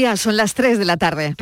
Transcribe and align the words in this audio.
Ya 0.00 0.16
son 0.16 0.38
las 0.38 0.54
3 0.54 0.78
de 0.78 0.86
la 0.86 0.96
tarde. 0.96 1.34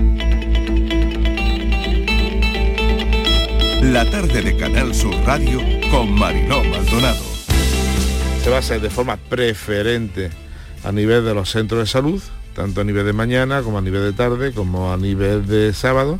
La 3.82 4.04
tarde 4.10 4.42
de 4.42 4.56
Canal 4.56 4.92
Sur 4.96 5.14
Radio 5.24 5.60
con 5.92 6.12
Mariló 6.12 6.64
Maldonado. 6.64 7.22
Se 8.42 8.50
va 8.50 8.56
a 8.56 8.58
hacer 8.58 8.80
de 8.80 8.90
forma 8.90 9.16
preferente 9.16 10.30
a 10.82 10.90
nivel 10.90 11.24
de 11.24 11.34
los 11.34 11.52
centros 11.52 11.82
de 11.82 11.86
salud, 11.86 12.20
tanto 12.56 12.80
a 12.80 12.84
nivel 12.84 13.06
de 13.06 13.12
mañana 13.12 13.62
como 13.62 13.78
a 13.78 13.80
nivel 13.80 14.02
de 14.02 14.12
tarde, 14.12 14.52
como 14.52 14.92
a 14.92 14.96
nivel 14.96 15.46
de 15.46 15.72
sábado. 15.72 16.18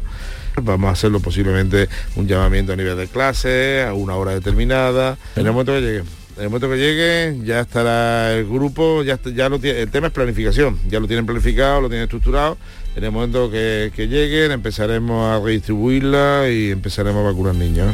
Vamos 0.62 0.90
a 0.90 0.92
hacerlo 0.92 1.18
posiblemente 1.18 1.88
un 2.14 2.28
llamamiento 2.28 2.72
a 2.72 2.76
nivel 2.76 2.96
de 2.96 3.08
clase, 3.08 3.82
a 3.82 3.94
una 3.94 4.14
hora 4.14 4.30
determinada, 4.30 5.18
en 5.34 5.44
el 5.44 5.50
momento 5.50 5.72
que 5.72 5.80
llegue. 5.80 6.17
En 6.38 6.44
el 6.44 6.50
momento 6.50 6.70
que 6.70 6.76
llegue 6.76 7.44
ya 7.44 7.62
estará 7.62 8.32
el 8.32 8.46
grupo, 8.46 9.02
ya, 9.02 9.18
ya 9.34 9.46
el 9.46 9.90
tema 9.90 10.06
es 10.06 10.12
planificación, 10.12 10.78
ya 10.88 11.00
lo 11.00 11.08
tienen 11.08 11.26
planificado, 11.26 11.80
lo 11.80 11.88
tienen 11.88 12.04
estructurado. 12.04 12.56
En 12.94 13.02
el 13.02 13.10
momento 13.10 13.50
que, 13.50 13.90
que 13.92 14.06
lleguen 14.06 14.52
empezaremos 14.52 15.34
a 15.34 15.44
redistribuirla 15.44 16.48
y 16.48 16.70
empezaremos 16.70 17.24
a 17.24 17.30
vacunar 17.30 17.56
niños. 17.56 17.92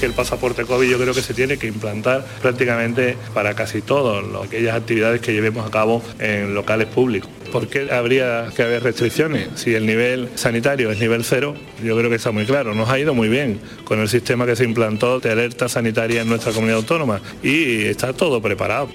Que 0.00 0.06
el 0.06 0.12
pasaporte 0.14 0.64
COVID 0.64 0.88
yo 0.88 0.98
creo 0.98 1.12
que 1.12 1.20
se 1.20 1.34
tiene 1.34 1.58
que 1.58 1.66
implantar 1.66 2.24
prácticamente 2.40 3.18
para 3.34 3.54
casi 3.54 3.82
todas 3.82 4.24
aquellas 4.42 4.74
actividades 4.74 5.20
que 5.20 5.34
llevemos 5.34 5.66
a 5.66 5.70
cabo 5.70 6.02
en 6.18 6.54
locales 6.54 6.86
públicos. 6.86 7.30
¿Por 7.52 7.68
qué 7.68 7.92
habría 7.92 8.48
que 8.56 8.62
haber 8.62 8.82
restricciones? 8.82 9.48
Si 9.56 9.74
el 9.74 9.84
nivel 9.84 10.30
sanitario 10.36 10.90
es 10.90 10.98
nivel 10.98 11.22
cero, 11.22 11.54
yo 11.84 11.98
creo 11.98 12.08
que 12.08 12.16
está 12.16 12.30
muy 12.30 12.46
claro. 12.46 12.74
Nos 12.74 12.88
ha 12.88 12.98
ido 12.98 13.12
muy 13.12 13.28
bien 13.28 13.60
con 13.84 14.00
el 14.00 14.08
sistema 14.08 14.46
que 14.46 14.56
se 14.56 14.64
implantó 14.64 15.20
de 15.20 15.32
alerta 15.32 15.68
sanitaria 15.68 16.22
en 16.22 16.30
nuestra 16.30 16.52
comunidad 16.52 16.78
autónoma 16.78 17.20
y 17.42 17.84
está 17.84 18.14
todo 18.14 18.40
preparado. 18.40 18.88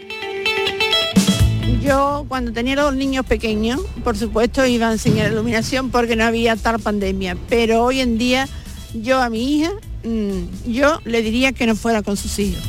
Yo 1.84 2.26
cuando 2.28 2.52
tenía 2.52 2.78
los 2.78 2.96
niños 2.96 3.28
pequeños, 3.28 3.80
por 4.04 4.18
supuesto 4.18 4.66
iba 4.66 4.90
a 4.90 4.94
enseñar 4.94 5.32
iluminación 5.32 5.92
porque 5.92 6.16
no 6.16 6.24
había 6.24 6.56
tal 6.56 6.80
pandemia, 6.80 7.38
pero 7.48 7.84
hoy 7.84 8.00
en 8.00 8.18
día 8.18 8.48
yo 8.96 9.22
a 9.22 9.30
mi 9.30 9.58
hija, 9.58 9.72
mm, 10.06 10.72
yo 10.72 11.00
le 11.04 11.22
diría 11.22 11.52
que 11.52 11.66
no 11.66 11.76
fuera 11.76 12.02
con 12.02 12.16
sus 12.16 12.38
hijos. 12.40 12.64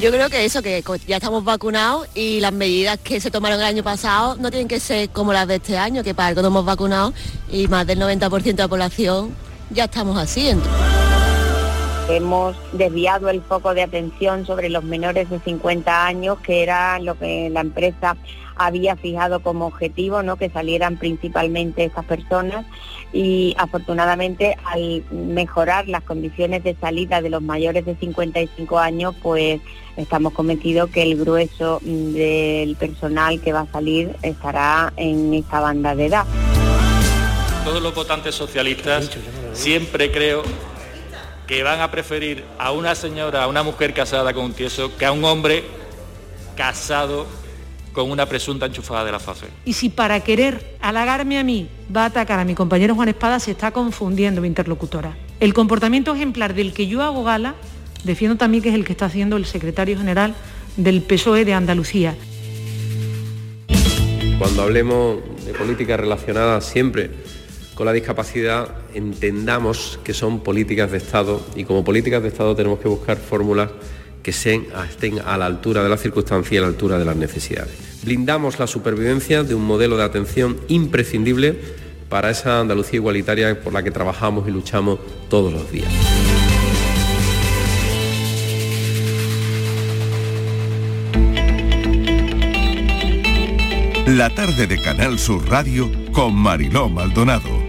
Yo 0.00 0.10
creo 0.10 0.28
que 0.28 0.44
eso, 0.44 0.60
que 0.60 0.84
ya 1.06 1.16
estamos 1.16 1.44
vacunados 1.44 2.06
y 2.14 2.40
las 2.40 2.52
medidas 2.52 2.98
que 2.98 3.20
se 3.20 3.30
tomaron 3.30 3.58
el 3.58 3.64
año 3.64 3.82
pasado 3.82 4.36
no 4.36 4.50
tienen 4.50 4.68
que 4.68 4.78
ser 4.78 5.08
como 5.08 5.32
las 5.32 5.48
de 5.48 5.54
este 5.54 5.78
año, 5.78 6.04
que 6.04 6.14
para 6.14 6.28
algo 6.28 6.42
no 6.42 6.48
hemos 6.48 6.66
vacunado 6.66 7.14
y 7.50 7.68
más 7.68 7.86
del 7.86 8.00
90% 8.00 8.42
de 8.42 8.52
la 8.54 8.68
población 8.68 9.34
ya 9.70 9.84
estamos 9.84 10.18
así. 10.18 10.50
Hemos 12.10 12.54
desviado 12.74 13.30
el 13.30 13.40
foco 13.40 13.72
de 13.72 13.82
atención 13.82 14.44
sobre 14.44 14.68
los 14.68 14.84
menores 14.84 15.30
de 15.30 15.40
50 15.40 16.06
años, 16.06 16.38
que 16.40 16.62
era 16.62 16.98
lo 16.98 17.18
que 17.18 17.48
la 17.48 17.60
empresa 17.60 18.16
había 18.56 18.96
fijado 18.96 19.40
como 19.40 19.66
objetivo, 19.66 20.22
¿no? 20.22 20.36
que 20.36 20.50
salieran 20.50 20.98
principalmente 20.98 21.84
estas 21.84 22.04
personas 22.04 22.66
y 23.14 23.54
afortunadamente 23.58 24.56
al 24.64 25.04
mejorar 25.12 25.88
las 25.88 26.02
condiciones 26.02 26.64
de 26.64 26.74
salida 26.74 27.22
de 27.22 27.30
los 27.30 27.40
mayores 27.40 27.86
de 27.86 27.94
55 27.94 28.78
años, 28.78 29.14
pues 29.22 29.60
estamos 29.96 30.32
convencidos 30.32 30.90
que 30.90 31.02
el 31.02 31.16
grueso 31.16 31.78
del 31.82 32.74
personal 32.74 33.40
que 33.40 33.52
va 33.52 33.60
a 33.60 33.66
salir 33.66 34.16
estará 34.22 34.92
en 34.96 35.32
esta 35.32 35.60
banda 35.60 35.94
de 35.94 36.06
edad. 36.06 36.26
Todos 37.64 37.80
los 37.80 37.94
votantes 37.94 38.34
socialistas 38.34 39.08
siempre 39.52 40.10
creo 40.10 40.42
que 41.46 41.62
van 41.62 41.80
a 41.82 41.92
preferir 41.92 42.44
a 42.58 42.72
una 42.72 42.96
señora, 42.96 43.44
a 43.44 43.46
una 43.46 43.62
mujer 43.62 43.94
casada 43.94 44.34
con 44.34 44.46
un 44.46 44.52
tieso, 44.54 44.96
que 44.96 45.06
a 45.06 45.12
un 45.12 45.24
hombre 45.24 45.62
casado 46.56 47.26
con 47.94 48.10
una 48.10 48.26
presunta 48.26 48.66
enchufada 48.66 49.04
de 49.04 49.12
la 49.12 49.20
fase. 49.20 49.46
Y 49.64 49.72
si 49.72 49.88
para 49.88 50.20
querer 50.20 50.76
halagarme 50.82 51.38
a 51.38 51.44
mí 51.44 51.68
va 51.94 52.02
a 52.02 52.06
atacar 52.06 52.40
a 52.40 52.44
mi 52.44 52.54
compañero 52.54 52.94
Juan 52.94 53.08
Espada, 53.08 53.38
se 53.40 53.52
está 53.52 53.70
confundiendo 53.70 54.42
mi 54.42 54.48
interlocutora. 54.48 55.16
El 55.40 55.54
comportamiento 55.54 56.14
ejemplar 56.14 56.54
del 56.54 56.74
que 56.74 56.88
yo 56.88 57.02
hago 57.02 57.24
gala, 57.24 57.54
defiendo 58.02 58.36
también 58.36 58.62
que 58.62 58.68
es 58.68 58.74
el 58.74 58.84
que 58.84 58.92
está 58.92 59.06
haciendo 59.06 59.36
el 59.36 59.46
secretario 59.46 59.96
general 59.96 60.34
del 60.76 61.02
PSOE 61.02 61.44
de 61.44 61.54
Andalucía. 61.54 62.16
Cuando 64.38 64.62
hablemos 64.62 65.18
de 65.46 65.54
políticas 65.54 65.98
relacionadas 65.98 66.64
siempre 66.64 67.10
con 67.76 67.86
la 67.86 67.92
discapacidad 67.92 68.74
entendamos 68.92 70.00
que 70.02 70.14
son 70.14 70.40
políticas 70.40 70.90
de 70.90 70.98
Estado 70.98 71.40
y 71.54 71.64
como 71.64 71.84
políticas 71.84 72.22
de 72.22 72.28
Estado 72.28 72.56
tenemos 72.56 72.80
que 72.80 72.88
buscar 72.88 73.16
fórmulas 73.16 73.70
que 74.24 74.30
estén 74.32 74.66
a 75.24 75.36
la 75.36 75.46
altura 75.46 75.84
de 75.84 75.88
la 75.88 75.98
circunstancia 75.98 76.56
y 76.56 76.58
a 76.58 76.62
la 76.62 76.68
altura 76.68 76.98
de 76.98 77.04
las 77.04 77.14
necesidades. 77.14 77.74
Blindamos 78.02 78.58
la 78.58 78.66
supervivencia 78.66 79.44
de 79.44 79.54
un 79.54 79.64
modelo 79.64 79.96
de 79.96 80.02
atención 80.02 80.56
imprescindible 80.66 81.56
para 82.08 82.30
esa 82.30 82.60
Andalucía 82.60 82.96
igualitaria 82.96 83.60
por 83.60 83.72
la 83.72 83.82
que 83.82 83.90
trabajamos 83.90 84.48
y 84.48 84.50
luchamos 84.50 84.98
todos 85.28 85.52
los 85.52 85.70
días. 85.70 85.92
La 94.06 94.30
tarde 94.34 94.66
de 94.66 94.80
Canal 94.80 95.18
Sur 95.18 95.48
Radio 95.48 95.90
con 96.12 96.34
Mariló 96.34 96.88
Maldonado. 96.88 97.63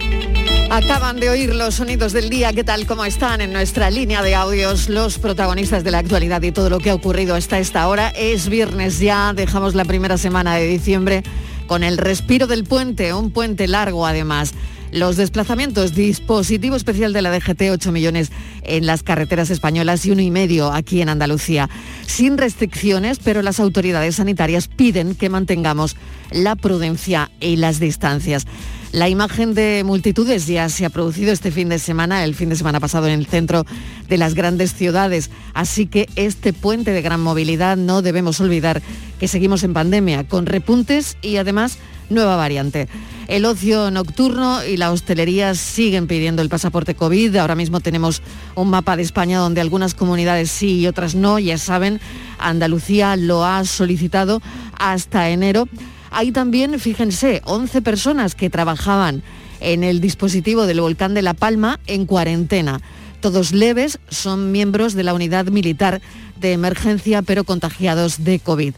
Acaban 0.75 1.21
de 1.21 1.29
oír 1.29 1.55
los 1.55 1.75
sonidos 1.75 2.11
del 2.11 2.29
día, 2.29 2.51
¿qué 2.51 2.65
tal? 2.65 2.85
¿Cómo 2.85 3.05
están 3.05 3.39
en 3.39 3.53
nuestra 3.53 3.89
línea 3.89 4.21
de 4.21 4.35
audios 4.35 4.89
los 4.89 5.19
protagonistas 5.19 5.85
de 5.85 5.91
la 5.91 5.99
actualidad 5.99 6.41
y 6.41 6.51
todo 6.51 6.69
lo 6.69 6.79
que 6.79 6.89
ha 6.89 6.95
ocurrido 6.95 7.33
hasta 7.33 7.59
esta 7.59 7.87
hora? 7.87 8.09
Es 8.09 8.49
viernes 8.49 8.99
ya, 8.99 9.31
dejamos 9.33 9.73
la 9.73 9.85
primera 9.85 10.17
semana 10.17 10.55
de 10.55 10.67
diciembre 10.67 11.23
con 11.67 11.85
el 11.85 11.97
respiro 11.97 12.45
del 12.45 12.65
puente, 12.65 13.13
un 13.13 13.31
puente 13.31 13.69
largo 13.69 14.05
además. 14.05 14.53
Los 14.91 15.15
desplazamientos, 15.15 15.95
dispositivo 15.95 16.75
especial 16.75 17.13
de 17.13 17.21
la 17.21 17.31
DGT, 17.31 17.69
8 17.71 17.93
millones 17.93 18.33
en 18.63 18.85
las 18.85 19.01
carreteras 19.01 19.51
españolas 19.51 20.05
y 20.05 20.11
uno 20.11 20.23
y 20.23 20.29
medio 20.29 20.73
aquí 20.73 21.01
en 21.01 21.07
Andalucía. 21.07 21.69
Sin 22.05 22.37
restricciones, 22.37 23.19
pero 23.23 23.41
las 23.41 23.61
autoridades 23.61 24.17
sanitarias 24.17 24.67
piden 24.67 25.15
que 25.15 25.29
mantengamos 25.29 25.95
la 26.31 26.57
prudencia 26.57 27.31
y 27.39 27.55
las 27.55 27.79
distancias. 27.79 28.45
La 28.91 29.09
imagen 29.09 29.53
de 29.53 29.83
multitudes 29.85 30.47
ya 30.47 30.69
se 30.69 30.85
ha 30.85 30.89
producido 30.89 31.33
este 31.33 31.51
fin 31.51 31.69
de 31.69 31.79
semana, 31.79 32.23
el 32.23 32.33
fin 32.35 32.49
de 32.49 32.55
semana 32.55 32.79
pasado 32.79 33.07
en 33.07 33.19
el 33.19 33.25
centro 33.25 33.65
de 34.07 34.17
las 34.17 34.35
grandes 34.35 34.73
ciudades. 34.73 35.31
Así 35.53 35.85
que 35.85 36.07
este 36.15 36.53
puente 36.53 36.91
de 36.91 37.01
gran 37.01 37.21
movilidad 37.21 37.77
no 37.77 38.01
debemos 38.01 38.39
olvidar 38.39 38.81
que 39.19 39.27
seguimos 39.27 39.63
en 39.63 39.73
pandemia, 39.73 40.27
con 40.27 40.45
repuntes 40.45 41.17
y 41.21 41.37
además 41.37 41.77
nueva 42.09 42.35
variante. 42.35 42.87
El 43.27 43.45
ocio 43.45 43.89
nocturno 43.89 44.63
y 44.63 44.77
la 44.77 44.91
hostelería 44.91 45.55
siguen 45.55 46.05
pidiendo 46.07 46.41
el 46.41 46.49
pasaporte 46.49 46.93
COVID. 46.93 47.35
Ahora 47.37 47.55
mismo 47.55 47.79
tenemos 47.79 48.21
un 48.53 48.69
mapa 48.69 48.95
de 48.95 49.01
España 49.01 49.39
donde 49.39 49.61
algunas 49.61 49.95
comunidades 49.95 50.51
sí 50.51 50.79
y 50.79 50.87
otras 50.87 51.15
no. 51.15 51.39
Ya 51.39 51.57
saben, 51.57 51.99
Andalucía 52.37 53.15
lo 53.15 53.43
ha 53.43 53.65
solicitado 53.65 54.41
hasta 54.77 55.29
enero 55.29 55.67
hay 56.11 56.31
también, 56.31 56.79
fíjense, 56.79 57.41
11 57.45 57.81
personas 57.81 58.35
que 58.35 58.49
trabajaban 58.49 59.23
en 59.59 59.83
el 59.83 60.01
dispositivo 60.01 60.65
del 60.65 60.81
volcán 60.81 61.13
de 61.13 61.21
La 61.21 61.33
Palma 61.33 61.79
en 61.87 62.05
cuarentena. 62.05 62.81
Todos 63.21 63.53
leves, 63.53 63.99
son 64.09 64.51
miembros 64.51 64.93
de 64.93 65.03
la 65.03 65.13
unidad 65.13 65.45
militar 65.47 66.01
de 66.39 66.53
emergencia, 66.53 67.21
pero 67.21 67.43
contagiados 67.43 68.23
de 68.23 68.39
COVID. 68.39 68.73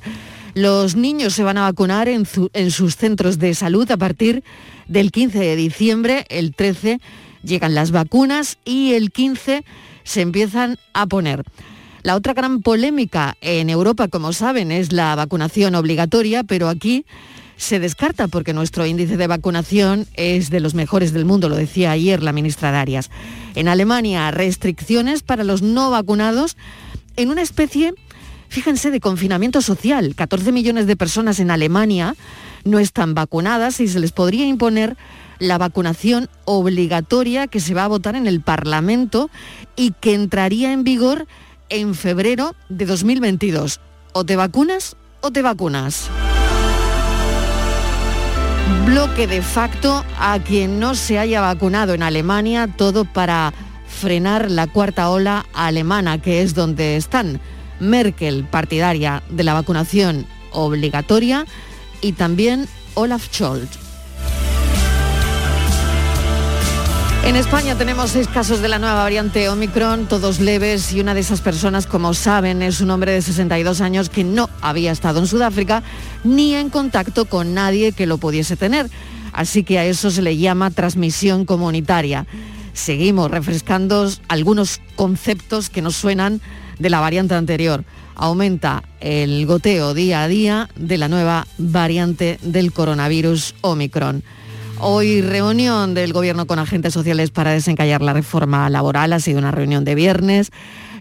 Los 0.53 0.95
niños 0.95 1.33
se 1.33 1.43
van 1.43 1.57
a 1.57 1.63
vacunar 1.63 2.07
en, 2.07 2.27
en, 2.53 2.71
sus 2.71 2.95
centros 2.95 3.37
de 3.39 3.53
salud 3.53 3.89
a 3.91 3.97
partir 3.97 4.43
del 4.87 5.11
15 5.11 5.37
de 5.37 5.55
diciembre. 5.55 6.25
El 6.29 6.55
13 6.55 6.99
llegan 7.43 7.75
las 7.75 7.91
vacunas 7.91 8.57
y 8.65 8.93
el 8.93 9.11
15 9.11 9.63
se 10.03 10.21
empiezan 10.21 10.77
a 10.93 11.05
poner. 11.05 11.43
La 12.03 12.15
otra 12.15 12.33
gran 12.33 12.61
polémica 12.61 13.37
en 13.41 13.69
Europa, 13.69 14.07
como 14.07 14.33
saben, 14.33 14.71
es 14.71 14.91
la 14.91 15.15
vacunación 15.15 15.75
obligatoria, 15.75 16.43
pero 16.43 16.69
aquí 16.69 17.05
se 17.57 17.79
descarta 17.79 18.27
porque 18.27 18.53
nuestro 18.53 18.85
índice 18.85 19.17
de 19.17 19.27
vacunación 19.27 20.05
es 20.13 20.49
de 20.49 20.59
los 20.59 20.75
mejores 20.75 21.11
del 21.11 21.25
mundo, 21.25 21.49
lo 21.49 21.55
decía 21.55 21.91
ayer 21.91 22.21
la 22.21 22.31
ministra 22.31 22.71
Darias. 22.71 23.09
En 23.55 23.67
Alemania, 23.67 24.29
restricciones 24.31 25.23
para 25.23 25.43
los 25.43 25.63
no 25.63 25.89
vacunados 25.89 26.55
en 27.15 27.31
una 27.31 27.41
especie, 27.41 27.95
fíjense, 28.47 28.91
de 28.91 28.99
confinamiento 28.99 29.61
social. 29.61 30.13
14 30.15 30.51
millones 30.51 30.85
de 30.85 30.95
personas 30.95 31.39
en 31.39 31.49
Alemania 31.49 32.15
no 32.63 32.77
están 32.77 33.15
vacunadas 33.15 33.79
y 33.79 33.87
se 33.87 33.99
les 33.99 34.11
podría 34.11 34.45
imponer 34.45 34.95
la 35.39 35.57
vacunación 35.57 36.29
obligatoria 36.45 37.47
que 37.47 37.59
se 37.59 37.73
va 37.73 37.85
a 37.85 37.89
votar 37.89 38.15
en 38.15 38.27
el 38.27 38.41
Parlamento 38.41 39.29
y 39.75 39.93
que 39.99 40.13
entraría 40.13 40.71
en 40.73 40.83
vigor 40.83 41.27
en 41.69 41.95
febrero 41.95 42.55
de 42.69 42.85
2022. 42.85 43.79
O 44.13 44.25
te 44.25 44.35
vacunas 44.35 44.97
o 45.21 45.31
te 45.31 45.41
vacunas. 45.41 46.09
Bloque 48.85 49.27
de 49.27 49.41
facto 49.41 50.03
a 50.19 50.39
quien 50.39 50.79
no 50.79 50.95
se 50.95 51.19
haya 51.19 51.41
vacunado 51.41 51.93
en 51.93 52.03
Alemania, 52.03 52.67
todo 52.77 53.05
para 53.05 53.53
frenar 53.87 54.51
la 54.51 54.67
cuarta 54.67 55.09
ola 55.09 55.45
alemana, 55.53 56.21
que 56.21 56.41
es 56.41 56.53
donde 56.53 56.95
están. 56.95 57.39
Merkel, 57.79 58.45
partidaria 58.45 59.23
de 59.29 59.43
la 59.43 59.53
vacunación 59.53 60.25
obligatoria, 60.51 61.45
y 62.01 62.13
también 62.13 62.67
Olaf 62.95 63.27
Scholz. 63.31 63.86
En 67.23 67.35
España 67.35 67.77
tenemos 67.77 68.11
seis 68.11 68.27
casos 68.27 68.61
de 68.61 68.67
la 68.67 68.79
nueva 68.79 68.95
variante 68.95 69.49
Omicron, 69.49 70.07
todos 70.07 70.39
leves, 70.39 70.93
y 70.93 71.01
una 71.01 71.13
de 71.13 71.19
esas 71.19 71.41
personas, 71.41 71.85
como 71.85 72.13
saben, 72.13 72.61
es 72.61 72.79
un 72.79 72.89
hombre 72.89 73.11
de 73.11 73.21
62 73.21 73.81
años 73.81 74.09
que 74.09 74.23
no 74.23 74.49
había 74.61 74.91
estado 74.91 75.19
en 75.19 75.27
Sudáfrica 75.27 75.83
ni 76.23 76.55
en 76.55 76.69
contacto 76.69 77.25
con 77.25 77.53
nadie 77.53 77.91
que 77.91 78.05
lo 78.05 78.17
pudiese 78.17 78.55
tener. 78.55 78.89
Así 79.33 79.63
que 79.63 79.77
a 79.77 79.85
eso 79.85 80.09
se 80.09 80.21
le 80.21 80.37
llama 80.37 80.71
transmisión 80.71 81.45
comunitaria. 81.45 82.25
Seguimos 82.73 83.29
refrescando 83.29 84.09
algunos 84.27 84.79
conceptos 84.95 85.69
que 85.69 85.81
nos 85.81 85.95
suenan 85.95 86.41
de 86.79 86.89
la 86.89 86.99
variante 86.99 87.35
anterior. 87.35 87.83
Aumenta 88.15 88.83
el 88.99 89.45
goteo 89.45 89.93
día 89.93 90.23
a 90.23 90.27
día 90.27 90.69
de 90.75 90.97
la 90.97 91.07
nueva 91.07 91.45
variante 91.57 92.39
del 92.41 92.71
coronavirus 92.71 93.53
Omicron. 93.61 94.23
Hoy 94.79 95.21
reunión 95.21 95.95
del 95.95 96.13
Gobierno 96.13 96.45
con 96.45 96.59
agentes 96.59 96.93
sociales 96.93 97.31
para 97.31 97.51
desencallar 97.51 98.03
la 98.03 98.13
reforma 98.13 98.69
laboral. 98.69 99.11
Ha 99.11 99.19
sido 99.19 99.39
una 99.39 99.49
reunión 99.49 99.83
de 99.85 99.95
viernes. 99.95 100.51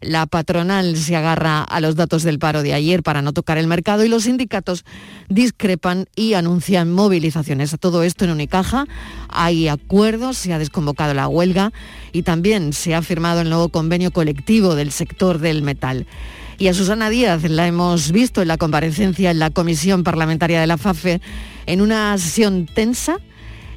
La 0.00 0.24
patronal 0.24 0.96
se 0.96 1.14
agarra 1.14 1.60
a 1.62 1.80
los 1.80 1.94
datos 1.94 2.22
del 2.22 2.38
paro 2.38 2.62
de 2.62 2.72
ayer 2.72 3.02
para 3.02 3.20
no 3.20 3.34
tocar 3.34 3.58
el 3.58 3.66
mercado 3.66 4.02
y 4.02 4.08
los 4.08 4.24
sindicatos 4.24 4.86
discrepan 5.28 6.06
y 6.16 6.32
anuncian 6.32 6.90
movilizaciones. 6.90 7.74
A 7.74 7.76
todo 7.76 8.02
esto 8.02 8.24
en 8.24 8.30
Unicaja 8.30 8.86
hay 9.28 9.68
acuerdos, 9.68 10.38
se 10.38 10.54
ha 10.54 10.58
desconvocado 10.58 11.12
la 11.12 11.28
huelga 11.28 11.70
y 12.12 12.22
también 12.22 12.72
se 12.72 12.94
ha 12.94 13.02
firmado 13.02 13.42
el 13.42 13.50
nuevo 13.50 13.68
convenio 13.68 14.10
colectivo 14.10 14.74
del 14.74 14.90
sector 14.90 15.38
del 15.38 15.60
metal. 15.60 16.06
Y 16.56 16.68
a 16.68 16.74
Susana 16.74 17.10
Díaz 17.10 17.42
la 17.44 17.66
hemos 17.66 18.10
visto 18.10 18.40
en 18.40 18.48
la 18.48 18.56
comparecencia 18.56 19.30
en 19.30 19.38
la 19.38 19.50
Comisión 19.50 20.02
Parlamentaria 20.02 20.62
de 20.62 20.66
la 20.66 20.78
FAFE 20.78 21.20
en 21.66 21.82
una 21.82 22.16
sesión 22.16 22.64
tensa 22.64 23.18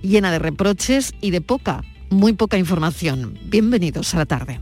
llena 0.02 0.32
de 0.32 0.40
reproches 0.40 1.14
y 1.22 1.32
de 1.32 1.42
poca, 1.42 1.84
muy 2.10 2.34
poca 2.34 2.58
información. 2.58 3.38
Bienvenidos 3.44 4.14
a 4.14 4.18
la 4.18 4.26
tarde. 4.26 4.60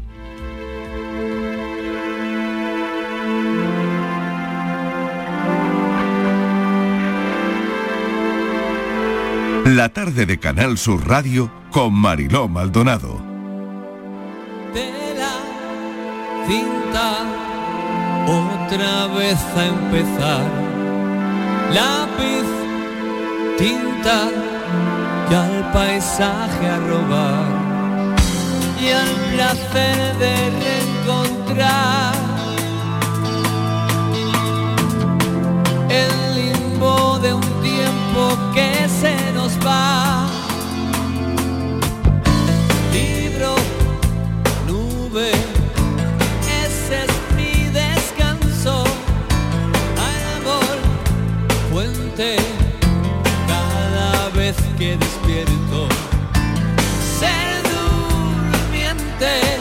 La 9.66 9.90
tarde 9.90 10.26
de 10.26 10.40
Canal 10.40 10.78
Sur 10.78 11.06
Radio 11.08 11.52
con 11.72 11.94
Mariló 11.94 12.48
Maldonado. 12.48 13.22
Tela, 14.74 15.34
cinta, 16.48 17.26
otra 18.26 19.08
vez 19.08 19.38
a 19.56 19.66
empezar. 19.68 20.46
Lápiz, 21.74 22.48
tinta 23.58 24.30
y 25.30 25.34
al 25.34 25.72
paisaje 25.72 26.68
a 26.68 26.78
robar 26.80 27.68
y 28.82 28.90
al 28.90 29.10
placer 29.34 30.18
de 30.18 30.36
reencontrar 30.62 32.14
el 35.90 36.36
limbo 36.36 37.20
de 37.20 37.34
un 37.34 37.42
tiempo 37.62 38.38
que 38.54 38.88
se 38.88 39.16
nos 39.34 39.52
va. 39.66 40.28
Libro, 42.94 43.56
nube, 44.68 45.32
ese 46.64 47.04
es 47.06 47.36
mi 47.36 47.70
descanso, 47.70 48.84
árbol, 49.98 50.78
puente 51.72 52.38
cada 53.48 54.30
vez 54.30 54.56
que 54.78 54.98
durmiente 59.20 59.57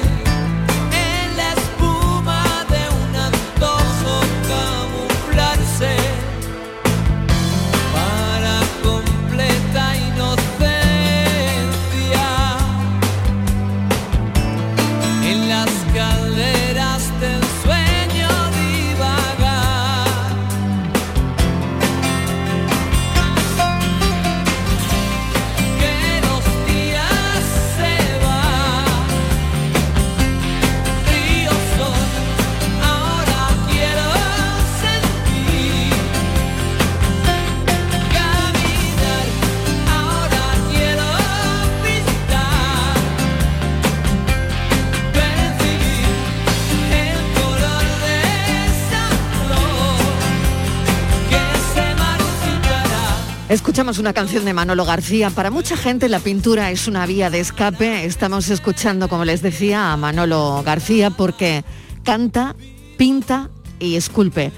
Escuchamos 53.76 53.99
una 53.99 54.14
canción 54.14 54.46
de 54.46 54.55
Manolo 54.55 54.87
García. 54.87 55.28
Para 55.28 55.50
mucha 55.50 55.76
gente 55.76 56.08
la 56.08 56.19
pintura 56.19 56.70
es 56.70 56.88
una 56.88 57.05
vía 57.05 57.28
de 57.28 57.40
escape. 57.40 58.06
Estamos 58.06 58.49
escuchando, 58.49 59.06
como 59.06 59.26
les 59.26 59.43
decía, 59.43 59.93
a 59.93 59.99
Manolo 59.99 60.62
García 60.64 61.11
porque 61.11 61.62
canta, 62.02 62.56
pinta 62.96 63.50
y 63.78 63.96
esculpe. 63.96 64.50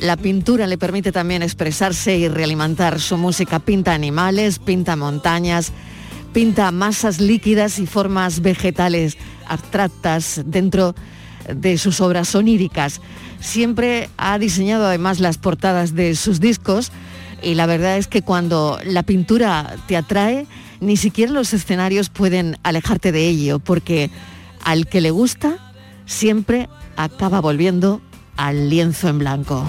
La 0.00 0.16
pintura 0.16 0.66
le 0.66 0.76
permite 0.76 1.12
también 1.12 1.44
expresarse 1.44 2.16
y 2.16 2.26
realimentar 2.26 2.98
su 2.98 3.16
música. 3.16 3.60
Pinta 3.60 3.94
animales, 3.94 4.58
pinta 4.58 4.96
montañas, 4.96 5.70
pinta 6.32 6.72
masas 6.72 7.20
líquidas 7.20 7.78
y 7.78 7.86
formas 7.86 8.40
vegetales 8.40 9.16
abstractas 9.46 10.42
dentro 10.46 10.96
de 11.48 11.78
sus 11.78 12.00
obras 12.00 12.34
oníricas. 12.34 13.00
Siempre 13.38 14.08
ha 14.16 14.36
diseñado 14.40 14.86
además 14.86 15.20
las 15.20 15.38
portadas 15.38 15.94
de 15.94 16.16
sus 16.16 16.40
discos 16.40 16.90
y 17.44 17.54
la 17.54 17.66
verdad 17.66 17.98
es 17.98 18.06
que 18.06 18.22
cuando 18.22 18.78
la 18.84 19.02
pintura 19.02 19.76
te 19.86 19.96
atrae, 19.96 20.46
ni 20.80 20.96
siquiera 20.96 21.32
los 21.32 21.52
escenarios 21.52 22.08
pueden 22.08 22.58
alejarte 22.62 23.12
de 23.12 23.28
ello, 23.28 23.58
porque 23.58 24.10
al 24.62 24.86
que 24.86 25.00
le 25.00 25.10
gusta 25.10 25.72
siempre 26.06 26.68
acaba 26.96 27.40
volviendo 27.40 28.00
al 28.36 28.70
lienzo 28.70 29.08
en 29.08 29.18
blanco. 29.18 29.66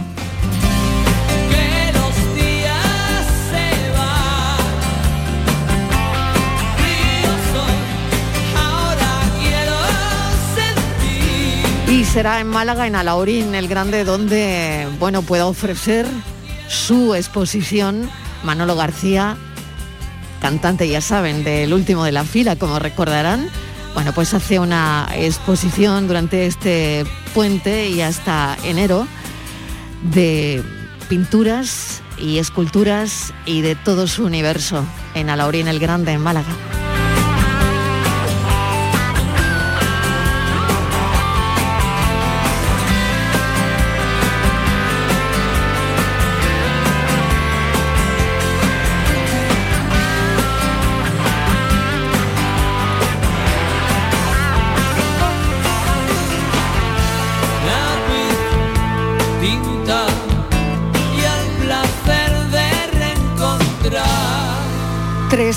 Y 11.87 12.03
será 12.03 12.39
en 12.39 12.47
Málaga, 12.47 12.87
en 12.87 12.95
Alaurín, 12.95 13.55
el 13.55 13.67
Grande, 13.67 14.03
donde 14.03 14.87
bueno, 14.99 15.21
pueda 15.21 15.45
ofrecer 15.45 16.05
su 16.67 17.15
exposición 17.15 18.09
Manolo 18.43 18.75
García, 18.75 19.37
cantante, 20.41 20.87
ya 20.87 21.01
saben, 21.01 21.43
del 21.43 21.73
último 21.73 22.03
de 22.03 22.11
la 22.11 22.23
fila, 22.23 22.55
como 22.55 22.79
recordarán. 22.79 23.49
Bueno, 23.93 24.13
pues 24.13 24.33
hace 24.33 24.59
una 24.59 25.07
exposición 25.15 26.07
durante 26.07 26.45
este 26.45 27.05
puente 27.33 27.89
y 27.89 28.01
hasta 28.01 28.57
enero 28.63 29.07
de 30.11 30.63
pinturas 31.09 32.01
y 32.17 32.37
esculturas 32.37 33.33
y 33.45 33.61
de 33.61 33.75
todo 33.75 34.07
su 34.07 34.25
universo 34.25 34.85
en 35.13 35.29
Alaurín 35.29 35.67
el 35.67 35.79
Grande, 35.79 36.11
en 36.11 36.21
Málaga. 36.21 36.84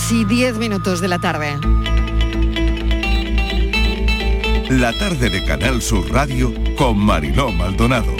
3 0.08 0.20
y 0.20 0.24
10 0.24 0.56
minutos 0.56 1.00
de 1.02 1.08
la 1.08 1.18
tarde. 1.18 1.58
La 4.70 4.92
tarde 4.98 5.28
de 5.28 5.44
Canal 5.44 5.82
Sur 5.82 6.10
Radio 6.10 6.54
con 6.76 6.96
Mariló 6.98 7.50
Maldonado. 7.52 8.14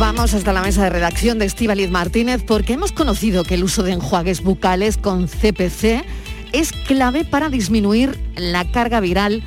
Vamos 0.00 0.34
hasta 0.34 0.52
la 0.52 0.62
mesa 0.62 0.82
de 0.82 0.90
redacción 0.90 1.38
de 1.38 1.44
Estíbaliz 1.44 1.90
Martínez 1.90 2.42
porque 2.44 2.72
hemos 2.72 2.90
conocido 2.90 3.44
que 3.44 3.54
el 3.54 3.64
uso 3.64 3.84
de 3.84 3.92
enjuagues 3.92 4.42
bucales 4.42 4.96
con 4.96 5.28
CPC 5.28 6.04
es 6.52 6.72
clave 6.72 7.24
para 7.24 7.48
disminuir 7.48 8.18
la 8.34 8.68
carga 8.70 8.98
viral 9.00 9.44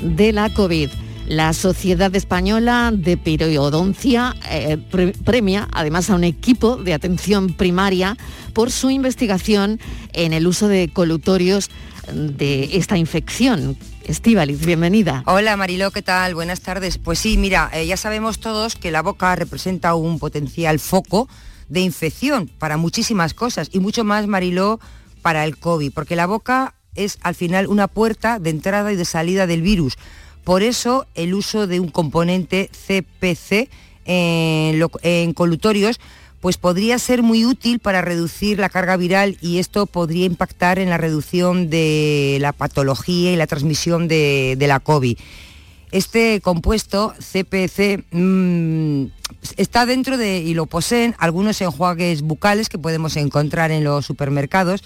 de 0.00 0.32
la 0.32 0.52
COVID. 0.54 0.88
La 1.26 1.54
Sociedad 1.54 2.14
Española 2.14 2.92
de 2.94 3.16
Periodoncia 3.16 4.34
eh, 4.50 4.76
premia 5.24 5.68
además 5.72 6.10
a 6.10 6.16
un 6.16 6.24
equipo 6.24 6.76
de 6.76 6.92
atención 6.92 7.54
primaria 7.54 8.18
por 8.52 8.70
su 8.70 8.90
investigación 8.90 9.80
en 10.12 10.34
el 10.34 10.46
uso 10.46 10.68
de 10.68 10.90
colutorios 10.92 11.70
de 12.12 12.76
esta 12.76 12.98
infección. 12.98 13.78
Estíbaliz, 14.04 14.66
bienvenida. 14.66 15.22
Hola 15.24 15.56
Mariló, 15.56 15.90
¿qué 15.92 16.02
tal? 16.02 16.34
Buenas 16.34 16.60
tardes. 16.60 16.98
Pues 16.98 17.20
sí, 17.20 17.38
mira, 17.38 17.70
eh, 17.72 17.86
ya 17.86 17.96
sabemos 17.96 18.38
todos 18.38 18.76
que 18.76 18.90
la 18.90 19.00
boca 19.00 19.34
representa 19.34 19.94
un 19.94 20.18
potencial 20.18 20.78
foco 20.78 21.26
de 21.70 21.80
infección 21.80 22.50
para 22.58 22.76
muchísimas 22.76 23.32
cosas 23.32 23.70
y 23.72 23.80
mucho 23.80 24.04
más, 24.04 24.26
Mariló, 24.26 24.78
para 25.22 25.46
el 25.46 25.56
COVID, 25.56 25.90
porque 25.94 26.16
la 26.16 26.26
boca 26.26 26.74
es 26.94 27.18
al 27.22 27.34
final 27.34 27.66
una 27.66 27.88
puerta 27.88 28.38
de 28.38 28.50
entrada 28.50 28.92
y 28.92 28.96
de 28.96 29.06
salida 29.06 29.46
del 29.46 29.62
virus. 29.62 29.96
Por 30.44 30.62
eso 30.62 31.06
el 31.14 31.34
uso 31.34 31.66
de 31.66 31.80
un 31.80 31.88
componente 31.88 32.70
CPC 32.86 33.70
en, 34.04 35.32
colutorios 35.32 35.98
pues 36.40 36.58
podría 36.58 36.98
ser 36.98 37.22
muy 37.22 37.46
útil 37.46 37.78
para 37.78 38.02
reducir 38.02 38.58
la 38.58 38.68
carga 38.68 38.98
viral 38.98 39.38
y 39.40 39.58
esto 39.58 39.86
podría 39.86 40.26
impactar 40.26 40.78
en 40.78 40.90
la 40.90 40.98
reducción 40.98 41.70
de 41.70 42.36
la 42.38 42.52
patología 42.52 43.32
y 43.32 43.36
la 43.36 43.46
transmisión 43.46 44.08
de, 44.08 44.56
la 44.60 44.78
COVID. 44.78 45.16
Este 45.90 46.42
compuesto 46.42 47.14
CPC 47.18 48.04
mm, 48.10 49.04
está 49.56 49.86
dentro 49.86 50.18
de, 50.18 50.40
y 50.40 50.52
lo 50.52 50.66
poseen 50.66 51.14
algunos 51.18 51.62
enjuagues 51.62 52.20
bucales 52.20 52.68
que 52.68 52.78
podemos 52.78 53.16
encontrar 53.16 53.70
en 53.70 53.82
los 53.82 54.04
supermercados 54.04 54.82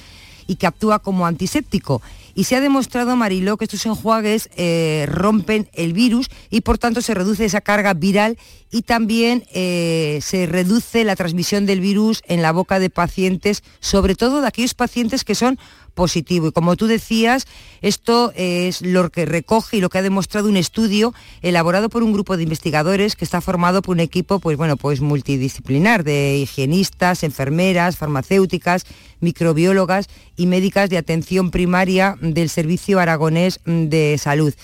y 0.46 0.56
que 0.56 0.66
actúa 0.68 1.00
como 1.00 1.26
antiséptico. 1.26 2.02
Y 2.38 2.44
se 2.44 2.54
ha 2.54 2.60
demostrado, 2.60 3.16
Mariló, 3.16 3.56
que 3.56 3.64
estos 3.64 3.84
enjuagues 3.84 4.48
eh, 4.54 5.06
rompen 5.08 5.68
el 5.72 5.92
virus 5.92 6.30
y 6.50 6.60
por 6.60 6.78
tanto 6.78 7.02
se 7.02 7.12
reduce 7.12 7.44
esa 7.44 7.60
carga 7.60 7.94
viral 7.94 8.38
y 8.70 8.82
también 8.82 9.44
eh, 9.52 10.20
se 10.22 10.46
reduce 10.46 11.02
la 11.02 11.16
transmisión 11.16 11.66
del 11.66 11.80
virus 11.80 12.22
en 12.28 12.40
la 12.40 12.52
boca 12.52 12.78
de 12.78 12.90
pacientes, 12.90 13.64
sobre 13.80 14.14
todo 14.14 14.40
de 14.40 14.46
aquellos 14.46 14.74
pacientes 14.74 15.24
que 15.24 15.34
son 15.34 15.58
positivo. 15.94 16.46
Y 16.46 16.52
como 16.52 16.76
tú 16.76 16.86
decías, 16.86 17.46
esto 17.82 18.32
es 18.36 18.82
lo 18.82 19.10
que 19.10 19.26
recoge 19.26 19.78
y 19.78 19.80
lo 19.80 19.88
que 19.88 19.98
ha 19.98 20.02
demostrado 20.02 20.48
un 20.48 20.56
estudio 20.56 21.12
elaborado 21.42 21.88
por 21.88 22.04
un 22.04 22.12
grupo 22.12 22.36
de 22.36 22.44
investigadores 22.44 23.16
que 23.16 23.24
está 23.24 23.40
formado 23.40 23.82
por 23.82 23.96
un 23.96 24.00
equipo 24.00 24.38
pues, 24.38 24.56
bueno, 24.56 24.76
pues 24.76 25.00
multidisciplinar 25.00 26.04
de 26.04 26.38
higienistas, 26.38 27.24
enfermeras, 27.24 27.96
farmacéuticas, 27.96 28.84
microbiólogas 29.18 30.06
y 30.36 30.46
médicas 30.46 30.88
de 30.88 30.98
atención 30.98 31.50
primaria 31.50 32.16
del 32.34 32.48
Servicio 32.48 32.98
Aragonés 32.98 33.60
de 33.64 34.16
Salud. 34.18 34.54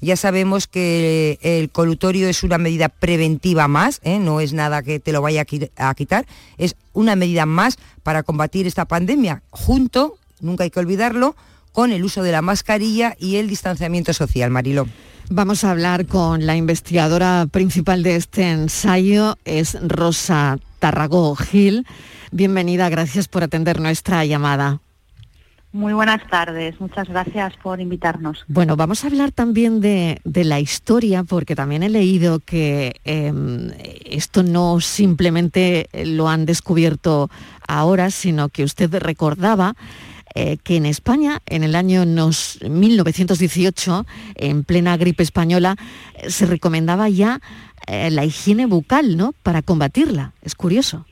Ya 0.00 0.16
sabemos 0.16 0.66
que 0.66 1.38
el 1.40 1.70
colutorio 1.70 2.28
es 2.28 2.42
una 2.42 2.58
medida 2.58 2.88
preventiva 2.88 3.68
más, 3.68 4.00
¿eh? 4.04 4.18
no 4.18 4.40
es 4.40 4.52
nada 4.52 4.82
que 4.82 5.00
te 5.00 5.12
lo 5.12 5.22
vaya 5.22 5.46
a 5.76 5.94
quitar, 5.94 6.26
es 6.58 6.76
una 6.92 7.16
medida 7.16 7.46
más 7.46 7.78
para 8.02 8.22
combatir 8.22 8.66
esta 8.66 8.84
pandemia, 8.84 9.42
junto 9.50 10.18
nunca 10.40 10.64
hay 10.64 10.70
que 10.70 10.80
olvidarlo, 10.80 11.34
con 11.72 11.90
el 11.90 12.04
uso 12.04 12.22
de 12.22 12.32
la 12.32 12.42
mascarilla 12.42 13.16
y 13.18 13.36
el 13.36 13.48
distanciamiento 13.48 14.12
social. 14.12 14.50
Mariló. 14.50 14.86
Vamos 15.30 15.64
a 15.64 15.70
hablar 15.70 16.06
con 16.06 16.46
la 16.46 16.54
investigadora 16.54 17.46
principal 17.50 18.02
de 18.02 18.16
este 18.16 18.50
ensayo, 18.50 19.36
es 19.44 19.76
Rosa 19.80 20.58
Tarragó 20.78 21.34
Gil. 21.34 21.86
Bienvenida, 22.30 22.88
gracias 22.90 23.26
por 23.26 23.42
atender 23.42 23.80
nuestra 23.80 24.24
llamada. 24.24 24.80
Muy 25.74 25.92
buenas 25.92 26.26
tardes, 26.30 26.80
muchas 26.80 27.06
gracias 27.08 27.52
por 27.60 27.80
invitarnos. 27.80 28.44
Bueno, 28.46 28.76
vamos 28.76 29.02
a 29.02 29.08
hablar 29.08 29.32
también 29.32 29.80
de, 29.80 30.20
la 30.24 30.60
historia, 30.60 31.24
porque 31.24 31.56
también 31.56 31.82
he 31.82 31.88
leído 31.88 32.38
que 32.38 33.00
em, 33.02 33.72
esto 34.04 34.44
no 34.44 34.78
simplemente 34.78 35.88
lo 36.04 36.28
han 36.28 36.46
descubierto 36.46 37.28
ahora, 37.66 38.12
sino 38.12 38.50
que 38.50 38.62
usted 38.62 38.88
recordaba 39.00 39.74
eh, 40.36 40.58
que 40.62 40.76
en 40.76 40.86
España, 40.86 41.42
en 41.46 41.64
el 41.64 41.74
año 41.74 42.06
1918, 42.06 44.06
en 44.36 44.62
plena 44.62 44.96
gripe 44.96 45.24
española, 45.24 45.74
eh, 46.14 46.30
se 46.30 46.46
recomendaba 46.46 47.08
ya 47.08 47.40
eh, 47.88 48.12
la 48.12 48.24
higiene 48.24 48.66
bucal, 48.66 49.16
¿no? 49.16 49.34
Para 49.42 49.60
combatirla. 49.60 50.34
Es 50.40 50.54
curioso. 50.54 51.04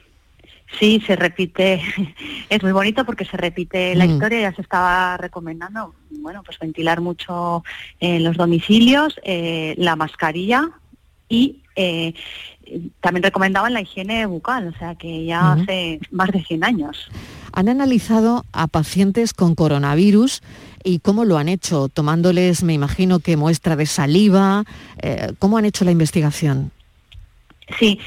Sí, 0.79 1.03
se 1.07 1.17
repite, 1.17 1.81
es 2.49 2.63
muy 2.63 2.73
bonito 2.73 3.05
porque 3.05 3.25
se 3.25 3.37
repite 3.37 3.95
la 3.95 4.07
mm. 4.07 4.11
historia, 4.11 4.41
ya 4.41 4.55
se 4.55 4.63
estaba 4.63 5.17
recomendando, 5.17 5.95
bueno, 6.11 6.43
pues 6.43 6.59
ventilar 6.59 7.01
mucho 7.01 7.63
en 8.01 8.25
los 8.25 8.37
domicilios, 8.37 9.21
la 9.25 9.97
mascarilla 9.97 10.71
y 11.29 11.63
también 13.01 13.23
recomendaban 13.23 13.73
la 13.73 13.81
higiene 13.81 14.27
bucal, 14.27 14.69
o 14.69 14.79
sea 14.79 14.95
que 14.95 15.25
ya 15.25 15.53
hace 15.53 16.01
más 16.11 16.31
de 16.31 16.43
100 16.43 16.65
años 16.65 17.11
han 17.53 17.69
analizado 17.69 18.45
a 18.53 18.67
pacientes 18.67 19.35
con 19.35 19.55
coronavirus 19.55 20.43
y 20.83 20.99
cómo 20.99 21.25
lo 21.25 21.39
han 21.39 21.49
hecho, 21.49 21.89
tomándoles, 21.89 22.63
me 22.63 22.73
imagino 22.73 23.21
que 23.21 23.37
muestra 23.37 23.77
de 23.77 23.87
saliva, 23.87 24.65
eh, 25.01 25.33
¿cómo 25.39 25.59
han 25.59 25.65
hecho 25.65 25.85
la 25.85 25.93
investigación? 25.93 26.73
Sí, 27.79 28.01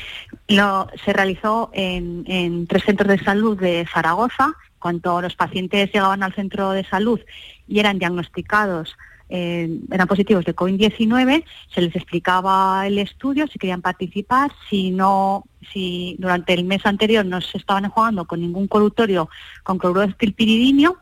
lo, 0.48 0.88
se 1.04 1.14
realizó 1.14 1.70
en, 1.74 2.68
tres 2.68 2.84
centros 2.84 3.10
de 3.10 3.24
salud 3.24 3.60
de 3.60 3.86
Zaragoza. 3.92 4.54
Cuando 4.80 5.22
los 5.22 5.36
pacientes 5.36 5.92
llegaban 5.92 6.22
al 6.24 6.34
centro 6.34 6.72
de 6.72 6.84
salud 6.84 7.20
y 7.68 7.80
eran 7.80 7.98
diagnosticados 7.98 8.96
eh, 9.28 9.80
eran 9.92 10.08
positivos 10.08 10.46
de 10.46 10.56
COVID-19, 10.56 11.44
se 11.74 11.82
les 11.82 11.96
explicaba 11.96 12.86
el 12.86 13.00
estudio, 13.00 13.48
si 13.48 13.58
querían 13.58 13.82
participar, 13.82 14.52
si 14.70 14.92
no, 14.92 15.46
si 15.74 16.16
durante 16.20 16.54
el 16.54 16.64
mes 16.64 16.86
anterior 16.86 17.26
no 17.26 17.42
se 17.42 17.58
estaban 17.58 17.86
enjuagando 17.86 18.26
con 18.26 18.40
ningún 18.40 18.68
colutorio 18.68 19.30
con 19.64 19.80
cloruro 19.80 20.02
de 20.02 20.10
estilpiridinio, 20.10 20.98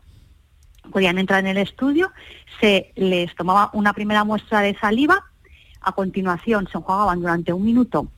podían 0.90 1.18
entrar 1.18 1.40
en 1.40 1.48
el 1.48 1.58
estudio, 1.58 2.12
se 2.60 2.92
les 2.96 3.34
tomaba 3.34 3.70
una 3.74 3.92
primera 3.92 4.24
muestra 4.24 4.60
de 4.60 4.74
saliva, 4.76 5.24
a 5.82 5.92
continuación 5.92 6.66
se 6.70 6.78
enjuagaban 6.78 7.20
durante 7.20 7.52
un 7.52 7.62
minuto, 7.62 8.08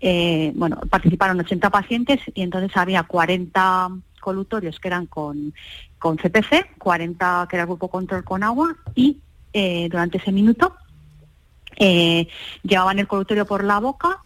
eh, 0.00 0.52
bueno, 0.54 0.80
participaron 0.88 1.40
80 1.40 1.70
pacientes 1.70 2.20
y 2.34 2.42
entonces 2.42 2.76
había 2.76 3.02
40 3.02 3.90
colutorios 4.20 4.78
que 4.78 4.88
eran 4.88 5.06
con, 5.06 5.54
con 5.98 6.16
CPC, 6.16 6.76
40 6.78 7.46
que 7.48 7.56
era 7.56 7.62
el 7.62 7.68
grupo 7.68 7.88
control 7.88 8.24
con 8.24 8.42
agua 8.42 8.76
y 8.94 9.18
eh, 9.52 9.88
durante 9.90 10.18
ese 10.18 10.32
minuto. 10.32 10.76
Eh, 11.80 12.26
llevaban 12.64 12.98
el 12.98 13.06
colutorio 13.06 13.46
por 13.46 13.62
la 13.62 13.78
boca, 13.78 14.20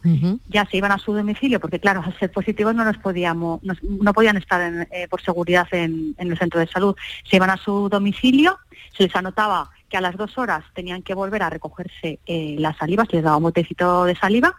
ya 0.49 0.65
se 0.65 0.79
iban 0.79 0.91
a 0.91 0.97
su 0.97 1.13
domicilio, 1.13 1.61
porque 1.61 1.79
claro, 1.79 2.03
al 2.03 2.19
ser 2.19 2.33
positivos 2.33 2.75
no 2.75 2.83
nos 2.83 2.97
podíamos, 2.97 3.61
no, 3.63 4.15
podían 4.15 4.39
estar 4.39 4.89
eh, 4.91 5.07
por 5.11 5.21
seguridad 5.21 5.69
en, 5.73 6.15
el 6.17 6.39
centro 6.39 6.61
de 6.61 6.67
salud. 6.67 6.97
Se 7.29 7.37
iban 7.37 7.51
a 7.51 7.59
su 7.59 7.91
domicilio, 7.91 8.59
se 8.97 9.03
les 9.03 9.15
anotaba 9.15 9.71
que 9.91 9.99
a 9.99 10.01
las 10.01 10.17
dos 10.17 10.39
horas 10.39 10.65
tenían 10.73 11.03
que 11.03 11.13
volver 11.13 11.43
a 11.43 11.51
recogerse 11.51 12.21
la 12.27 12.73
saliva, 12.73 13.05
se 13.05 13.17
les 13.17 13.25
daba 13.25 13.37
un 13.37 13.43
botecito 13.43 14.07
de 14.07 14.17
saliva 14.17 14.57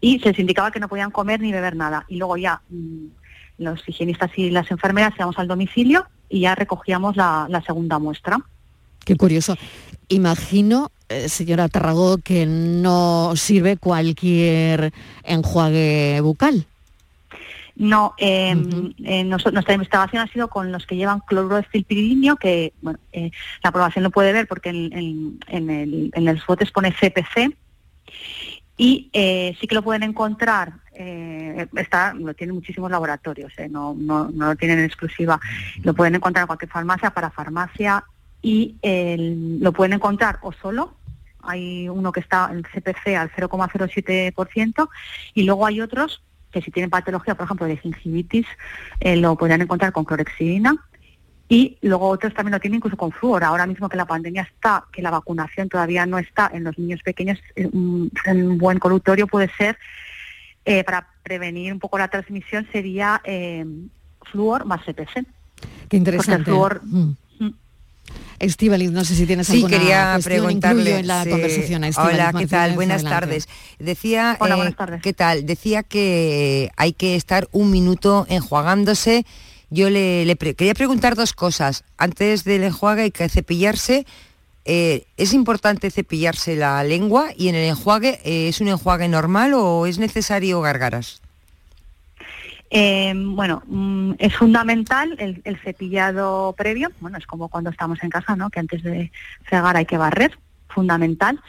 y 0.00 0.18
se 0.20 0.30
les 0.30 0.38
indicaba 0.38 0.70
que 0.70 0.80
no 0.80 0.88
podían 0.88 1.10
comer 1.10 1.40
ni 1.40 1.52
beber 1.52 1.76
nada. 1.76 2.04
Y 2.08 2.16
luego 2.16 2.36
ya 2.36 2.62
mm, 2.68 3.06
los 3.58 3.88
higienistas 3.88 4.30
y 4.36 4.50
las 4.50 4.70
enfermeras 4.70 5.14
íbamos 5.16 5.38
al 5.38 5.48
domicilio 5.48 6.06
y 6.28 6.40
ya 6.40 6.54
recogíamos 6.54 7.16
la 7.16 7.62
segunda 7.66 7.98
muestra. 7.98 8.38
Qué 9.04 9.16
curioso. 9.16 9.56
Imagino, 10.08 10.90
eh, 11.08 11.28
señora 11.28 11.68
Tarragó, 11.68 12.18
que 12.18 12.46
no 12.46 13.34
sirve 13.36 13.76
cualquier 13.76 14.92
enjuague 15.24 16.20
bucal. 16.20 16.66
No, 17.74 18.14
em, 18.18 18.92
eh, 19.02 19.24
nuestra 19.24 19.74
investigación 19.74 20.22
ha 20.22 20.30
sido 20.30 20.48
con 20.48 20.70
los 20.70 20.86
que 20.86 20.96
llevan 20.96 21.20
cloruro 21.20 21.56
de 21.56 21.62
filpiridinio, 21.62 22.36
que 22.36 22.74
bueno, 22.82 22.98
eh, 23.12 23.30
la 23.62 23.70
aprobación 23.70 24.04
lo 24.04 24.10
puede 24.10 24.32
ver 24.32 24.46
porque 24.46 24.68
en, 24.68 25.40
el, 25.50 26.10
en 26.14 26.28
el 26.28 26.42
botes 26.46 26.70
pone 26.70 26.92
CPC, 26.92 27.56
y 28.82 29.10
sí 29.60 29.66
que 29.66 29.74
lo 29.74 29.82
pueden 29.82 30.02
encontrar, 30.02 30.72
está, 30.92 32.14
lo 32.14 32.34
tienen 32.34 32.56
muchísimos 32.56 32.90
laboratorios, 32.90 33.52
no, 33.70 33.94
no, 33.94 34.28
no, 34.30 34.46
lo 34.48 34.56
tienen 34.56 34.80
en 34.80 34.84
exclusiva, 34.84 35.40
lo 35.82 35.94
pueden 35.94 36.14
encontrar 36.14 36.42
en 36.42 36.46
cualquier 36.48 36.70
farmacia, 36.70 37.10
para 37.10 37.30
farmacia, 37.30 38.04
y 38.42 38.76
lo 39.60 39.72
pueden 39.72 39.94
encontrar 39.94 40.38
o 40.42 40.52
solo, 40.52 40.94
hay 41.42 41.88
uno 41.88 42.12
que 42.12 42.20
está 42.20 42.50
en 42.52 42.62
CPC 42.62 43.16
al 43.16 43.30
0,07% 43.32 44.88
y 45.34 45.42
luego 45.42 45.66
hay 45.66 45.80
otros 45.80 46.22
que 46.52 46.62
si 46.62 46.70
tienen 46.70 46.90
patología, 46.90 47.34
por 47.34 47.46
ejemplo, 47.46 47.66
de 47.66 47.78
gingivitis, 47.78 48.46
eh, 49.00 49.16
lo 49.16 49.36
podrían 49.36 49.62
encontrar 49.62 49.92
con 49.92 50.04
clorexidina 50.04 50.76
y 51.48 51.76
luego 51.82 52.08
otros 52.08 52.32
también 52.34 52.52
lo 52.52 52.60
tienen 52.60 52.78
incluso 52.78 52.96
con 52.96 53.12
flúor. 53.12 53.44
Ahora 53.44 53.66
mismo 53.66 53.88
que 53.88 53.96
la 53.96 54.06
pandemia 54.06 54.42
está, 54.42 54.84
que 54.92 55.02
la 55.02 55.10
vacunación 55.10 55.68
todavía 55.68 56.06
no 56.06 56.18
está 56.18 56.50
en 56.54 56.64
los 56.64 56.78
niños 56.78 57.00
pequeños, 57.02 57.38
un, 57.72 58.10
buen 58.58 58.78
colutorio 58.78 59.26
puede 59.26 59.50
ser 59.56 59.76
eh, 60.64 60.82
para 60.84 61.06
prevenir 61.22 61.72
un 61.72 61.78
poco 61.78 61.98
la 61.98 62.08
transmisión 62.08 62.66
sería 62.72 63.20
eh, 63.24 63.66
flúor 64.30 64.64
más 64.64 64.80
CPC. 64.84 65.26
Qué 65.88 65.96
interesante. 65.96 66.50
flúor- 66.50 66.80
Mm. 66.84 67.12
Estíbaliz, 68.38 68.90
no 68.90 69.04
sé 69.04 69.14
si 69.14 69.24
tienes 69.24 69.46
Sí, 69.46 69.54
alguna 69.62 69.78
quería 69.78 70.18
preguntarle. 70.22 70.98
en 70.98 71.06
la 71.06 71.22
sí. 71.22 71.30
conversación 71.30 71.84
a 71.84 71.88
Estíbaliz 71.88 72.14
Hola, 72.14 72.32
¿qué 72.36 72.46
tal? 72.48 72.74
Buenas 72.74 73.04
adelante. 73.04 73.20
tardes. 73.26 73.48
Decía, 73.78 74.36
Hola, 74.40 74.54
eh, 74.54 74.56
buenas 74.56 74.76
tardes. 74.76 75.02
¿qué 75.02 75.12
tal? 75.12 75.46
Decía 75.46 75.82
que 75.84 76.70
hay 76.76 76.92
que 76.92 77.14
estar 77.14 77.48
un 77.52 77.70
minuto 77.70 78.26
enjuagándose. 78.28 79.24
Yo 79.72 79.88
le, 79.88 80.36
quería 80.36 80.74
preguntar 80.74 81.16
dos 81.16 81.32
cosas. 81.32 81.82
Antes 81.96 82.44
del 82.44 82.62
enjuague 82.62 83.04
hay 83.04 83.10
que 83.10 83.26
cepillarse. 83.30 84.04
Eh, 84.66 85.06
¿Es 85.16 85.32
importante 85.32 85.90
cepillarse 85.90 86.56
la 86.56 86.84
lengua 86.84 87.30
y 87.34 87.48
en 87.48 87.54
el 87.54 87.70
enjuague 87.70 88.20
eh, 88.22 88.48
es 88.48 88.60
un 88.60 88.68
enjuague 88.68 89.08
normal 89.08 89.54
o 89.54 89.86
es 89.86 89.98
necesario 89.98 90.60
gargaras? 90.60 91.22
Eh, 92.68 93.14
bueno, 93.16 93.62
mm, 93.66 94.12
es 94.18 94.36
fundamental 94.36 95.16
el, 95.18 95.56
cepillado 95.64 96.54
previo. 96.54 96.90
Bueno, 97.00 97.16
es 97.16 97.26
como 97.26 97.48
cuando 97.48 97.70
estamos 97.70 97.98
en 98.02 98.10
casa, 98.10 98.36
¿no? 98.36 98.50
Que 98.50 98.60
antes 98.60 98.82
de 98.82 99.10
fregar 99.44 99.78
hay 99.78 99.86
que 99.86 99.96
barrer, 99.96 100.38
fundamental, 100.68 101.40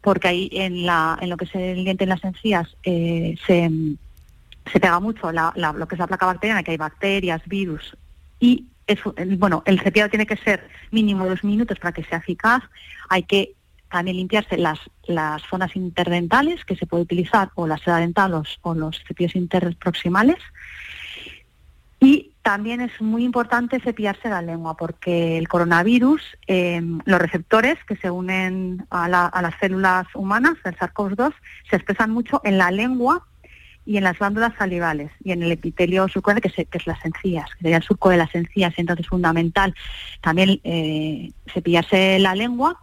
porque 0.00 0.28
ahí 0.28 0.48
en, 0.52 0.86
la, 0.86 1.18
en 1.20 1.28
lo 1.28 1.36
que 1.36 1.44
es 1.44 1.54
el 1.54 1.84
diente 1.84 2.04
en 2.04 2.10
las 2.10 2.24
encías 2.24 2.74
se, 2.82 3.70
se 4.72 4.80
pega 4.80 5.00
mucho 5.00 5.32
la- 5.32 5.52
lo 5.56 5.86
que 5.88 5.94
es 5.94 5.98
la 5.98 6.06
placa 6.06 6.26
bacteriana, 6.26 6.62
que 6.62 6.72
hay 6.72 6.76
bacterias, 6.76 7.42
virus, 7.46 7.96
y 8.38 8.66
es, 8.86 8.98
bueno, 9.38 9.62
el 9.66 9.80
cepillado 9.80 10.10
tiene 10.10 10.26
que 10.26 10.36
ser 10.36 10.68
mínimo 10.90 11.26
dos 11.28 11.44
minutos 11.44 11.78
para 11.78 11.92
que 11.92 12.02
sea 12.04 12.18
eficaz. 12.18 12.62
Hay 13.08 13.22
que 13.22 13.54
también 13.88 14.16
limpiarse 14.16 14.56
las, 14.56 14.80
las 15.06 15.42
zonas 15.42 15.76
interdentales 15.76 16.64
que 16.64 16.74
se 16.76 16.86
puede 16.86 17.04
utilizar 17.04 17.50
o 17.54 17.66
la 17.68 17.78
seda 17.78 17.98
dental 17.98 18.34
o, 18.34 18.42
o 18.62 18.74
los 18.74 19.00
cepillos 19.06 19.36
interproximales. 19.36 20.38
Y 22.00 22.32
también 22.42 22.80
es 22.80 22.98
muy 23.00 23.24
importante 23.24 23.78
cepillarse 23.78 24.28
la 24.30 24.40
lengua 24.42 24.76
porque 24.76 25.36
el 25.36 25.48
coronavirus, 25.48 26.22
eh, 26.46 26.80
los 27.04 27.20
receptores 27.20 27.76
que 27.86 27.96
se 27.96 28.10
unen 28.10 28.86
a, 28.90 29.06
la- 29.08 29.26
a 29.26 29.42
las 29.42 29.54
células 29.60 30.06
humanas, 30.14 30.54
el 30.64 30.76
SARS-CoV-2, 30.76 31.32
se 31.68 31.76
expresan 31.76 32.10
mucho 32.10 32.40
en 32.44 32.56
la 32.58 32.70
lengua 32.70 33.26
y 33.90 33.96
en 33.96 34.04
las 34.04 34.20
glándulas 34.20 34.54
salivales 34.56 35.10
y 35.24 35.32
en 35.32 35.42
el 35.42 35.50
epitelio 35.50 36.06
surcoide, 36.06 36.40
que, 36.40 36.48
que 36.64 36.78
es 36.78 36.86
las 36.86 37.04
encías, 37.04 37.50
que 37.56 37.62
sería 37.62 37.78
el 37.78 37.82
surco 37.82 38.10
de 38.10 38.18
las 38.18 38.32
encías. 38.36 38.72
Entonces 38.76 39.04
es 39.04 39.10
fundamental 39.10 39.74
también 40.20 40.60
eh, 40.62 41.32
cepillarse 41.52 42.20
la 42.20 42.36
lengua 42.36 42.78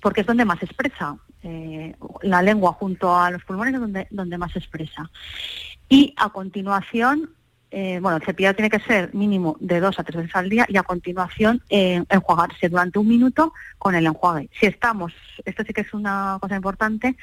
porque 0.00 0.22
es 0.22 0.26
donde 0.26 0.46
más 0.46 0.62
expresa. 0.62 1.18
Eh, 1.42 1.94
la 2.22 2.40
lengua 2.40 2.72
junto 2.72 3.14
a 3.14 3.30
los 3.30 3.44
pulmones 3.44 3.74
es 3.74 3.80
donde, 3.80 4.06
donde 4.08 4.38
más 4.38 4.56
expresa. 4.56 5.10
Y 5.90 6.14
a 6.16 6.30
continuación, 6.30 7.28
eh, 7.70 7.98
bueno, 8.00 8.16
el 8.16 8.24
cepillado 8.24 8.54
tiene 8.54 8.70
que 8.70 8.80
ser 8.80 9.12
mínimo 9.14 9.58
de 9.60 9.78
dos 9.78 9.98
a 9.98 10.04
tres 10.04 10.22
veces 10.22 10.34
al 10.34 10.48
día 10.48 10.64
y 10.70 10.78
a 10.78 10.84
continuación 10.84 11.62
enjuagarse 11.68 12.70
durante 12.70 12.98
un 12.98 13.08
minuto 13.08 13.52
con 13.76 13.94
el 13.94 14.06
enjuague. 14.06 14.48
Si 14.58 14.64
estamos, 14.64 15.12
esto 15.44 15.62
sí 15.66 15.74
que 15.74 15.82
es 15.82 15.92
una 15.92 16.38
cosa 16.40 16.56
importante, 16.56 17.14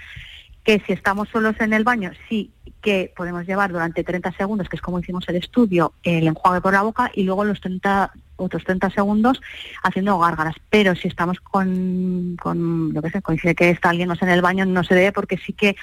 que 0.70 0.84
si 0.86 0.94
estamos 0.94 1.28
solos 1.30 1.56
en 1.62 1.74
el 1.74 1.84
baño, 1.84 2.12
sí 2.30 2.52
que 2.80 3.12
podemos 3.18 3.44
llevar 3.48 3.72
durante 3.72 4.04
30 4.04 4.34
segundos, 4.34 4.70
que 4.70 4.76
es 4.76 4.84
como 4.84 5.00
hicimos 5.00 5.28
el 5.28 5.38
estudio, 5.38 5.94
el 6.04 6.28
enjuague 6.28 6.62
por 6.62 6.74
la 6.74 6.84
boca 6.84 7.10
y 7.16 7.24
luego 7.24 7.44
los 7.44 7.60
30, 7.60 8.12
otros 8.36 8.64
30 8.66 8.92
segundos 8.92 9.42
haciendo 9.82 10.20
gárgaras. 10.20 10.54
Pero 10.70 10.94
si 10.94 11.08
estamos 11.08 11.40
con, 11.40 12.38
con 12.40 12.94
yo 12.94 13.02
qué 13.02 13.10
sé, 13.10 13.20
coincide 13.24 13.56
que 13.56 13.72
está 13.72 13.90
alguien 13.90 14.10
más 14.10 14.22
en 14.22 14.30
el 14.30 14.44
baño, 14.44 14.64
no 14.68 14.84
se 14.84 14.94
debe 14.94 15.12
porque 15.12 15.38
sí 15.38 15.54
que 15.54 15.76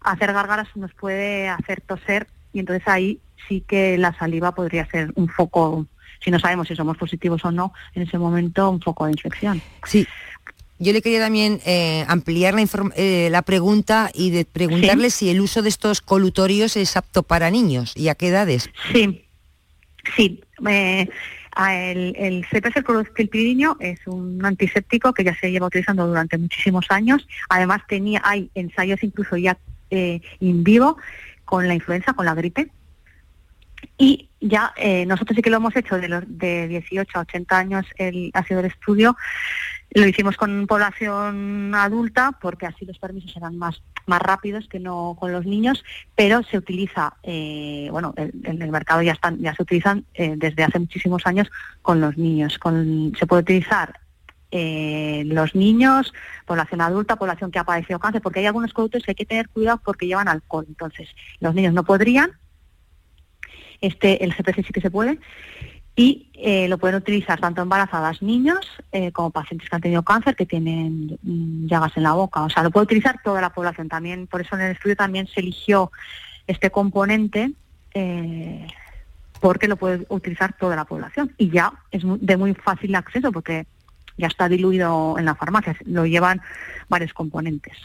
hacer 0.00 0.32
gárgaras 0.32 0.66
nos 0.74 0.92
puede 0.92 1.48
hacer 1.48 1.80
toser 1.80 2.26
y 2.52 2.58
entonces 2.58 2.82
ahí 2.88 3.20
sí 3.46 3.60
que 3.60 3.96
la 3.96 4.12
saliva 4.18 4.56
podría 4.56 4.86
ser 4.86 5.12
un 5.14 5.28
foco, 5.28 5.86
si 6.18 6.32
no 6.32 6.40
sabemos 6.40 6.66
si 6.66 6.74
somos 6.74 6.96
positivos 6.96 7.44
o 7.44 7.52
no, 7.52 7.72
en 7.94 8.02
ese 8.02 8.18
momento 8.18 8.68
un 8.70 8.80
foco 8.80 9.04
de 9.04 9.12
infección. 9.12 9.62
Sí. 9.84 10.04
Yo 10.82 10.92
le 10.92 11.00
quería 11.00 11.20
también 11.20 11.60
eh, 11.64 12.04
ampliar 12.08 12.54
la, 12.54 12.66
eh, 12.96 13.28
la 13.30 13.42
pregunta 13.42 14.10
y 14.12 14.30
de 14.30 14.44
preguntarle 14.44 15.10
si 15.10 15.30
el 15.30 15.40
uso 15.40 15.62
de 15.62 15.68
estos 15.68 16.00
colutorios 16.00 16.76
es 16.76 16.96
apto 16.96 17.22
para 17.22 17.52
niños 17.52 17.92
y 17.94 18.08
a 18.08 18.16
qué 18.16 18.28
edades. 18.28 18.68
Sí, 18.92 19.24
sí. 20.16 20.42
eh, 20.68 21.08
el, 21.56 22.16
el 22.16 22.46
CPS, 22.50 22.82
el 23.16 23.66
es 23.78 24.06
un 24.06 24.44
antiséptico 24.44 25.12
que 25.12 25.22
ya 25.22 25.38
se 25.38 25.52
lleva 25.52 25.68
utilizando 25.68 26.04
durante 26.06 26.36
muchísimos 26.36 26.86
años. 26.88 27.28
Además, 27.48 27.82
tenía 27.86 28.20
hay 28.24 28.50
ensayos 28.56 29.04
incluso 29.04 29.36
ya 29.36 29.56
eh, 29.90 30.20
in 30.40 30.64
vivo 30.64 30.96
con 31.44 31.68
la 31.68 31.74
influenza, 31.74 32.14
con 32.14 32.26
la 32.26 32.34
gripe. 32.34 32.72
Y 33.98 34.30
ya 34.40 34.72
eh, 34.76 35.06
nosotros 35.06 35.36
sí 35.36 35.42
que 35.42 35.50
lo 35.50 35.58
hemos 35.58 35.76
hecho 35.76 35.98
de 35.98 36.08
los 36.08 36.24
de 36.26 36.66
18 36.66 37.18
a 37.18 37.20
80 37.20 37.56
años, 37.58 37.86
el, 37.98 38.30
ha 38.34 38.42
sido 38.44 38.60
el 38.60 38.66
estudio. 38.66 39.16
Lo 39.94 40.06
hicimos 40.06 40.36
con 40.36 40.66
población 40.66 41.74
adulta 41.74 42.38
porque 42.40 42.66
así 42.66 42.86
los 42.86 42.98
permisos 42.98 43.36
eran 43.36 43.58
más, 43.58 43.82
más 44.06 44.22
rápidos 44.22 44.66
que 44.66 44.80
no 44.80 45.16
con 45.20 45.32
los 45.32 45.44
niños, 45.44 45.84
pero 46.16 46.42
se 46.42 46.56
utiliza, 46.56 47.14
eh, 47.22 47.88
bueno, 47.90 48.14
en 48.16 48.62
el 48.62 48.70
mercado 48.70 49.02
ya 49.02 49.12
están, 49.12 49.38
ya 49.40 49.54
se 49.54 49.62
utilizan 49.62 50.06
eh, 50.14 50.34
desde 50.36 50.64
hace 50.64 50.78
muchísimos 50.78 51.26
años 51.26 51.50
con 51.82 52.00
los 52.00 52.16
niños. 52.16 52.58
Con, 52.58 53.12
se 53.18 53.26
puede 53.26 53.42
utilizar 53.42 54.00
eh, 54.50 55.24
los 55.26 55.54
niños, 55.54 56.14
población 56.46 56.80
adulta, 56.80 57.16
población 57.16 57.50
que 57.50 57.58
ha 57.58 57.64
padecido 57.64 57.98
cáncer, 57.98 58.22
porque 58.22 58.40
hay 58.40 58.46
algunos 58.46 58.72
productos 58.72 59.02
que 59.02 59.10
hay 59.10 59.14
que 59.14 59.26
tener 59.26 59.50
cuidado 59.50 59.80
porque 59.84 60.06
llevan 60.06 60.28
alcohol. 60.28 60.64
Entonces, 60.68 61.08
los 61.40 61.54
niños 61.54 61.74
no 61.74 61.84
podrían, 61.84 62.32
este 63.82 64.24
el 64.24 64.34
CPC 64.34 64.66
sí 64.66 64.72
que 64.72 64.80
se 64.80 64.90
puede, 64.90 65.18
y 65.94 66.30
eh, 66.34 66.68
lo 66.68 66.78
pueden 66.78 66.96
utilizar 66.96 67.38
tanto 67.38 67.60
embarazadas 67.60 68.22
niños 68.22 68.66
eh, 68.92 69.12
como 69.12 69.30
pacientes 69.30 69.68
que 69.68 69.76
han 69.76 69.82
tenido 69.82 70.02
cáncer 70.02 70.34
que 70.34 70.46
tienen 70.46 71.18
mm, 71.22 71.66
llagas 71.66 71.96
en 71.96 72.04
la 72.04 72.12
boca. 72.12 72.42
O 72.42 72.50
sea, 72.50 72.62
lo 72.62 72.70
puede 72.70 72.84
utilizar 72.84 73.20
toda 73.22 73.40
la 73.40 73.50
población 73.50 73.88
también. 73.88 74.26
Por 74.26 74.40
eso 74.40 74.54
en 74.54 74.62
el 74.62 74.72
estudio 74.72 74.96
también 74.96 75.26
se 75.26 75.40
eligió 75.40 75.92
este 76.46 76.70
componente 76.70 77.52
eh, 77.92 78.66
porque 79.40 79.68
lo 79.68 79.76
puede 79.76 80.06
utilizar 80.08 80.54
toda 80.58 80.76
la 80.76 80.86
población. 80.86 81.34
Y 81.36 81.50
ya 81.50 81.72
es 81.90 82.02
de 82.04 82.36
muy 82.38 82.54
fácil 82.54 82.94
acceso 82.94 83.30
porque 83.30 83.66
ya 84.16 84.28
está 84.28 84.48
diluido 84.48 85.16
en 85.18 85.26
la 85.26 85.34
farmacia. 85.34 85.76
Lo 85.84 86.06
llevan 86.06 86.40
varios 86.88 87.12
componentes. 87.12 87.76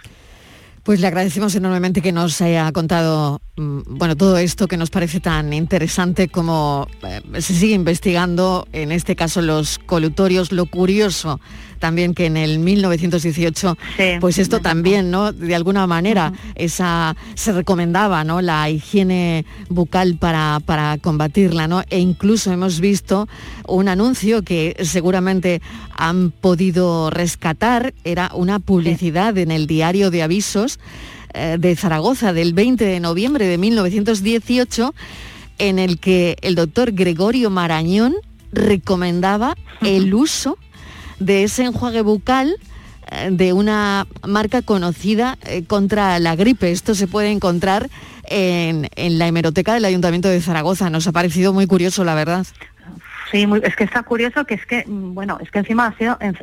Pues 0.88 1.02
le 1.02 1.08
agradecemos 1.08 1.54
enormemente 1.54 2.02
que 2.02 2.14
nos 2.14 2.40
haya 2.40 2.72
contado 2.72 3.42
mm, 3.58 3.98
bueno, 3.98 4.16
todo 4.16 4.38
esto 4.38 4.70
que 4.70 4.78
nos 4.78 4.90
parece 4.90 5.20
tan 5.20 5.52
interesante 5.52 6.30
como 6.30 6.88
eh, 7.04 7.42
se 7.42 7.54
sigue 7.56 7.76
investigando, 7.76 8.66
en 8.72 8.94
este 8.94 9.18
caso 9.18 9.42
los 9.42 9.80
colutorios, 9.80 10.54
lo 10.54 10.66
curioso 10.66 11.42
también 11.78 12.14
que 12.14 12.26
en 12.26 12.38
el 12.38 12.60
1918, 12.60 13.78
pues 14.20 14.38
esto 14.38 14.60
también, 14.60 15.12
¿no? 15.12 15.32
De 15.32 15.56
alguna 15.56 15.88
manera, 15.88 16.34
esa 16.56 17.16
se 17.36 17.52
recomendaba, 17.52 18.24
¿no? 18.24 18.42
La 18.42 18.70
higiene 18.70 19.46
bucal 19.70 20.18
para, 20.18 20.60
para 20.66 20.98
combatirla, 20.98 21.68
¿no? 21.68 21.84
E 21.90 22.00
incluso 22.00 22.52
hemos 22.52 22.80
visto 22.80 23.28
un 23.68 23.88
anuncio 23.88 24.44
que 24.44 24.76
seguramente 24.84 25.62
han 25.92 26.32
podido 26.32 27.10
rescatar, 27.10 27.94
era 28.04 28.32
una 28.34 28.60
publicidad 28.60 29.38
en 29.38 29.52
el 29.52 29.68
diario 29.68 30.12
de 30.12 30.24
avisos 30.24 30.80
eh, 31.34 31.58
de 31.60 31.76
Zaragoza 31.76 32.34
del 32.34 32.54
20 32.54 32.86
de 32.86 33.00
noviembre 33.00 33.48
de 33.48 33.58
1918 33.58 34.94
en 35.60 35.80
el 35.80 36.00
que 36.00 36.38
el 36.42 36.56
doctor 36.56 36.92
Gregorio 36.94 37.50
Marañón 37.50 38.16
recomendaba 38.52 39.56
el 39.82 40.14
uso 40.14 40.58
de 41.20 41.44
ese 41.44 41.64
enjuague 41.66 42.02
bucal 42.02 42.56
eh, 43.12 43.30
de 43.32 43.54
una 43.54 44.08
marca 44.28 44.62
conocida 44.62 45.38
eh, 45.46 45.64
contra 45.66 46.20
la 46.20 46.36
gripe. 46.36 46.72
Esto 46.72 46.96
se 46.96 47.08
puede 47.08 47.32
encontrar 47.32 47.90
en, 48.26 48.90
en 48.96 49.18
la 49.20 49.28
hemeroteca 49.28 49.74
del 49.74 49.86
Ayuntamiento 49.86 50.28
de 50.30 50.42
Zaragoza. 50.42 50.90
Nos 50.90 51.08
ha 51.08 51.12
parecido 51.12 51.54
muy 51.54 51.68
curioso, 51.68 52.04
la 52.04 52.16
verdad. 52.16 52.46
Sí, 53.32 53.46
muy- 53.48 53.62
es 53.64 53.76
que 53.76 53.84
está 53.84 54.04
curioso 54.04 54.46
que 54.46 54.54
es 54.56 54.66
que, 54.66 54.86
mm, 54.88 55.14
bueno, 55.14 55.38
es 55.42 55.52
que 55.52 55.60
encima 55.60 55.88
ha 55.88 55.98
sido, 55.98 56.18
en- 56.22 56.38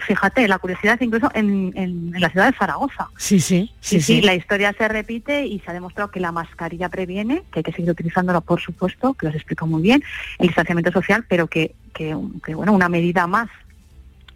fíjate, 0.00 0.46
la 0.48 0.58
curiosidad 0.58 1.00
incluso 1.00 1.30
en, 1.34 1.72
en- 1.76 2.12
en 2.14 2.20
la 2.20 2.30
ciudad 2.30 2.50
de 2.50 2.56
Zaragoza. 2.58 3.08
Sí, 3.16 3.38
sí, 3.40 3.72
Sí, 3.80 4.00
sí, 4.00 4.00
sí, 4.00 4.14
sí. 4.16 4.20
la 4.22 4.34
historia 4.34 4.72
se 4.76 4.88
repite 4.88 5.46
y 5.46 5.60
se 5.60 5.70
ha 5.70 5.74
demostrado 5.74 6.10
que 6.10 6.18
la 6.20 6.32
mascarilla 6.32 6.88
previene, 6.88 7.42
que 7.52 7.60
hay 7.60 7.62
que 7.62 7.72
seguir 7.72 7.90
utilizándola, 7.90 8.40
por 8.40 8.60
supuesto, 8.60 9.14
que 9.14 9.26
los 9.26 9.34
explico 9.36 9.66
muy 9.66 9.82
bien, 9.82 10.02
el 10.38 10.48
distanciamiento 10.48 10.90
social, 10.92 11.24
pero 11.28 11.46
que, 11.46 11.74
que, 11.94 12.16
que, 12.44 12.54
bueno, 12.54 12.72
una 12.72 12.88
medida 12.88 13.26
más 13.26 13.48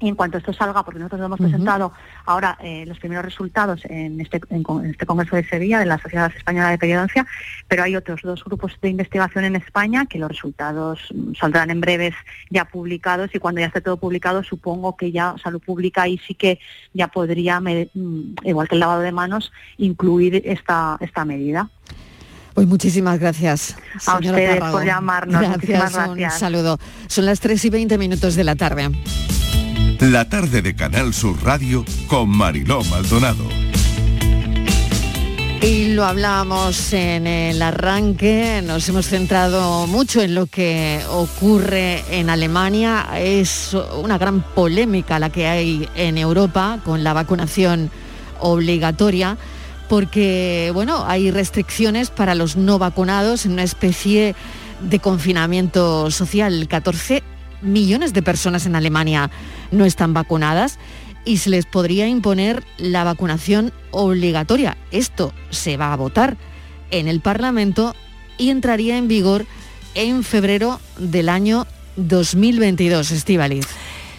y 0.02 0.08
en 0.08 0.16
cuanto 0.16 0.38
esto 0.38 0.52
salga, 0.52 0.82
porque 0.84 0.98
nosotros 0.98 1.24
hemos 1.24 1.38
presentado 1.38 1.92
ahora 2.26 2.58
eh, 2.60 2.84
los 2.86 2.98
primeros 2.98 3.24
resultados 3.24 3.84
en 3.84 4.20
este, 4.20 4.40
en, 4.50 4.64
este 4.86 5.06
Congreso 5.06 5.36
de 5.36 5.44
Sevilla 5.44 5.78
de 5.78 5.86
la 5.86 5.98
Sociedad 5.98 6.30
Española 6.36 6.70
de 6.70 6.78
Periodoncia, 6.78 7.24
pero 7.68 7.84
hay 7.84 7.94
otros 7.94 8.20
dos 8.22 8.42
grupos 8.44 8.76
de 8.82 8.88
investigación 8.88 9.44
en 9.44 9.54
España 9.54 10.06
que 10.06 10.18
los 10.18 10.28
resultados 10.28 10.98
mm, 11.14 11.34
saldrán 11.34 11.70
en 11.70 11.80
breves 11.80 12.14
ya 12.50 12.64
publicados 12.64 13.30
y 13.32 13.38
cuando 13.38 13.60
ya 13.60 13.68
esté 13.68 13.80
todo 13.80 13.96
publicado 13.96 14.42
supongo 14.42 14.96
que 14.96 15.12
ya 15.12 15.36
Salud 15.42 15.62
Pública 15.62 16.02
ahí 16.02 16.20
sí 16.26 16.34
que 16.34 16.58
ya 16.92 17.06
podría, 17.06 17.60
mm, 17.60 18.34
igual 18.42 18.68
que 18.68 18.74
el 18.74 18.80
lavado 18.80 19.02
de 19.02 19.12
manos, 19.12 19.52
incluir 19.78 20.42
esta, 20.44 20.96
esta 21.00 21.24
medida. 21.24 21.70
Pues 22.54 22.66
muchísimas 22.66 23.18
gracias. 23.20 23.76
A 24.06 24.16
ustedes 24.18 24.60
por 24.60 24.84
llamarnos. 24.84 25.40
Gracias, 25.40 25.94
gracias. 25.94 26.34
Un 26.34 26.40
saludo. 26.40 26.78
Son 27.06 27.24
las 27.24 27.40
3 27.40 27.64
y 27.64 27.70
20 27.70 27.98
minutos 27.98 28.34
de 28.34 28.44
la 28.44 28.56
tarde. 28.56 28.90
La 30.10 30.28
tarde 30.28 30.62
de 30.62 30.74
Canal 30.74 31.14
Sur 31.14 31.44
Radio 31.44 31.84
con 32.08 32.28
Mariló 32.28 32.82
Maldonado. 32.82 33.44
Y 35.60 35.94
lo 35.94 36.04
hablábamos 36.04 36.92
en 36.92 37.28
el 37.28 37.62
arranque, 37.62 38.62
nos 38.66 38.88
hemos 38.88 39.06
centrado 39.06 39.86
mucho 39.86 40.20
en 40.20 40.34
lo 40.34 40.46
que 40.46 41.00
ocurre 41.08 42.02
en 42.10 42.30
Alemania. 42.30 43.10
Es 43.16 43.76
una 44.02 44.18
gran 44.18 44.42
polémica 44.42 45.20
la 45.20 45.30
que 45.30 45.46
hay 45.46 45.88
en 45.94 46.18
Europa 46.18 46.80
con 46.84 47.04
la 47.04 47.12
vacunación 47.12 47.88
obligatoria 48.40 49.38
porque 49.88 50.72
bueno, 50.74 51.04
hay 51.06 51.30
restricciones 51.30 52.10
para 52.10 52.34
los 52.34 52.56
no 52.56 52.80
vacunados 52.80 53.46
en 53.46 53.52
una 53.52 53.62
especie 53.62 54.34
de 54.80 54.98
confinamiento 54.98 56.10
social. 56.10 56.66
14 56.66 57.22
millones 57.62 58.12
de 58.12 58.22
personas 58.22 58.66
en 58.66 58.74
Alemania 58.74 59.30
no 59.72 59.84
están 59.84 60.14
vacunadas 60.14 60.78
y 61.24 61.38
se 61.38 61.50
les 61.50 61.66
podría 61.66 62.06
imponer 62.06 62.64
la 62.78 63.04
vacunación 63.04 63.72
obligatoria. 63.90 64.76
Esto 64.90 65.32
se 65.50 65.76
va 65.76 65.92
a 65.92 65.96
votar 65.96 66.36
en 66.90 67.08
el 67.08 67.20
Parlamento 67.20 67.94
y 68.38 68.50
entraría 68.50 68.96
en 68.96 69.08
vigor 69.08 69.46
en 69.94 70.24
febrero 70.24 70.80
del 70.98 71.28
año 71.28 71.66
2022, 71.96 73.10
Estivaliz. 73.10 73.66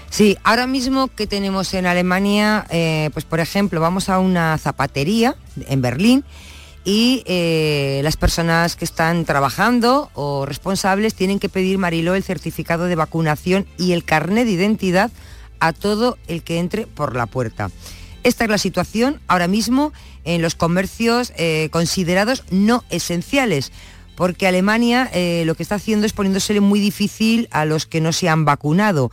Sí, 0.10 0.38
ahora 0.44 0.68
mismo 0.68 1.08
que 1.08 1.26
tenemos 1.26 1.74
en 1.74 1.88
Alemania, 1.88 2.68
eh, 2.70 3.10
pues 3.14 3.26
por 3.26 3.40
ejemplo, 3.40 3.82
vamos 3.82 4.10
a 4.10 4.20
una 4.20 4.58
zapatería 4.60 5.36
en 5.68 5.82
Berlín 5.82 6.24
y 6.86 7.24
eh, 7.26 8.02
las 8.04 8.16
personas 8.18 8.76
que 8.76 8.86
están 8.86 9.26
trabajando 9.26 10.12
o 10.14 10.46
responsables 10.46 11.16
tienen 11.16 11.40
que 11.40 11.50
pedir, 11.50 11.80
Mariló, 11.80 12.14
el 12.14 12.24
certificado 12.24 12.86
de 12.86 12.96
vacunación 12.96 13.66
y 13.78 13.94
el 13.94 14.04
carnet 14.04 14.46
de 14.46 14.52
identidad 14.52 15.10
a 15.64 15.72
todo 15.72 16.18
el 16.28 16.44
que 16.44 16.60
entre 16.60 16.88
por 16.88 17.16
la 17.16 17.26
puerta. 17.26 17.72
Esta 18.24 18.44
es 18.44 18.50
la 18.50 18.58
situación 18.58 19.22
ahora 19.28 19.48
mismo 19.48 19.94
en 20.26 20.42
los 20.42 20.56
comercios 20.56 21.32
eh, 21.38 21.70
considerados 21.72 22.44
no 22.52 22.84
esenciales, 22.90 23.72
porque 24.18 24.46
Alemania 24.46 25.10
eh, 25.14 25.44
lo 25.46 25.56
que 25.56 25.64
está 25.64 25.76
haciendo 25.76 26.06
es 26.06 26.12
poniéndosele 26.12 26.60
muy 26.60 26.82
difícil 26.82 27.48
a 27.52 27.64
los 27.64 27.86
que 27.86 28.02
no 28.02 28.12
se 28.12 28.28
han 28.28 28.44
vacunado. 28.44 29.10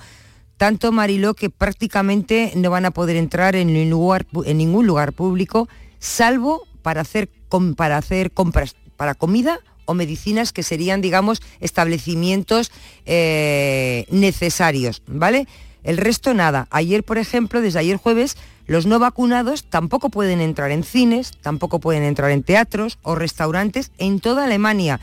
Tanto 0.56 0.90
Mariló 0.90 1.34
que 1.34 1.50
prácticamente 1.50 2.52
no 2.56 2.68
van 2.70 2.84
a 2.84 2.90
poder 2.90 3.14
entrar 3.14 3.54
en 3.54 3.72
ningún 3.72 4.86
lugar 4.86 5.12
público, 5.12 5.68
salvo 6.00 6.66
para 6.82 7.02
hacer 7.02 7.30
para 7.76 7.96
hacer 7.96 8.32
compras 8.32 8.74
para 8.96 9.14
comida 9.14 9.60
o 9.84 9.94
medicinas 9.94 10.52
que 10.52 10.62
serían, 10.62 11.00
digamos, 11.00 11.42
establecimientos 11.60 12.70
eh, 13.06 14.06
necesarios, 14.10 15.02
¿vale? 15.06 15.46
El 15.82 15.96
resto 15.96 16.34
nada. 16.34 16.68
Ayer, 16.70 17.04
por 17.04 17.18
ejemplo, 17.18 17.60
desde 17.60 17.78
ayer 17.78 17.96
jueves, 17.96 18.36
los 18.66 18.86
no 18.86 18.98
vacunados 18.98 19.64
tampoco 19.64 20.10
pueden 20.10 20.40
entrar 20.40 20.70
en 20.70 20.84
cines, 20.84 21.32
tampoco 21.40 21.80
pueden 21.80 22.02
entrar 22.02 22.30
en 22.30 22.42
teatros 22.42 22.98
o 23.02 23.14
restaurantes 23.14 23.90
en 23.98 24.20
toda 24.20 24.44
Alemania. 24.44 25.00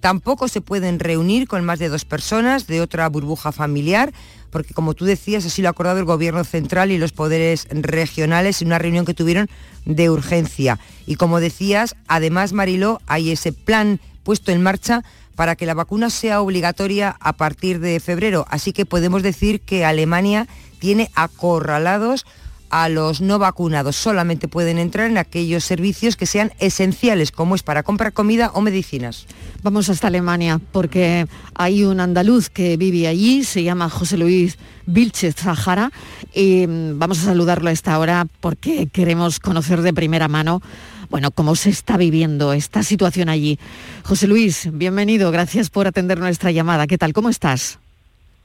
Tampoco 0.00 0.48
se 0.48 0.62
pueden 0.62 0.98
reunir 0.98 1.46
con 1.46 1.62
más 1.64 1.78
de 1.78 1.90
dos 1.90 2.06
personas 2.06 2.66
de 2.66 2.80
otra 2.80 3.06
burbuja 3.08 3.52
familiar, 3.52 4.14
porque 4.50 4.72
como 4.72 4.94
tú 4.94 5.04
decías, 5.04 5.44
así 5.44 5.60
lo 5.60 5.68
ha 5.68 5.72
acordado 5.72 5.98
el 5.98 6.06
Gobierno 6.06 6.42
Central 6.44 6.90
y 6.90 6.96
los 6.96 7.12
poderes 7.12 7.68
regionales 7.70 8.62
en 8.62 8.68
una 8.68 8.78
reunión 8.78 9.04
que 9.04 9.12
tuvieron 9.12 9.50
de 9.84 10.08
urgencia. 10.08 10.78
Y 11.04 11.16
como 11.16 11.38
decías, 11.40 11.96
además, 12.08 12.54
Mariló, 12.54 13.02
hay 13.06 13.30
ese 13.30 13.52
plan 13.52 14.00
puesto 14.22 14.52
en 14.52 14.62
marcha 14.62 15.04
para 15.40 15.56
que 15.56 15.64
la 15.64 15.72
vacuna 15.72 16.10
sea 16.10 16.42
obligatoria 16.42 17.16
a 17.18 17.32
partir 17.32 17.80
de 17.80 17.98
febrero. 17.98 18.44
Así 18.50 18.74
que 18.74 18.84
podemos 18.84 19.22
decir 19.22 19.62
que 19.62 19.86
Alemania 19.86 20.46
tiene 20.80 21.10
acorralados 21.14 22.26
a 22.68 22.90
los 22.90 23.22
no 23.22 23.38
vacunados. 23.38 23.96
Solamente 23.96 24.48
pueden 24.48 24.76
entrar 24.76 25.10
en 25.10 25.16
aquellos 25.16 25.64
servicios 25.64 26.16
que 26.16 26.26
sean 26.26 26.52
esenciales, 26.58 27.32
como 27.32 27.54
es 27.54 27.62
para 27.62 27.82
comprar 27.82 28.12
comida 28.12 28.50
o 28.52 28.60
medicinas. 28.60 29.24
Vamos 29.62 29.88
hasta 29.88 30.08
Alemania, 30.08 30.60
porque 30.72 31.26
hay 31.54 31.84
un 31.84 32.00
andaluz 32.00 32.50
que 32.50 32.76
vive 32.76 33.08
allí, 33.08 33.42
se 33.42 33.62
llama 33.62 33.88
José 33.88 34.18
Luis 34.18 34.58
Vilches 34.84 35.36
Zahara, 35.36 35.90
y 36.34 36.66
mm, 36.66 36.98
vamos 36.98 37.18
a 37.20 37.24
saludarlo 37.24 37.70
a 37.70 37.72
esta 37.72 37.98
hora 37.98 38.26
porque 38.40 38.88
queremos 38.88 39.40
conocer 39.40 39.80
de 39.80 39.94
primera 39.94 40.28
mano 40.28 40.60
bueno, 41.10 41.32
cómo 41.32 41.56
se 41.56 41.70
está 41.70 41.96
viviendo 41.96 42.52
esta 42.52 42.82
situación 42.82 43.28
allí. 43.28 43.58
José 44.04 44.28
Luis, 44.28 44.70
bienvenido, 44.72 45.30
gracias 45.30 45.68
por 45.68 45.86
atender 45.86 46.18
nuestra 46.18 46.52
llamada. 46.52 46.86
¿Qué 46.86 46.96
tal? 46.96 47.12
¿Cómo 47.12 47.28
estás? 47.28 47.78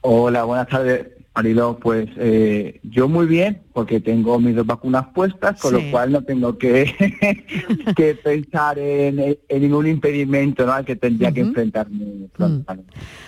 Hola, 0.02 0.44
buenas 0.44 0.68
tardes. 0.68 1.06
Marilo, 1.36 1.78
pues 1.78 2.08
eh, 2.16 2.80
yo 2.82 3.10
muy 3.10 3.26
bien, 3.26 3.60
porque 3.74 4.00
tengo 4.00 4.40
mis 4.40 4.56
dos 4.56 4.64
vacunas 4.64 5.08
puestas, 5.14 5.60
con 5.60 5.74
lo 5.74 5.90
cual 5.90 6.10
no 6.10 6.22
tengo 6.22 6.56
que, 6.56 6.94
que 7.96 8.14
pensar 8.14 8.78
en, 8.78 9.36
ningún 9.50 9.86
impedimento 9.86 10.64
¿no? 10.64 10.72
al 10.72 10.86
que 10.86 10.96
tendría 10.96 11.30
que 11.32 11.42
enfrentarme 11.42 12.28
mm. 12.38 12.60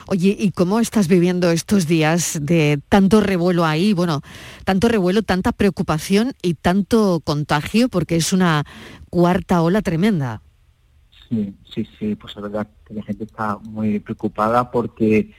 Oye, 0.06 0.34
¿y 0.38 0.52
cómo 0.52 0.80
estás 0.80 1.06
viviendo 1.06 1.50
estos 1.50 1.86
días 1.86 2.38
de 2.40 2.80
tanto 2.88 3.20
revuelo 3.20 3.66
ahí? 3.66 3.92
Bueno, 3.92 4.22
tanto 4.64 4.88
revuelo, 4.88 5.22
tanta 5.22 5.52
preocupación 5.52 6.32
y 6.40 6.54
tanto 6.54 7.20
contagio, 7.22 7.90
porque 7.90 8.16
es 8.16 8.32
una 8.32 8.64
cuarta 9.10 9.60
ola 9.60 9.82
tremenda. 9.82 10.40
Sí, 11.28 11.54
sí, 11.74 11.86
sí, 11.98 12.14
pues 12.14 12.34
la 12.36 12.42
verdad 12.42 12.68
que 12.86 12.94
la 12.94 13.02
gente 13.02 13.24
está 13.24 13.58
muy 13.58 13.98
preocupada 13.98 14.70
porque 14.70 15.34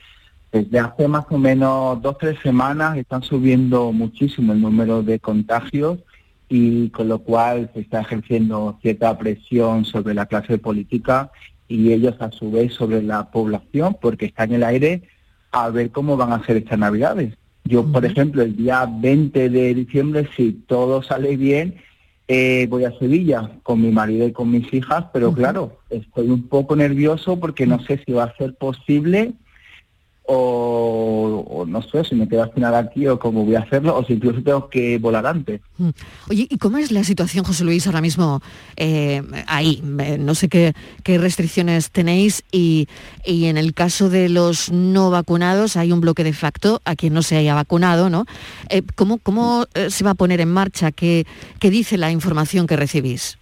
desde 0.52 0.78
hace 0.80 1.08
más 1.08 1.24
o 1.30 1.38
menos 1.38 2.00
dos 2.02 2.14
o 2.14 2.16
tres 2.16 2.38
semanas 2.42 2.96
están 2.96 3.22
subiendo 3.22 3.92
muchísimo 3.92 4.52
el 4.52 4.60
número 4.60 5.02
de 5.02 5.20
contagios 5.20 5.98
y 6.48 6.88
con 6.90 7.08
lo 7.08 7.20
cual 7.20 7.70
se 7.72 7.80
está 7.80 8.00
ejerciendo 8.00 8.76
cierta 8.82 9.16
presión 9.16 9.84
sobre 9.84 10.14
la 10.14 10.26
clase 10.26 10.58
política 10.58 11.30
y 11.68 11.92
ellos 11.92 12.16
a 12.20 12.32
su 12.32 12.50
vez 12.50 12.74
sobre 12.74 13.02
la 13.02 13.30
población 13.30 13.96
porque 14.00 14.26
está 14.26 14.44
en 14.44 14.54
el 14.54 14.64
aire 14.64 15.02
a 15.52 15.70
ver 15.70 15.90
cómo 15.90 16.16
van 16.16 16.32
a 16.32 16.44
ser 16.44 16.56
estas 16.56 16.78
navidades. 16.78 17.36
Yo, 17.64 17.84
por 17.84 18.04
ejemplo, 18.04 18.42
el 18.42 18.56
día 18.56 18.88
20 18.90 19.48
de 19.48 19.74
diciembre, 19.74 20.28
si 20.36 20.52
todo 20.52 21.02
sale 21.04 21.36
bien, 21.36 21.76
eh, 22.26 22.66
voy 22.68 22.84
a 22.84 22.98
Sevilla 22.98 23.50
con 23.62 23.80
mi 23.80 23.92
marido 23.92 24.26
y 24.26 24.32
con 24.32 24.50
mis 24.50 24.72
hijas, 24.72 25.04
pero 25.12 25.32
claro, 25.32 25.78
estoy 25.90 26.28
un 26.30 26.48
poco 26.48 26.74
nervioso 26.74 27.38
porque 27.38 27.66
no 27.66 27.80
sé 27.84 28.02
si 28.04 28.12
va 28.12 28.24
a 28.24 28.36
ser 28.36 28.54
posible 28.54 29.34
o, 30.32 31.64
no 31.66 31.82
sé 31.82 32.04
si 32.04 32.14
me 32.14 32.28
quedo 32.28 32.44
al 32.44 32.52
final 32.52 32.74
aquí 32.74 33.06
o 33.06 33.18
cómo 33.18 33.44
voy 33.44 33.56
a 33.56 33.60
hacerlo 33.60 33.96
o 33.96 34.04
si 34.04 34.12
incluso 34.12 34.42
tengo 34.42 34.68
que 34.68 34.98
volar 34.98 35.26
antes. 35.26 35.60
Mm. 35.78 35.88
Oye, 36.30 36.46
¿y 36.48 36.58
cómo 36.58 36.78
es 36.78 36.92
la 36.92 37.02
situación, 37.02 37.44
José 37.44 37.64
Luis, 37.64 37.86
ahora 37.86 38.00
mismo 38.00 38.40
eh, 38.76 39.22
ahí? 39.46 39.82
Eh, 39.98 40.18
no 40.18 40.34
sé 40.34 40.48
qué, 40.48 40.74
restricciones 41.04 41.90
tenéis 41.90 42.44
y, 42.52 42.86
en 43.24 43.56
el 43.56 43.74
caso 43.74 44.08
de 44.08 44.28
los 44.28 44.70
no 44.70 45.10
vacunados 45.10 45.76
hay 45.76 45.90
un 45.90 46.00
bloque 46.00 46.22
de 46.22 46.32
facto 46.32 46.80
a 46.84 46.94
quien 46.94 47.12
no 47.12 47.22
se 47.22 47.36
haya 47.36 47.54
vacunado, 47.54 48.08
¿no? 48.08 48.26
Eh, 48.68 48.82
¿Cómo, 48.94 49.18
cómo 49.18 49.66
se 49.88 50.04
va 50.04 50.12
a 50.12 50.14
poner 50.14 50.40
en 50.40 50.52
marcha? 50.52 50.92
¿Qué, 50.92 51.26
¿Qué 51.58 51.70
dice 51.70 51.98
la 51.98 52.12
información 52.12 52.68
que 52.68 52.76
recibís? 52.76 53.39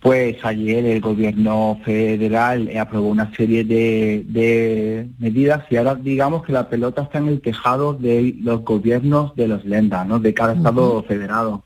Pues 0.00 0.36
ayer 0.44 0.84
el 0.84 1.00
gobierno 1.00 1.80
federal 1.84 2.70
aprobó 2.78 3.08
una 3.08 3.34
serie 3.34 3.64
de, 3.64 5.08
medidas 5.18 5.64
y 5.70 5.76
ahora 5.76 5.96
digamos 5.96 6.44
que 6.44 6.52
la 6.52 6.68
pelota 6.68 7.02
está 7.02 7.18
en 7.18 7.28
el 7.28 7.40
tejado 7.40 7.94
de 7.94 8.36
los 8.40 8.64
gobiernos 8.64 9.34
de 9.34 9.48
los 9.48 9.64
lendas, 9.64 10.06
¿no? 10.06 10.20
de 10.20 10.32
cada 10.32 10.52
estado 10.52 11.02
federado. 11.02 11.64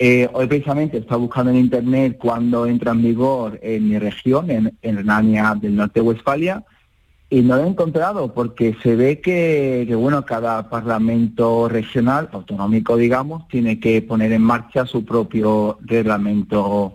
Eh, 0.00 0.28
hoy 0.32 0.46
precisamente 0.46 0.98
está 0.98 1.14
buscando 1.14 1.52
en 1.52 1.58
internet 1.58 2.16
cuándo 2.18 2.66
entra 2.66 2.90
en 2.90 3.02
vigor 3.02 3.60
en 3.62 3.88
mi 3.88 3.98
región, 3.98 4.50
en, 4.50 4.76
en 4.82 4.96
Renania 4.96 5.54
del 5.60 5.76
Norte 5.76 6.00
de 6.00 6.06
Westfalia, 6.06 6.64
y 7.32 7.42
no 7.42 7.56
lo 7.56 7.64
he 7.64 7.68
encontrado 7.68 8.34
porque 8.34 8.74
se 8.82 8.96
ve 8.96 9.20
que, 9.20 9.84
que, 9.86 9.94
bueno, 9.94 10.24
cada 10.24 10.68
parlamento 10.68 11.68
regional, 11.68 12.28
autonómico 12.32 12.96
digamos, 12.96 13.46
tiene 13.46 13.78
que 13.78 14.02
poner 14.02 14.32
en 14.32 14.42
marcha 14.42 14.84
su 14.86 15.04
propio 15.04 15.78
reglamento 15.82 16.94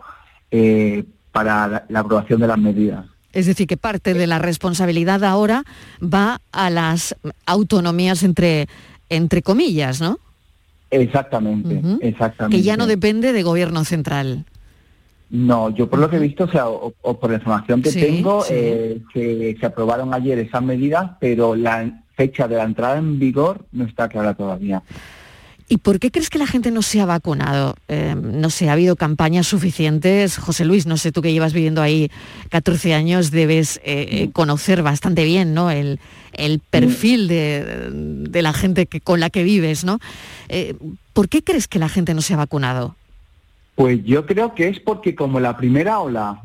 eh, 0.52 1.04
para 1.32 1.86
la, 1.90 2.00
aprobación 2.00 2.40
de 2.40 2.48
las 2.48 2.58
medidas. 2.58 3.06
Es 3.34 3.46
decir, 3.46 3.68
que 3.68 3.76
parte 3.76 4.14
de 4.14 4.28
la 4.28 4.40
responsabilidad 4.40 5.24
ahora 5.24 5.64
va 6.02 6.40
a 6.52 6.70
las 6.70 7.16
autonomías 7.46 8.24
entre, 8.24 8.68
entre 9.10 9.42
comillas, 9.42 10.00
¿no? 10.00 10.20
Exactamente, 10.90 11.82
exactamente. 12.00 12.56
Que 12.56 12.64
ya 12.64 12.78
no 12.78 12.88
depende 12.88 13.34
de 13.34 13.44
gobierno 13.44 13.84
central. 13.84 14.46
No, 15.30 15.70
yo 15.72 15.90
por 15.90 16.00
lo 16.00 16.10
que 16.10 16.18
he 16.18 16.20
visto, 16.20 16.46
o 16.46 16.50
sea, 16.50 16.70
o, 16.70 16.92
por 17.20 17.30
la 17.30 17.38
información 17.38 17.82
que 17.82 17.92
tengo, 17.92 18.46
eh, 18.50 19.02
se, 19.14 19.58
se 19.60 19.66
aprobaron 19.66 20.14
ayer 20.14 20.40
esas 20.40 20.62
medidas, 20.62 21.12
pero 21.20 21.56
la 21.56 22.04
fecha 22.16 22.48
de 22.48 22.56
la 22.56 22.64
entrada 22.64 22.98
en 22.98 23.20
vigor 23.20 23.66
no 23.72 23.84
está 23.84 24.08
clara 24.08 24.34
todavía. 24.36 24.82
¿Y 25.68 25.78
por 25.78 26.00
qué 26.00 26.12
crees 26.12 26.30
que 26.30 26.38
la 26.38 26.46
gente 26.46 26.70
no 26.70 26.84
se 26.84 27.02
ha 27.02 27.06
vacunado? 27.06 27.76
Eh, 27.88 28.16
no 28.16 28.52
sé, 28.52 28.70
ha 28.70 28.74
habido 28.74 28.96
campañas 28.96 29.48
suficientes. 29.48 30.38
José 30.38 30.64
Luis, 30.64 30.86
no 30.86 30.96
sé, 30.98 31.12
tú 31.12 31.24
que 31.24 31.34
llevas 31.34 31.54
viviendo 31.54 31.82
ahí 31.82 32.12
14 32.50 32.94
años, 32.94 33.32
debes 33.32 33.78
eh, 33.78 34.08
eh, 34.12 34.30
conocer 34.32 34.84
bastante 34.84 35.24
bien 35.24 35.56
¿no? 35.56 35.72
el, 35.72 36.00
perfil 36.70 37.28
de, 37.28 38.42
la 38.42 38.54
gente 38.54 38.86
que, 38.86 39.02
con 39.02 39.20
la 39.20 39.32
que 39.32 39.44
vives. 39.44 39.84
¿no? 39.84 40.00
¿Por 41.14 41.30
qué 41.30 41.44
crees 41.44 41.68
que 41.68 41.80
la 41.80 41.90
gente 41.90 42.14
no 42.14 42.22
se 42.22 42.36
ha 42.36 42.38
vacunado? 42.38 42.96
Pues 43.74 44.04
yo 44.06 44.26
creo 44.26 44.54
que 44.54 44.70
es 44.70 44.80
porque 44.80 45.16
como 45.16 45.40
la 45.40 45.58
primera 45.58 46.00
ola 46.00 46.42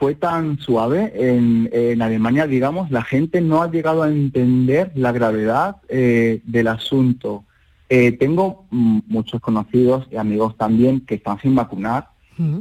fue 0.00 0.16
tan 0.16 0.58
suave 0.58 1.12
en, 1.14 1.70
en, 1.72 2.02
Alemania, 2.02 2.46
digamos, 2.48 2.90
la 2.90 3.04
gente 3.04 3.40
no 3.40 3.62
ha 3.62 3.70
llegado 3.70 4.02
a 4.02 4.08
entender 4.08 4.90
la 4.96 5.12
gravedad 5.12 5.76
del 5.88 6.66
asunto. 6.66 7.44
Eh, 7.88 8.12
tengo 8.12 8.66
mm, 8.70 9.00
muchos 9.06 9.40
conocidos 9.40 10.06
y 10.10 10.16
amigos 10.16 10.56
también 10.56 11.00
que 11.00 11.14
están 11.16 11.40
sin 11.40 11.54
vacunar 11.54 12.08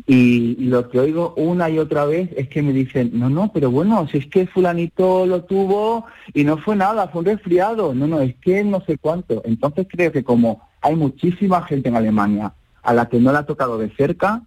y, 0.08 0.56
lo 0.56 0.90
que 0.90 1.00
oigo 1.00 1.36
una 1.38 1.70
y 1.70 1.78
otra 1.78 2.06
vez 2.06 2.30
es 2.36 2.48
que 2.48 2.64
me 2.64 2.74
dicen, 2.74 3.12
no, 3.14 3.30
no, 3.30 3.52
pero 3.54 3.70
bueno, 3.70 4.08
si 4.08 4.18
es 4.18 4.26
que 4.26 4.48
fulanito 4.48 5.26
lo 5.28 5.44
tuvo 5.44 6.06
y 6.34 6.44
no 6.44 6.58
fue 6.58 6.76
nada, 6.76 7.08
fue 7.10 7.20
un 7.20 7.26
resfriado, 7.26 7.94
no, 7.94 8.08
no, 8.08 8.20
es 8.22 8.36
que 8.38 8.64
no 8.64 8.82
sé 8.86 8.98
cuánto. 8.98 9.44
Entonces 9.46 9.86
creo 9.90 10.12
que 10.12 10.24
como 10.24 10.68
hay 10.82 10.96
muchísima 10.96 11.62
gente 11.62 11.90
en 11.90 11.96
Alemania 11.96 12.54
a 12.82 12.94
la 12.94 13.08
que 13.08 13.20
no 13.20 13.32
le 13.32 13.38
ha 13.38 13.46
tocado 13.46 13.78
de 13.78 13.90
cerca, 13.92 14.42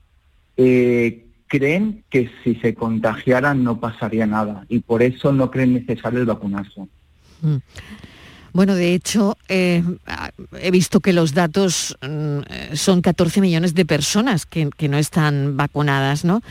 eh, 0.56 1.26
creen 1.46 2.02
que 2.10 2.30
si 2.42 2.56
se 2.56 2.74
contagiaran 2.74 3.62
no 3.62 3.78
pasaría 3.78 4.26
nada 4.26 4.64
y 4.68 4.80
por 4.80 5.02
eso 5.02 5.32
no 5.32 5.50
creen 5.50 5.74
necesario 5.74 6.18
el 6.18 6.26
vacunarse. 6.26 6.82
Bueno, 8.52 8.74
de 8.74 8.94
hecho, 8.94 9.36
eh, 9.48 9.82
he 10.60 10.70
visto 10.70 11.00
que 11.00 11.12
los 11.12 11.34
datos 11.34 11.96
mm, 12.02 12.74
son 12.74 13.00
14 13.00 13.40
millones 13.40 13.74
de 13.74 13.84
personas 13.84 14.46
que, 14.46 14.70
no 14.88 14.98
están 14.98 15.56
vacunadas, 15.56 16.24
¿no? 16.24 16.42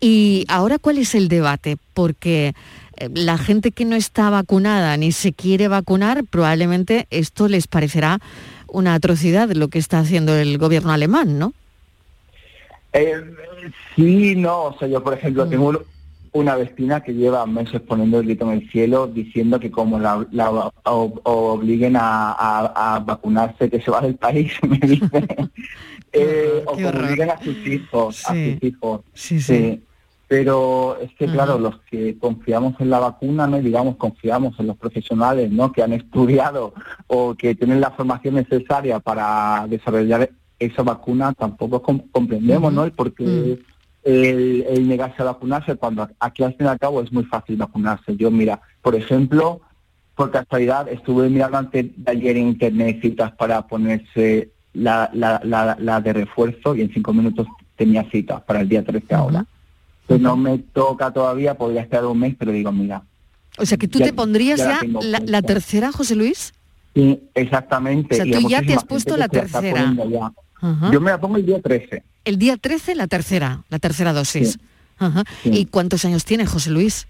Y 0.00 0.44
ahora, 0.48 0.78
¿cuál 0.78 0.98
es 0.98 1.14
el 1.14 1.28
debate? 1.28 1.78
Porque 1.94 2.54
eh, 2.98 3.08
la 3.14 3.38
gente 3.38 3.72
que 3.72 3.84
no 3.84 3.96
está 3.96 4.28
vacunada 4.28 4.96
ni 4.96 5.12
se 5.12 5.32
quiere 5.32 5.68
vacunar, 5.68 6.24
probablemente 6.24 7.06
esto 7.10 7.48
les 7.48 7.66
parecerá 7.66 8.18
una 8.68 8.94
atrocidad 8.94 9.50
lo 9.50 9.68
que 9.68 9.78
está 9.78 10.00
haciendo 10.00 10.36
el 10.36 10.58
gobierno 10.58 10.92
alemán, 10.92 11.38
¿no? 11.38 11.54
Eh, 12.92 13.22
sí, 13.94 14.34
no, 14.36 14.64
o 14.64 14.78
sea, 14.78 14.88
yo 14.88 15.02
por 15.02 15.14
ejemplo 15.14 15.46
mm. 15.46 15.50
tengo 15.50 15.84
una 16.36 16.56
vecina 16.56 17.02
que 17.02 17.14
lleva 17.14 17.46
meses 17.46 17.80
poniendo 17.80 18.20
el 18.20 18.26
grito 18.26 18.50
en 18.50 18.58
el 18.58 18.70
cielo 18.70 19.06
diciendo 19.06 19.58
que 19.58 19.70
como 19.70 19.98
la, 19.98 20.26
obliguen 20.84 21.96
a, 21.98 23.02
vacunarse 23.04 23.70
que 23.70 23.80
se 23.80 23.90
va 23.90 24.00
del 24.00 24.16
país, 24.16 24.52
me 24.68 24.78
dice. 24.78 25.06
Eh, 26.18 26.62
o 26.64 26.76
que 26.76 26.86
obliguen 26.86 27.28
a 27.28 27.38
sus 27.42 27.66
hijos, 27.66 28.24
a 28.24 28.32
sus 28.32 28.62
hijos. 28.62 29.02
Sí, 29.12 29.38
sí. 29.38 29.82
Pero 30.28 30.96
es 30.98 31.12
que, 31.14 31.26
claro, 31.26 31.58
los 31.58 31.78
que 31.90 32.16
confiamos 32.18 32.74
en 32.80 32.88
la 32.88 33.00
vacuna, 33.00 33.46
¿no? 33.46 33.60
Digamos, 33.60 33.96
confiamos 33.96 34.58
en 34.58 34.68
los 34.68 34.78
profesionales, 34.78 35.50
¿no? 35.50 35.72
Que 35.72 35.82
han 35.82 35.92
estudiado 35.92 36.72
o 37.06 37.34
que 37.34 37.54
tienen 37.54 37.82
la 37.82 37.90
formación 37.90 38.36
necesaria 38.36 38.98
para 38.98 39.66
desarrollar 39.68 40.30
esa 40.58 40.82
vacuna, 40.82 41.34
tampoco 41.34 41.82
comprendemos, 41.82 42.72
¿no? 42.72 42.84
El 42.84 42.92
por 42.92 43.12
qué 43.12 43.58
el, 44.06 44.88
negarse 44.88 45.20
a 45.22 45.26
vacunarse, 45.26 45.74
cuando 45.74 46.08
aquí 46.20 46.44
al 46.44 46.54
fin 46.54 46.66
y 46.66 46.68
al 46.68 46.78
cabo 46.78 47.02
es 47.02 47.12
muy 47.12 47.24
fácil 47.24 47.56
vacunarse. 47.56 48.16
Yo, 48.16 48.30
mira, 48.30 48.60
por 48.80 48.94
ejemplo, 48.94 49.60
por 50.14 50.30
casualidad 50.30 50.88
estuve 50.88 51.28
mirando 51.28 51.58
antes 51.58 51.86
de 51.96 52.10
ayer 52.10 52.36
en 52.36 52.48
internet 52.48 53.00
citas 53.02 53.32
para 53.32 53.66
ponerse 53.66 54.50
la, 54.74 55.10
la, 55.12 56.00
de 56.00 56.12
refuerzo 56.12 56.76
y 56.76 56.82
en 56.82 56.92
cinco 56.92 57.12
minutos 57.12 57.46
tenía 57.74 58.08
citas 58.10 58.42
para 58.42 58.60
el 58.60 58.68
día 58.68 58.84
13 58.84 59.14
ahora. 59.14 59.44
Pues 60.06 60.20
no 60.20 60.36
me 60.36 60.58
toca 60.58 61.12
todavía, 61.12 61.54
podría 61.54 61.82
estar 61.82 62.04
un 62.04 62.20
mes, 62.20 62.36
pero 62.38 62.52
digo, 62.52 62.70
mira. 62.70 63.02
O 63.58 63.66
sea, 63.66 63.76
que 63.76 63.88
tú 63.88 63.98
te 63.98 64.12
pondrías 64.12 64.58
ya, 64.58 64.80
la, 64.84 65.42
tercera, 65.42 65.90
José 65.90 66.14
Luis. 66.14 66.54
Sí, 66.94 67.20
exactamente. 67.34 68.14
O 68.14 68.24
sea, 68.24 68.40
tú 68.40 68.48
ya 68.48 68.62
te 68.62 68.74
has 68.74 68.84
puesto 68.84 69.16
la 69.16 69.28
tercera. 69.28 69.92
Yo 70.92 71.00
me 71.00 71.10
la 71.10 71.20
pongo 71.20 71.36
el 71.36 71.46
día 71.46 71.60
13. 71.60 72.02
El 72.24 72.38
día 72.38 72.56
13 72.56 72.94
la 72.94 73.06
tercera, 73.06 73.62
la 73.68 73.78
tercera 73.78 74.12
dosis. 74.12 74.58
¿Y 75.44 75.66
cuántos 75.66 76.04
años 76.04 76.24
tiene 76.24 76.46
José 76.46 76.70
Luis? 76.70 77.06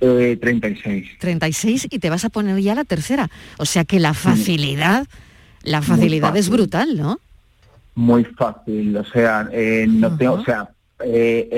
36. 0.00 1.04
Eh, 1.04 1.16
36 1.18 1.88
y 1.90 1.98
te 1.98 2.10
vas 2.10 2.24
a 2.24 2.30
poner 2.30 2.58
ya 2.60 2.74
la 2.74 2.84
tercera. 2.84 3.30
O 3.58 3.64
sea 3.64 3.84
que 3.84 4.00
la 4.00 4.14
facilidad, 4.14 5.06
la 5.62 5.82
facilidad 5.82 6.36
es 6.36 6.48
brutal, 6.48 6.96
¿no? 6.96 7.20
Muy 7.94 8.24
fácil, 8.24 8.94
o 8.98 9.04
sea, 9.04 9.48
eh, 9.52 9.86
no 9.88 10.14
tengo, 10.18 10.34
o 10.34 10.44
sea, 10.44 10.68
eh, 11.02 11.48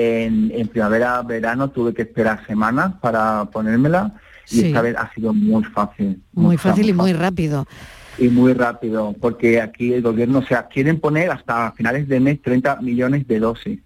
en, 0.55 0.67
primavera, 0.69 1.21
verano 1.21 1.69
tuve 1.69 1.93
que 1.93 2.03
esperar 2.03 2.45
semanas 2.47 2.93
para 3.01 3.43
ponérmela 3.45 4.13
y 4.49 4.67
esta 4.67 4.81
vez 4.81 4.95
ha 4.97 5.13
sido 5.13 5.33
muy 5.33 5.65
fácil. 5.65 6.21
Muy, 6.31 6.55
fácil 6.55 6.87
y 6.87 6.93
muy 6.93 7.11
rápido 7.11 7.67
y 8.19 8.27
muy 8.29 8.53
rápido, 8.53 9.15
porque 9.19 9.61
aquí 9.61 9.93
el 9.93 10.01
gobierno, 10.01 10.39
o 10.39 10.45
sea, 10.45 10.67
quieren 10.67 10.99
poner 10.99 11.31
hasta 11.31 11.71
finales 11.71 12.07
de 12.07 12.19
mes 12.19 12.41
30 12.41 12.81
millones 12.81 13.27
de 13.27 13.39
dosis. 13.39 13.79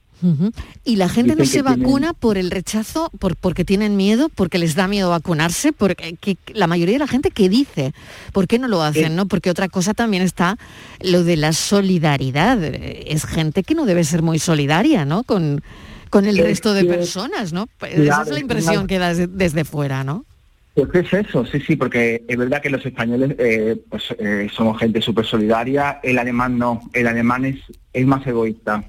Y 0.86 0.96
la 0.96 1.10
gente 1.10 1.36
no 1.36 1.44
se 1.44 1.62
vacuna 1.62 2.14
por 2.14 2.38
el 2.38 2.50
rechazo, 2.50 3.12
por, 3.20 3.36
porque 3.36 3.66
tienen 3.66 3.98
miedo, 3.98 4.30
porque 4.34 4.58
les 4.58 4.74
da 4.74 4.88
miedo 4.88 5.10
vacunarse, 5.10 5.74
porque 5.74 6.16
que, 6.16 6.38
la 6.54 6.68
mayoría 6.68 6.96
de 6.96 7.00
la 7.00 7.08
gente 7.08 7.30
que 7.30 7.50
dice, 7.50 7.94
¿por 8.32 8.48
qué 8.48 8.58
no 8.58 8.70
lo 8.70 8.82
hacen? 8.82 9.12
Eh. 9.12 9.16
¿no? 9.16 9.28
Porque 9.28 9.50
otra 9.50 9.68
cosa 9.68 9.94
también 9.94 10.24
está 10.24 10.58
lo 11.02 11.26
de 11.26 11.36
la 11.36 11.52
solidaridad. 11.52 12.64
Es 12.64 13.26
gente 13.26 13.64
que 13.64 13.76
no 13.76 13.86
debe 13.86 14.06
ser 14.06 14.22
muy 14.22 14.40
solidaria, 14.40 15.04
¿no? 15.04 15.24
Con, 15.24 15.62
con 16.10 16.26
el 16.26 16.38
resto 16.38 16.74
de 16.74 16.86
personas, 16.86 17.52
¿no? 17.52 17.68
Esa 17.82 18.22
es 18.22 18.30
la 18.30 18.40
impresión 18.40 18.88
que 18.88 19.00
da 19.00 19.14
desde 19.14 19.66
fuera, 19.66 20.06
¿no? 20.06 20.26
Pues 20.74 20.90
es 20.94 21.14
eso, 21.28 21.46
sí, 21.46 21.60
sí, 21.60 21.76
porque 21.76 22.24
es 22.28 22.38
verdad 22.38 22.62
que 22.62 22.72
los 22.72 22.84
españoles 22.84 23.36
eh, 23.38 23.80
pues, 23.90 24.16
eh, 24.18 24.48
somos 24.52 24.80
gente 24.80 25.02
súper 25.02 25.26
solidaria, 25.26 26.00
el 26.02 26.18
alemán 26.18 26.58
no, 26.58 26.82
el 26.94 27.06
alemán 27.06 27.46
es, 27.46 27.60
es 27.94 28.08
más 28.08 28.26
egoísta, 28.26 28.84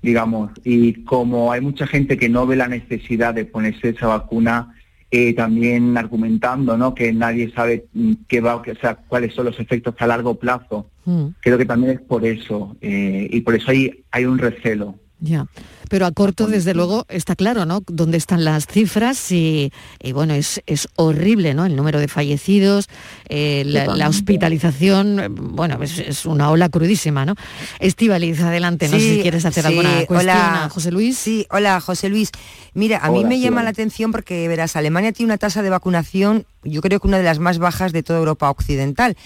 digamos, 0.00 0.52
y 0.64 1.04
como 1.04 1.52
hay 1.52 1.60
mucha 1.60 1.86
gente 1.86 2.16
que 2.16 2.30
no 2.30 2.46
ve 2.46 2.56
la 2.56 2.68
necesidad 2.68 3.34
de 3.34 3.44
ponerse 3.44 3.90
esa 3.90 4.06
vacuna, 4.06 4.74
eh, 5.10 5.34
también 5.34 5.96
argumentando 5.98 6.76
¿no? 6.76 6.94
que 6.94 7.12
nadie 7.12 7.50
sabe 7.52 7.86
mm, 7.92 8.12
qué 8.26 8.40
va, 8.40 8.56
o 8.56 8.64
sea, 8.80 8.96
cuáles 8.96 9.34
son 9.34 9.46
los 9.46 9.60
efectos 9.60 9.94
a 9.98 10.06
largo 10.06 10.34
plazo. 10.36 10.90
Mm. 11.04 11.28
Creo 11.40 11.58
que 11.58 11.66
también 11.66 11.92
es 11.92 12.00
por 12.00 12.24
eso, 12.24 12.74
y 12.80 13.40
por 13.42 13.54
eso 13.54 13.70
hay, 13.70 14.02
hay 14.10 14.24
un 14.24 14.38
recelo. 14.38 14.98
Ya. 15.20 15.46
Pero 15.88 16.06
a 16.06 16.12
corto, 16.12 16.46
desde 16.46 16.74
luego, 16.74 17.04
está 17.08 17.34
claro, 17.34 17.64
¿no? 17.64 17.82
Dónde 17.86 18.18
están 18.18 18.44
las 18.44 18.66
cifras 18.66 19.32
y, 19.32 19.72
bueno, 20.12 20.34
es, 20.34 20.60
horrible, 20.96 21.54
¿no? 21.54 21.66
El 21.66 21.76
número 21.76 21.98
de 21.98 22.08
fallecidos, 22.08 22.88
eh, 23.28 23.64
la, 23.66 24.08
hospitalización, 24.08 25.34
bueno, 25.34 25.82
es, 25.82 26.24
una 26.26 26.50
ola 26.50 26.68
crudísima, 26.68 27.24
¿no? 27.24 27.34
Estivaliz, 27.80 28.40
adelante, 28.40 28.88
no 28.88 28.98
sé 28.98 29.16
si 29.16 29.22
quieres 29.22 29.44
hacer 29.44 29.66
alguna 29.66 30.06
cuestión 30.06 30.18
hola, 30.20 30.68
José 30.70 30.92
Luis. 30.92 31.18
Sí, 31.18 31.46
hola, 31.50 31.80
José 31.80 32.08
Luis. 32.08 32.30
Mira, 32.74 32.98
a 32.98 33.10
mí 33.10 33.24
me 33.24 33.40
llama 33.40 33.62
la 33.62 33.70
atención 33.70 34.12
porque, 34.12 34.46
verás, 34.46 34.76
Alemania 34.76 35.12
tiene 35.12 35.30
una 35.32 35.38
tasa 35.38 35.62
de 35.62 35.70
vacunación 35.70 36.46
yo 36.70 36.80
creo 36.80 37.00
que 37.00 37.08
una 37.08 37.18
de 37.18 37.24
las 37.24 37.38
más 37.38 37.58
bajas 37.58 37.92
de 37.92 38.02
toda 38.02 38.18
Europa 38.18 38.50
Occidental. 38.50 39.16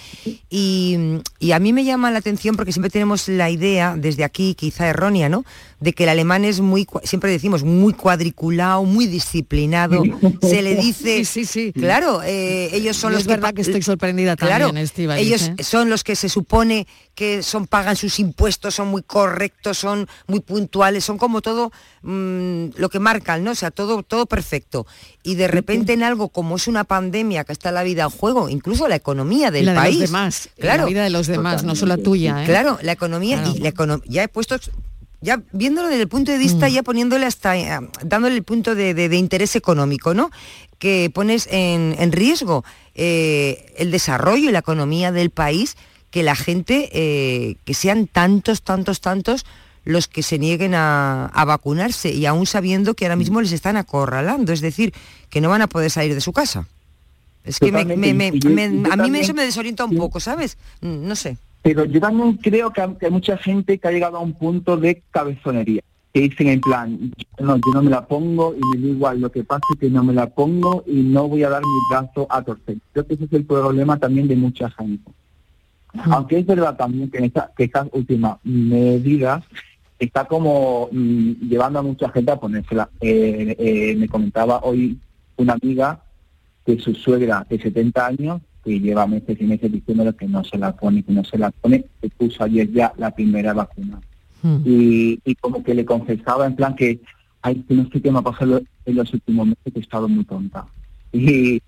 Y, 0.50 1.20
y, 1.38 1.52
a 1.52 1.58
mí 1.58 1.72
me 1.72 1.84
llama 1.84 2.10
la 2.10 2.18
atención 2.18 2.56
porque 2.56 2.72
siempre 2.72 2.90
tenemos 2.90 3.28
la 3.28 3.50
idea, 3.50 3.96
desde 3.96 4.24
aquí, 4.24 4.54
quizá 4.54 4.88
errónea, 4.88 5.28
¿no? 5.28 5.44
De 5.80 5.92
que 5.92 6.04
el 6.04 6.10
alemán 6.10 6.44
es 6.44 6.60
muy, 6.60 6.86
siempre 7.04 7.30
decimos, 7.30 7.64
muy 7.64 7.92
cuadriculado, 7.92 8.84
muy 8.84 9.06
disciplinado. 9.06 10.02
Se 10.42 10.62
le 10.62 10.76
dice, 10.76 11.24
sí, 11.24 11.44
sí, 11.44 11.44
sí. 11.44 11.72
claro, 11.72 12.22
eh, 12.22 12.70
ellos 12.72 12.96
son 12.96 13.12
los 13.12 13.22
es 13.22 13.26
verdad 13.26 13.54
que, 13.54 13.62
estoy 13.62 13.82
sorprendida 13.82 14.36
claro, 14.36 14.72
también, 14.72 14.88
ellos 15.18 15.50
¿eh? 15.56 15.62
son 15.62 15.90
los 15.90 16.04
que 16.04 16.16
se 16.16 16.28
supone 16.28 16.86
que 17.14 17.42
son 17.42 17.66
pagan 17.66 17.96
sus 17.96 18.18
impuestos, 18.18 18.74
son 18.74 18.88
muy 18.88 19.02
correctos, 19.02 19.78
son 19.78 20.08
muy 20.26 20.40
puntuales, 20.40 21.04
son 21.04 21.18
como 21.18 21.42
todo 21.42 21.70
mm, 22.02 22.68
lo 22.76 22.88
que 22.88 22.98
marcan, 22.98 23.44
¿no? 23.44 23.50
O 23.50 23.54
sea, 23.54 23.70
todo, 23.70 24.02
todo 24.02 24.26
perfecto. 24.26 24.86
Y 25.22 25.34
de 25.34 25.48
repente 25.48 25.92
en 25.92 26.02
algo 26.02 26.28
como 26.30 26.56
es 26.56 26.68
una 26.68 26.84
pandemia 26.84 27.44
que 27.44 27.52
está 27.52 27.70
la 27.70 27.82
vida 27.82 28.04
en 28.04 28.10
juego, 28.10 28.48
incluso 28.48 28.88
la 28.88 28.96
economía 28.96 29.50
del 29.50 29.66
la 29.66 29.74
país. 29.74 29.96
De 29.96 30.00
los 30.02 30.10
demás, 30.10 30.48
claro, 30.58 30.82
la 30.84 30.88
vida 30.88 31.04
de 31.04 31.10
los 31.10 31.26
demás, 31.26 31.64
no 31.64 31.74
solo 31.74 31.96
la 31.96 32.02
tuya. 32.02 32.42
¿eh? 32.42 32.46
Claro, 32.46 32.78
la 32.82 32.92
economía 32.92 33.42
y 33.54 33.58
la 33.58 33.68
economía. 33.68 34.04
Ya 34.08 34.22
he 34.22 34.28
puesto 34.28 34.56
ya 35.20 35.40
viéndolo 35.52 35.88
desde 35.88 36.02
el 36.02 36.08
punto 36.08 36.32
de 36.32 36.38
vista, 36.38 36.68
mm. 36.68 36.72
ya 36.72 36.82
poniéndole 36.82 37.26
hasta, 37.26 37.56
eh, 37.56 37.78
dándole 38.02 38.34
el 38.34 38.42
punto 38.42 38.74
de, 38.74 39.16
interés 39.16 39.54
económico, 39.54 40.14
¿no? 40.14 40.30
Que 40.78 41.10
pones 41.14 41.46
en, 41.50 42.10
riesgo 42.10 42.64
eh, 42.94 43.72
el 43.76 43.92
desarrollo 43.92 44.48
y 44.48 44.52
la 44.52 44.58
economía 44.58 45.12
del 45.12 45.30
país 45.30 45.76
que 46.12 46.22
la 46.22 46.36
gente, 46.36 46.90
eh, 46.92 47.56
que 47.64 47.74
sean 47.74 48.06
tantos, 48.06 48.62
tantos, 48.62 49.00
tantos 49.00 49.44
los 49.84 50.06
que 50.06 50.22
se 50.22 50.38
nieguen 50.38 50.74
a, 50.74 51.26
a, 51.26 51.44
vacunarse 51.44 52.12
y 52.12 52.26
aún 52.26 52.46
sabiendo 52.46 52.94
que 52.94 53.06
ahora 53.06 53.16
mismo 53.16 53.40
les 53.40 53.50
están 53.50 53.76
acorralando, 53.76 54.52
es 54.52 54.60
decir, 54.60 54.92
que 55.28 55.40
no 55.40 55.48
van 55.48 55.62
a 55.62 55.66
poder 55.66 55.90
salir 55.90 56.14
de 56.14 56.20
su 56.20 56.32
casa. 56.32 56.68
Es 57.44 57.58
que 57.58 57.72
me, 57.72 57.84
me, 57.84 58.14
me, 58.14 58.28
a 58.90 58.96
mí 58.96 59.18
eso 59.18 59.34
me 59.34 59.42
desorienta 59.42 59.84
un 59.84 59.96
poco, 59.96 60.20
¿sabes? 60.20 60.56
Mm, 60.82 61.08
no 61.08 61.16
sé. 61.16 61.38
Pero 61.62 61.84
yo 61.84 61.98
también 61.98 62.36
creo 62.36 62.72
que 62.72 62.80
hay 62.80 63.10
mucha 63.10 63.36
gente 63.38 63.78
que 63.78 63.88
ha 63.88 63.90
llegado 63.90 64.18
a 64.18 64.20
un 64.20 64.34
punto 64.34 64.76
de 64.76 65.02
cabezonería, 65.10 65.82
que 66.12 66.20
dicen 66.20 66.48
en 66.48 66.60
plan, 66.60 67.12
no, 67.40 67.56
yo 67.56 67.72
no 67.72 67.82
me 67.82 67.90
la 67.90 68.06
pongo 68.06 68.54
y 68.54 68.76
me 68.76 68.86
da 68.86 68.92
igual 68.92 69.20
lo 69.20 69.32
que 69.32 69.44
pase 69.44 69.62
que 69.80 69.88
no 69.88 70.04
me 70.04 70.12
la 70.12 70.28
pongo 70.28 70.84
y 70.86 71.02
no 71.02 71.26
voy 71.26 71.42
a 71.42 71.48
dar 71.48 71.62
mi 71.62 71.78
brazo 71.90 72.26
a 72.30 72.42
torcer. 72.42 72.76
Creo 72.92 73.06
que 73.06 73.14
ese 73.14 73.24
es 73.24 73.32
el 73.32 73.44
problema 73.44 73.96
también 73.98 74.28
de 74.28 74.36
mucha 74.36 74.70
gente. 74.70 75.10
Aunque 76.10 76.38
es 76.38 76.46
verdad 76.46 76.76
también 76.76 77.10
que, 77.10 77.24
esta, 77.24 77.52
que 77.56 77.64
estas 77.64 77.88
últimas 77.92 78.38
medidas 78.44 79.42
está 79.98 80.24
como 80.24 80.88
mm, 80.90 81.48
llevando 81.48 81.78
a 81.78 81.82
mucha 81.82 82.08
gente 82.10 82.32
a 82.32 82.40
ponérsela. 82.40 82.88
Eh, 83.00 83.54
eh, 83.58 83.94
me 83.96 84.08
comentaba 84.08 84.60
hoy 84.62 84.98
una 85.36 85.54
amiga 85.54 86.02
que 86.64 86.78
su 86.78 86.94
suegra 86.94 87.46
de 87.48 87.60
70 87.60 88.06
años, 88.06 88.40
que 88.64 88.78
lleva 88.78 89.06
meses 89.06 89.36
y 89.40 89.44
meses 89.44 89.70
diciéndole 89.70 90.14
que 90.14 90.26
no 90.26 90.44
se 90.44 90.58
la 90.58 90.74
pone, 90.74 91.02
que 91.02 91.12
no 91.12 91.24
se 91.24 91.38
la 91.38 91.50
pone, 91.50 91.84
se 92.00 92.08
puso 92.10 92.44
ayer 92.44 92.70
ya 92.70 92.92
la 92.96 93.10
primera 93.10 93.52
vacuna. 93.52 94.00
Y, 94.64 95.20
como 95.40 95.62
que 95.62 95.72
le 95.72 95.84
confesaba 95.84 96.46
en 96.46 96.56
plan 96.56 96.74
que, 96.74 97.00
ay, 97.42 97.62
que 97.62 97.74
no 97.74 97.88
sé 97.92 98.02
qué 98.02 98.10
me 98.10 98.18
ha 98.18 98.22
pasado 98.22 98.60
en 98.84 98.96
los 98.96 99.12
últimos 99.14 99.46
meses, 99.46 99.72
que 99.72 99.78
he 99.78 99.82
estado 99.82 100.08
muy 100.08 100.24
tonta. 100.24 100.66
Y, 101.12 101.62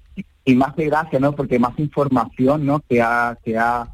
y 0.45 0.55
más 0.55 0.75
de 0.77 0.87
gracia, 0.87 1.21
¿no? 1.21 1.35
Porque 1.35 1.59
más 1.59 1.79
información, 1.79 2.67
¿no? 2.67 2.81
Que 2.81 3.01
ha, 3.01 3.39
que 3.45 3.57
ha, 3.57 3.89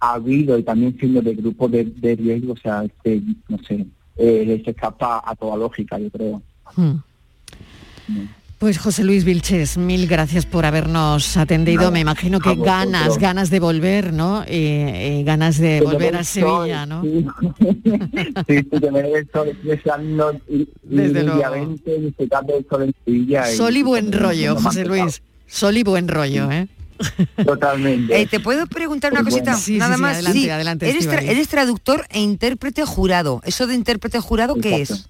habido 0.00 0.58
y 0.58 0.62
también 0.62 0.96
siendo 0.98 1.22
de 1.22 1.34
grupo 1.34 1.68
de, 1.68 1.92
riesgo, 2.18 2.52
o 2.52 2.56
sea, 2.56 2.84
este, 2.84 3.22
no 3.48 3.58
sé, 3.64 3.86
eh, 4.16 4.62
se 4.64 4.70
escapa 4.70 5.22
a 5.24 5.34
toda 5.36 5.56
lógica, 5.56 5.98
yo 5.98 6.10
creo. 6.10 6.42
Hmm. 6.76 6.96
Pues 8.58 8.78
José 8.78 9.04
Luis 9.04 9.24
Vilches, 9.24 9.78
mil 9.78 10.08
gracias 10.08 10.44
por 10.44 10.66
habernos 10.66 11.36
atendido. 11.36 11.92
Me 11.92 12.00
imagino 12.00 12.40
que 12.40 12.56
ganas, 12.56 13.16
ganas 13.18 13.50
de 13.50 13.60
volver, 13.60 14.12
¿no? 14.12 14.44
Y, 14.50 15.22
ganas 15.22 15.58
de 15.58 15.80
volver 15.80 16.16
a 16.16 16.24
Sevilla, 16.24 16.84
¿no? 16.84 17.02
Sí, 17.02 17.24
sí, 18.48 18.80
que 18.80 18.90
me 18.90 19.24
sol 19.32 19.56
deseando 19.62 20.32
y, 20.48 20.68
Desde 20.82 21.22
luego. 21.22 21.54
el 21.54 22.66
sol 22.68 22.82
en 22.82 22.94
Sevilla. 23.04 23.46
Sol 23.46 23.76
y, 23.76 23.82
buen 23.84 24.12
rollo, 24.12 24.56
José 24.56 24.84
Luis. 24.84 25.22
Sol 25.46 25.76
y 25.76 25.84
buen 25.84 26.08
rollo, 26.08 26.50
¿eh? 26.50 26.66
Totalmente. 27.44 28.20
Eh, 28.20 28.26
¿Te 28.26 28.40
puedo 28.40 28.66
preguntar 28.66 29.12
una 29.12 29.24
cosita? 29.24 29.56
Nada 29.70 29.96
más. 29.96 30.16
adelante, 30.16 30.52
adelante, 30.52 30.90
eres, 30.90 31.06
eres, 31.06 31.48
traductor 31.48 32.06
e 32.10 32.20
intérprete 32.20 32.84
jurado. 32.84 33.40
¿Eso 33.44 33.66
de 33.66 33.74
intérprete 33.74 34.20
jurado 34.20 34.56
qué 34.56 34.82
es? 34.82 35.08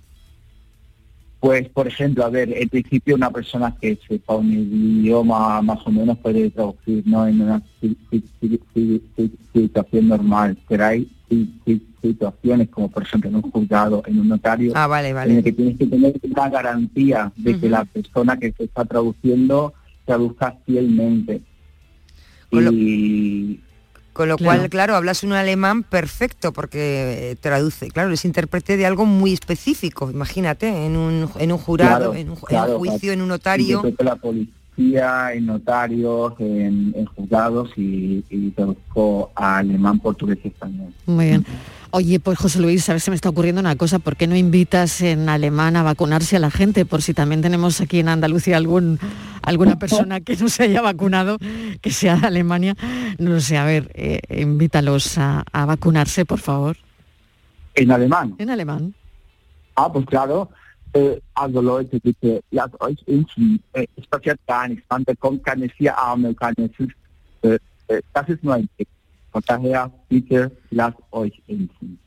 Pues, 1.40 1.68
por 1.68 1.86
ejemplo, 1.86 2.24
a 2.24 2.30
ver, 2.30 2.52
en 2.52 2.68
principio 2.68 3.14
una 3.14 3.30
persona 3.30 3.74
que 3.80 3.96
sepa 4.08 4.34
un 4.34 4.52
idioma 4.52 5.62
más 5.62 5.78
o 5.86 5.90
menos 5.90 6.18
puede 6.18 6.50
traducir 6.50 7.04
¿no? 7.06 7.28
en 7.28 7.40
una 7.40 7.62
situación 9.52 10.08
normal, 10.08 10.58
pero 10.68 10.86
hay 10.86 11.08
situaciones 12.02 12.68
como 12.70 12.88
por 12.90 13.04
ejemplo 13.04 13.30
en 13.30 13.36
un 13.36 13.42
juzgado, 13.42 14.02
en 14.06 14.18
un 14.18 14.28
notario, 14.28 14.72
ah, 14.74 14.88
vale, 14.88 15.12
vale. 15.12 15.32
en 15.32 15.38
el 15.38 15.44
que 15.44 15.52
tienes 15.52 15.78
que 15.78 15.86
tener 15.86 16.14
una 16.22 16.48
garantía 16.48 17.32
de 17.36 17.58
que 17.58 17.68
la 17.68 17.84
persona 17.84 18.36
que 18.36 18.52
se 18.52 18.64
está 18.64 18.84
traduciendo 18.84 19.74
traduzca 20.04 20.56
fielmente. 20.66 21.42
Y, 22.50 23.60
con 24.18 24.28
lo 24.28 24.36
cual, 24.36 24.68
claro, 24.68 24.96
hablas 24.96 25.22
un 25.22 25.32
alemán 25.32 25.84
perfecto 25.84 26.52
porque 26.52 27.30
eh, 27.30 27.36
traduce, 27.36 27.88
claro, 27.88 28.10
es 28.10 28.24
intérprete 28.24 28.76
de 28.76 28.84
algo 28.84 29.06
muy 29.06 29.32
específico, 29.32 30.10
imagínate, 30.10 30.86
en 30.86 30.96
un, 30.96 31.30
en 31.38 31.52
un 31.52 31.58
jurado, 31.58 32.14
en, 32.14 32.30
un, 32.30 32.34
juicio, 32.34 33.12
en 33.12 33.22
un 33.22 33.28
notario. 33.28 33.80
la 34.00 34.16
policía, 34.16 35.32
en 35.34 35.46
notarios, 35.46 36.32
en, 36.40 37.06
juzgados 37.14 37.70
y, 37.76 38.24
y 38.28 38.50
traduzco 38.50 39.30
a 39.36 39.58
alemán, 39.58 40.00
portugués 40.00 40.38
y 40.42 40.48
español. 40.48 40.92
Muy 41.06 41.26
bien. 41.26 41.46
Oye, 41.90 42.20
pues 42.20 42.38
José 42.38 42.60
Luis, 42.60 42.86
a 42.88 42.92
ver 42.92 43.00
si 43.00 43.10
me 43.10 43.16
está 43.16 43.30
ocurriendo 43.30 43.60
una 43.60 43.76
cosa, 43.76 43.98
¿por 43.98 44.16
qué 44.16 44.26
no 44.26 44.36
invitas 44.36 45.00
en 45.00 45.28
alemán 45.30 45.74
a 45.74 45.82
vacunarse 45.82 46.36
a 46.36 46.38
la 46.38 46.50
gente? 46.50 46.84
Por 46.84 47.00
si 47.00 47.14
también 47.14 47.40
tenemos 47.40 47.80
aquí 47.80 48.00
en 48.00 48.08
Andalucía 48.08 48.58
algún, 48.58 48.98
alguna 49.42 49.78
persona 49.78 50.20
que 50.20 50.36
no 50.36 50.50
se 50.50 50.64
haya 50.64 50.82
vacunado, 50.82 51.38
que 51.80 51.90
sea 51.90 52.16
de 52.16 52.26
Alemania. 52.26 52.74
No 53.18 53.40
sé, 53.40 53.56
a 53.56 53.64
ver, 53.64 53.90
eh, 53.94 54.20
invítalos 54.28 55.16
a, 55.16 55.44
vacunarse, 55.52 56.26
por 56.26 56.40
favor. 56.40 56.76
¿En 57.74 57.90
alemán? 57.90 58.34
En 58.38 58.50
alemán. 58.50 58.94
Ah, 59.74 59.90
pues 59.90 60.04
claro. 60.04 60.50
Also 61.34 61.62
Leute, 61.62 62.00
bitte, 62.02 62.42
lasst 62.50 62.74
euch 62.80 62.98
impfen. 63.06 63.60
Es 63.72 64.06
passiert 64.08 64.40
gar 64.46 64.68
nichts. 64.68 64.84
Man 64.90 65.04
bekommt 65.04 65.44
keine 65.44 65.68
vier 65.68 65.96
Arme, 65.96 66.34
keine 66.34 66.68
fünf. 66.70 66.92
Das 68.12 68.28
ist 68.28 68.42
nur 68.42 68.54
ein 68.54 68.68
Tick. 68.76 68.88
Von 69.38 69.62
daher, 69.62 69.90
bitte 70.08 70.50
lasst 70.70 70.98
euch 71.12 71.42
impfen. 71.46 71.98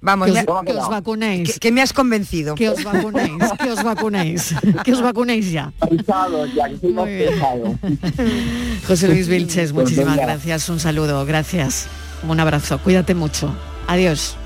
vamos, 0.00 0.30
que 0.32 0.40
os, 0.40 0.64
que 0.64 0.72
os 0.72 0.88
vacunéis. 0.88 1.52
Que, 1.52 1.60
que, 1.60 1.70
me 1.70 1.80
has 1.80 1.92
convencido. 1.92 2.54
Que 2.54 2.68
os 2.70 2.82
vacunéis, 2.82 3.38
que 3.62 3.70
os 3.70 3.82
vacunéis, 3.82 4.54
que 4.84 4.92
os 4.92 5.00
vacunéis 5.00 5.52
ya. 5.52 5.72
que. 5.80 6.04
José 8.86 9.08
Luis 9.08 9.28
Vilches, 9.28 9.72
pues 9.72 9.84
muchísimas 9.84 10.16
gracias, 10.16 10.68
un 10.68 10.80
saludo, 10.80 11.24
gracias, 11.24 11.88
un 12.28 12.40
abrazo, 12.40 12.78
cuídate 12.78 13.14
mucho, 13.14 13.54
adiós. 13.86 14.36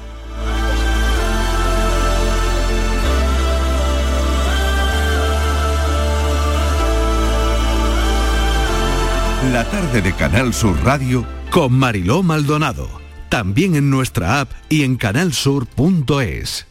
La 9.52 9.64
tarde 9.64 10.02
de 10.02 10.12
Canal 10.12 10.52
Sur 10.52 10.76
Radio 10.84 11.39
con 11.50 11.72
Mariló 11.72 12.22
Maldonado. 12.22 12.88
También 13.28 13.74
en 13.74 13.90
nuestra 13.90 14.40
app 14.40 14.50
y 14.68 14.84
en 14.84 14.96
canalsur.es. 14.96 16.66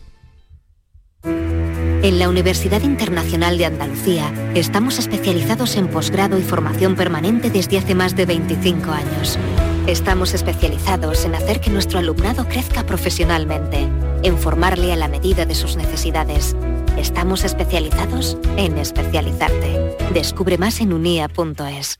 En 2.01 2.17
la 2.17 2.29
Universidad 2.29 2.81
Internacional 2.81 3.57
de 3.57 3.65
Andalucía 3.65 4.33
estamos 4.55 4.99
especializados 4.99 5.75
en 5.75 5.89
posgrado 5.89 6.39
y 6.39 6.41
formación 6.41 6.95
permanente 6.95 7.49
desde 7.49 7.77
hace 7.77 7.93
más 7.93 8.15
de 8.15 8.25
25 8.25 8.91
años. 8.91 9.37
Estamos 9.85 10.33
especializados 10.33 11.25
en 11.25 11.35
hacer 11.35 11.59
que 11.59 11.69
nuestro 11.69 11.99
alumnado 11.99 12.47
crezca 12.47 12.85
profesionalmente, 12.85 13.89
en 14.23 14.37
formarle 14.37 14.93
a 14.93 14.95
la 14.95 15.09
medida 15.09 15.45
de 15.45 15.55
sus 15.55 15.75
necesidades. 15.75 16.55
Estamos 16.97 17.43
especializados 17.43 18.37
en 18.55 18.77
especializarte. 18.77 19.97
Descubre 20.13 20.57
más 20.57 20.79
en 20.79 20.93
unia.es. 20.93 21.99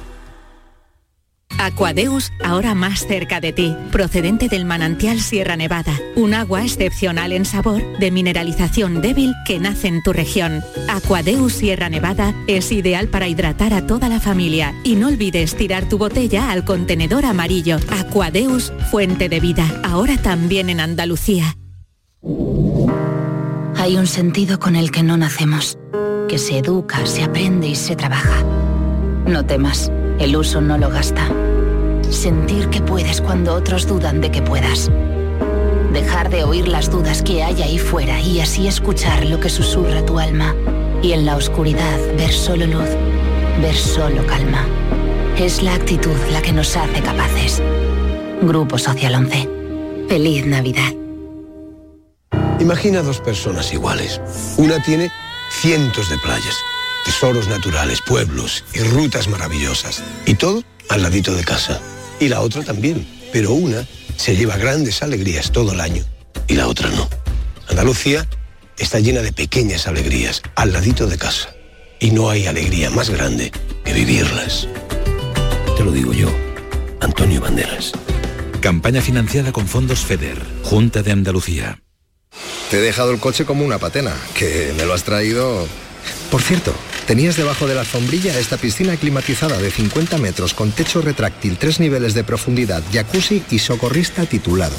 Aquadeus, 1.59 2.31
ahora 2.43 2.73
más 2.73 3.05
cerca 3.05 3.39
de 3.39 3.53
ti, 3.53 3.75
procedente 3.91 4.47
del 4.47 4.65
manantial 4.65 5.19
Sierra 5.19 5.55
Nevada, 5.55 5.93
un 6.15 6.33
agua 6.33 6.63
excepcional 6.63 7.31
en 7.31 7.45
sabor, 7.45 7.81
de 7.99 8.11
mineralización 8.11 9.01
débil 9.01 9.33
que 9.45 9.59
nace 9.59 9.87
en 9.87 10.01
tu 10.03 10.13
región. 10.13 10.63
Aquadeus 10.89 11.53
Sierra 11.53 11.89
Nevada 11.89 12.33
es 12.47 12.71
ideal 12.71 13.07
para 13.07 13.27
hidratar 13.27 13.73
a 13.73 13.85
toda 13.85 14.09
la 14.09 14.19
familia 14.19 14.73
y 14.83 14.95
no 14.95 15.07
olvides 15.07 15.55
tirar 15.55 15.87
tu 15.87 15.97
botella 15.97 16.51
al 16.51 16.65
contenedor 16.65 17.25
amarillo. 17.25 17.77
Aquadeus, 17.89 18.73
fuente 18.89 19.29
de 19.29 19.39
vida, 19.39 19.65
ahora 19.83 20.17
también 20.17 20.69
en 20.69 20.79
Andalucía. 20.79 21.55
Hay 23.77 23.97
un 23.97 24.07
sentido 24.07 24.59
con 24.59 24.75
el 24.75 24.91
que 24.91 25.01
no 25.01 25.17
nacemos, 25.17 25.77
que 26.29 26.37
se 26.37 26.59
educa, 26.59 27.05
se 27.05 27.23
aprende 27.23 27.67
y 27.67 27.75
se 27.75 27.95
trabaja. 27.95 28.43
No 29.25 29.45
temas, 29.45 29.91
el 30.19 30.35
uso 30.35 30.61
no 30.61 30.77
lo 30.77 30.89
gasta 30.89 31.27
Sentir 32.11 32.67
que 32.67 32.81
puedes 32.81 33.21
cuando 33.21 33.53
otros 33.53 33.87
dudan 33.87 34.19
de 34.19 34.29
que 34.31 34.41
puedas. 34.41 34.91
Dejar 35.93 36.29
de 36.29 36.43
oír 36.43 36.67
las 36.67 36.91
dudas 36.91 37.23
que 37.23 37.41
hay 37.41 37.61
ahí 37.61 37.79
fuera 37.79 38.19
y 38.19 38.41
así 38.41 38.67
escuchar 38.67 39.25
lo 39.25 39.39
que 39.39 39.49
susurra 39.49 40.05
tu 40.05 40.19
alma. 40.19 40.53
Y 41.01 41.13
en 41.13 41.25
la 41.25 41.37
oscuridad 41.37 41.97
ver 42.17 42.33
solo 42.33 42.67
luz, 42.67 42.89
ver 43.61 43.75
solo 43.75 44.25
calma. 44.27 44.65
Es 45.37 45.63
la 45.63 45.73
actitud 45.73 46.15
la 46.31 46.41
que 46.41 46.51
nos 46.51 46.75
hace 46.75 47.01
capaces. 47.01 47.61
Grupo 48.41 48.77
Social 48.77 49.15
11. 49.15 49.49
Feliz 50.09 50.45
Navidad. 50.45 50.93
Imagina 52.59 53.01
dos 53.01 53.21
personas 53.21 53.73
iguales. 53.73 54.19
Una 54.57 54.83
tiene 54.83 55.09
cientos 55.61 56.09
de 56.09 56.17
playas, 56.17 56.57
tesoros 57.05 57.47
naturales, 57.47 58.01
pueblos 58.01 58.63
y 58.73 58.79
rutas 58.79 59.27
maravillosas. 59.27 60.03
Y 60.25 60.35
todo 60.35 60.63
al 60.89 61.03
ladito 61.03 61.33
de 61.35 61.43
casa. 61.43 61.79
Y 62.19 62.27
la 62.27 62.41
otra 62.41 62.63
también. 62.63 63.07
Pero 63.31 63.51
una 63.53 63.87
se 64.17 64.35
lleva 64.35 64.57
grandes 64.57 65.01
alegrías 65.01 65.51
todo 65.51 65.71
el 65.71 65.81
año 65.81 66.03
y 66.47 66.55
la 66.55 66.67
otra 66.67 66.89
no. 66.89 67.09
Andalucía 67.69 68.27
está 68.77 68.99
llena 68.99 69.21
de 69.21 69.31
pequeñas 69.31 69.87
alegrías 69.87 70.41
al 70.55 70.73
ladito 70.73 71.07
de 71.07 71.17
casa. 71.17 71.55
Y 71.99 72.11
no 72.11 72.29
hay 72.29 72.47
alegría 72.47 72.89
más 72.89 73.09
grande 73.09 73.51
que 73.85 73.93
vivirlas. 73.93 74.67
Te 75.77 75.83
lo 75.83 75.91
digo 75.91 76.13
yo, 76.13 76.29
Antonio 76.99 77.41
Banderas. 77.41 77.91
Campaña 78.59 79.01
financiada 79.01 79.51
con 79.51 79.67
fondos 79.67 79.99
FEDER, 79.99 80.37
Junta 80.63 81.01
de 81.03 81.11
Andalucía. 81.11 81.81
Te 82.69 82.77
he 82.77 82.81
dejado 82.81 83.11
el 83.11 83.19
coche 83.19 83.45
como 83.45 83.65
una 83.65 83.79
patena, 83.79 84.13
que 84.35 84.73
me 84.77 84.85
lo 84.85 84.93
has 84.93 85.03
traído... 85.03 85.67
Por 86.29 86.41
cierto, 86.41 86.73
tenías 87.07 87.35
debajo 87.35 87.67
de 87.67 87.75
la 87.75 87.81
alfombrilla 87.81 88.37
esta 88.37 88.57
piscina 88.57 88.95
climatizada 88.97 89.57
de 89.57 89.71
50 89.71 90.17
metros 90.17 90.53
con 90.53 90.71
techo 90.71 91.01
retráctil, 91.01 91.57
tres 91.57 91.79
niveles 91.79 92.13
de 92.13 92.23
profundidad, 92.23 92.83
jacuzzi 92.91 93.43
y 93.49 93.59
socorrista 93.59 94.25
titulado. 94.25 94.75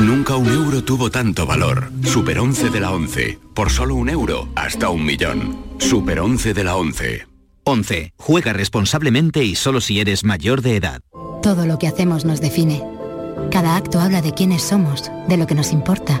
Nunca 0.00 0.34
un 0.34 0.48
euro 0.48 0.82
tuvo 0.82 1.10
tanto 1.10 1.46
valor. 1.46 1.92
Super 2.04 2.40
11 2.40 2.70
de 2.70 2.80
la 2.80 2.90
11. 2.90 3.38
Por 3.54 3.70
solo 3.70 3.94
un 3.94 4.08
euro, 4.08 4.48
hasta 4.56 4.88
un 4.88 5.04
millón. 5.04 5.56
Super 5.78 6.18
11 6.18 6.54
de 6.54 6.64
la 6.64 6.76
11. 6.76 7.26
11. 7.64 8.12
Juega 8.16 8.52
responsablemente 8.52 9.44
y 9.44 9.54
solo 9.54 9.80
si 9.80 10.00
eres 10.00 10.24
mayor 10.24 10.62
de 10.62 10.76
edad. 10.76 11.02
Todo 11.40 11.66
lo 11.66 11.78
que 11.78 11.86
hacemos 11.86 12.24
nos 12.24 12.40
define. 12.40 12.82
Cada 13.52 13.76
acto 13.76 14.00
habla 14.00 14.22
de 14.22 14.32
quiénes 14.32 14.62
somos, 14.62 15.10
de 15.28 15.36
lo 15.36 15.46
que 15.46 15.54
nos 15.54 15.72
importa. 15.72 16.20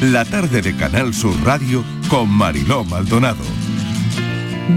La 0.00 0.24
tarde 0.24 0.62
de 0.62 0.74
Canal 0.74 1.12
Sur 1.12 1.34
Radio 1.44 1.84
con 2.08 2.26
Mariló 2.30 2.84
Maldonado. 2.84 3.44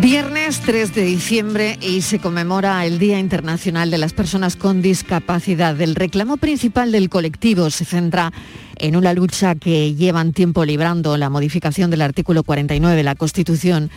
Viernes 0.01 0.59
3 0.65 0.93
de 0.93 1.03
diciembre 1.03 1.79
y 1.81 2.01
se 2.01 2.19
conmemora 2.19 2.85
el 2.85 2.99
Día 2.99 3.19
Internacional 3.19 3.89
de 3.89 3.99
las 3.99 4.11
Personas 4.11 4.57
con 4.57 4.81
Discapacidad. 4.81 5.79
El 5.79 5.95
reclamo 5.95 6.35
principal 6.35 6.91
del 6.91 7.07
colectivo 7.07 7.69
se 7.69 7.85
centra 7.85 8.33
en 8.75 8.97
una 8.97 9.13
lucha 9.13 9.55
que 9.55 9.95
llevan 9.95 10.33
tiempo 10.33 10.65
librando 10.65 11.15
la 11.15 11.29
modificación 11.29 11.89
del 11.89 12.01
artículo 12.01 12.43
49 12.43 12.97
de 12.97 13.03
la 13.03 13.15
Constitución 13.15 13.91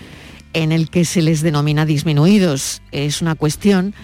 en 0.53 0.71
el 0.71 0.91
que 0.91 1.05
se 1.05 1.23
les 1.23 1.43
denomina 1.43 1.87
disminuidos. 1.87 2.83
Es 2.93 3.21
una 3.21 3.35
cuestión 3.35 3.95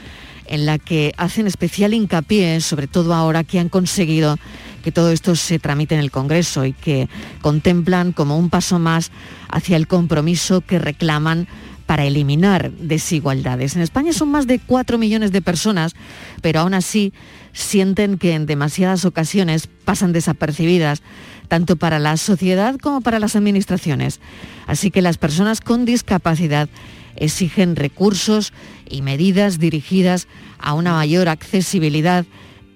en 0.49 0.67
la 0.67 0.81
que 0.81 1.15
hacen 1.19 1.47
especial 1.47 1.95
hincapié, 1.95 2.61
sobre 2.61 2.89
todo 2.89 3.15
ahora 3.15 3.45
que 3.45 3.61
han 3.61 3.69
conseguido 3.69 4.39
que 4.83 4.93
todo 4.93 5.11
esto 5.11 5.37
se 5.37 5.59
tramite 5.59 5.95
en 5.95 6.01
el 6.01 6.11
Congreso 6.11 6.65
y 6.65 6.73
que 6.73 7.09
contemplan 7.41 8.13
como 8.13 8.37
un 8.37 8.51
paso 8.51 8.79
más 8.79 9.11
hacia 9.49 9.77
el 9.77 9.87
compromiso 9.87 10.61
que 10.61 10.79
reclaman 10.79 11.49
para 11.87 12.05
eliminar 12.05 12.71
desigualdades. 12.73 13.77
En 13.77 13.83
España 13.83 14.13
son 14.13 14.31
más 14.31 14.47
de 14.47 14.59
4 14.59 14.99
millones 14.99 15.33
de 15.33 15.43
personas, 15.43 15.95
pero 16.41 16.61
aún 16.61 16.75
así 16.75 17.13
sienten 17.53 18.19
que 18.19 18.35
en 18.35 18.47
demasiadas 18.47 19.05
ocasiones 19.05 19.69
pasan 19.85 20.13
desapercibidas, 20.13 21.03
tanto 21.49 21.77
para 21.77 21.99
la 21.99 22.17
sociedad 22.17 22.79
como 22.79 23.03
para 23.03 23.19
las 23.19 23.37
administraciones. 23.37 24.21
Así 24.67 24.91
que 24.91 25.03
las 25.03 25.19
personas 25.19 25.61
con 25.61 25.85
discapacidad 25.85 26.69
exigen 27.17 27.77
recursos 27.77 28.53
y 28.89 29.03
medidas 29.03 29.59
dirigidas 29.59 30.29
a 30.59 30.75
una 30.75 30.95
mayor 30.95 31.29
accesibilidad 31.29 32.25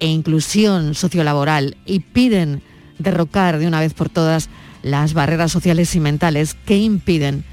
e 0.01 0.07
inclusión 0.07 0.95
sociolaboral 0.95 1.77
y 1.87 2.01
piden 2.01 2.63
derrocar 2.99 3.59
de 3.59 3.67
una 3.67 3.81
vez 3.81 3.95
por 3.95 4.09
todas 4.09 4.49
las 4.83 5.15
barreras 5.15 5.53
sociales 5.53 5.95
y 5.95 6.01
mentales 6.01 6.55
que 6.67 6.77
impiden 6.77 7.45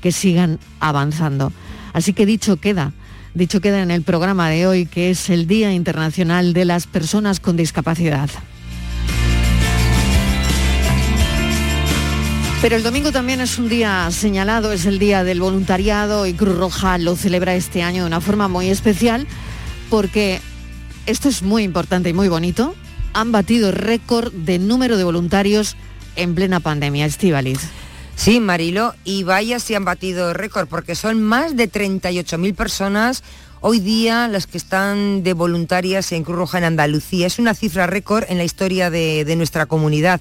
que 0.00 0.12
sigan 0.12 0.58
avanzando. 0.80 1.52
Así 1.92 2.12
que 2.12 2.26
dicho 2.26 2.56
queda, 2.56 2.92
dicho 3.34 3.60
queda 3.60 3.82
en 3.82 3.90
el 3.90 4.02
programa 4.02 4.48
de 4.48 4.66
hoy 4.66 4.86
que 4.86 5.10
es 5.10 5.30
el 5.30 5.46
Día 5.46 5.72
Internacional 5.72 6.52
de 6.52 6.64
las 6.64 6.86
Personas 6.86 7.40
con 7.40 7.56
Discapacidad. 7.56 8.30
Pero 12.60 12.74
el 12.74 12.82
domingo 12.82 13.12
también 13.12 13.40
es 13.40 13.56
un 13.58 13.68
día 13.68 14.10
señalado, 14.10 14.72
es 14.72 14.84
el 14.84 14.98
Día 14.98 15.22
del 15.22 15.40
Voluntariado 15.40 16.26
y 16.26 16.32
Cruz 16.32 16.56
Roja 16.56 16.98
lo 16.98 17.14
celebra 17.14 17.54
este 17.54 17.84
año 17.84 18.02
de 18.02 18.08
una 18.08 18.20
forma 18.20 18.48
muy 18.48 18.68
especial 18.68 19.28
porque 19.90 20.40
esto 21.08 21.30
es 21.30 21.42
muy 21.42 21.62
importante 21.62 22.10
y 22.10 22.12
muy 22.12 22.28
bonito, 22.28 22.74
han 23.14 23.32
batido 23.32 23.72
récord 23.72 24.30
de 24.30 24.58
número 24.58 24.98
de 24.98 25.04
voluntarios 25.04 25.74
en 26.16 26.34
plena 26.34 26.60
pandemia. 26.60 27.06
Estivaliz. 27.06 27.60
Sí, 28.14 28.40
Marilo, 28.40 28.94
y 29.04 29.22
vaya 29.22 29.58
si 29.58 29.74
han 29.74 29.86
batido 29.86 30.34
récord, 30.34 30.68
porque 30.68 30.94
son 30.94 31.22
más 31.22 31.56
de 31.56 31.70
38.000 31.72 32.54
personas 32.54 33.24
hoy 33.60 33.80
día 33.80 34.28
las 34.28 34.46
que 34.46 34.58
están 34.58 35.22
de 35.22 35.32
voluntarias 35.32 36.12
en 36.12 36.24
Cruz 36.24 36.36
Roja 36.36 36.58
en 36.58 36.64
Andalucía. 36.64 37.26
Es 37.26 37.38
una 37.38 37.54
cifra 37.54 37.86
récord 37.86 38.24
en 38.28 38.36
la 38.36 38.44
historia 38.44 38.90
de, 38.90 39.24
de 39.24 39.36
nuestra 39.36 39.64
comunidad. 39.64 40.20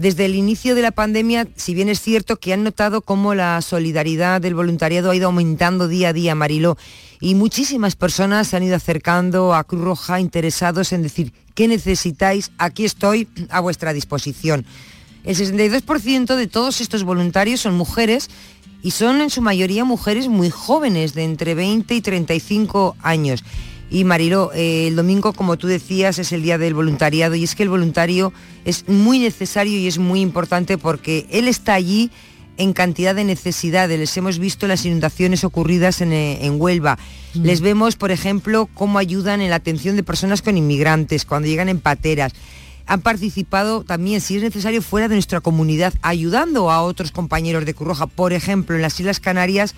Desde 0.00 0.24
el 0.24 0.34
inicio 0.34 0.74
de 0.74 0.80
la 0.80 0.92
pandemia, 0.92 1.46
si 1.56 1.74
bien 1.74 1.90
es 1.90 2.00
cierto 2.00 2.36
que 2.36 2.54
han 2.54 2.64
notado 2.64 3.02
cómo 3.02 3.34
la 3.34 3.60
solidaridad 3.60 4.40
del 4.40 4.54
voluntariado 4.54 5.10
ha 5.10 5.14
ido 5.14 5.26
aumentando 5.26 5.88
día 5.88 6.08
a 6.08 6.12
día, 6.14 6.34
Mariló, 6.34 6.78
y 7.20 7.34
muchísimas 7.34 7.96
personas 7.96 8.48
se 8.48 8.56
han 8.56 8.62
ido 8.62 8.76
acercando 8.76 9.52
a 9.52 9.62
Cruz 9.64 9.82
Roja 9.82 10.18
interesados 10.18 10.94
en 10.94 11.02
decir, 11.02 11.34
¿qué 11.54 11.68
necesitáis? 11.68 12.50
Aquí 12.56 12.86
estoy 12.86 13.28
a 13.50 13.60
vuestra 13.60 13.92
disposición. 13.92 14.64
El 15.22 15.36
62% 15.36 16.34
de 16.34 16.46
todos 16.46 16.80
estos 16.80 17.04
voluntarios 17.04 17.60
son 17.60 17.74
mujeres 17.74 18.30
y 18.82 18.92
son 18.92 19.20
en 19.20 19.28
su 19.28 19.42
mayoría 19.42 19.84
mujeres 19.84 20.28
muy 20.28 20.48
jóvenes, 20.48 21.12
de 21.12 21.24
entre 21.24 21.54
20 21.54 21.94
y 21.94 22.00
35 22.00 22.96
años. 23.02 23.44
Y 23.90 24.04
Mariló, 24.04 24.52
eh, 24.54 24.86
el 24.86 24.94
domingo, 24.94 25.32
como 25.32 25.58
tú 25.58 25.66
decías, 25.66 26.20
es 26.20 26.30
el 26.30 26.42
día 26.42 26.58
del 26.58 26.74
voluntariado 26.74 27.34
y 27.34 27.42
es 27.42 27.56
que 27.56 27.64
el 27.64 27.68
voluntario 27.68 28.32
es 28.64 28.88
muy 28.88 29.18
necesario 29.18 29.76
y 29.76 29.88
es 29.88 29.98
muy 29.98 30.20
importante 30.20 30.78
porque 30.78 31.26
él 31.30 31.48
está 31.48 31.74
allí 31.74 32.10
en 32.56 32.72
cantidad 32.72 33.16
de 33.16 33.24
necesidades. 33.24 33.98
Les 33.98 34.16
hemos 34.16 34.38
visto 34.38 34.68
las 34.68 34.84
inundaciones 34.84 35.42
ocurridas 35.42 36.00
en, 36.02 36.12
eh, 36.12 36.46
en 36.46 36.60
Huelva. 36.60 36.98
Mm. 37.34 37.42
Les 37.42 37.60
vemos, 37.60 37.96
por 37.96 38.12
ejemplo, 38.12 38.68
cómo 38.74 38.98
ayudan 38.98 39.40
en 39.40 39.50
la 39.50 39.56
atención 39.56 39.96
de 39.96 40.04
personas 40.04 40.40
con 40.40 40.56
inmigrantes, 40.56 41.24
cuando 41.24 41.48
llegan 41.48 41.68
en 41.68 41.80
pateras. 41.80 42.32
Han 42.86 43.00
participado 43.00 43.82
también, 43.82 44.20
si 44.20 44.36
es 44.36 44.42
necesario, 44.42 44.82
fuera 44.82 45.08
de 45.08 45.16
nuestra 45.16 45.40
comunidad, 45.40 45.94
ayudando 46.02 46.70
a 46.70 46.82
otros 46.82 47.10
compañeros 47.10 47.64
de 47.64 47.74
Cruz 47.74 47.88
Roja, 47.88 48.06
por 48.06 48.32
ejemplo, 48.32 48.76
en 48.76 48.82
las 48.82 49.00
Islas 49.00 49.18
Canarias, 49.18 49.74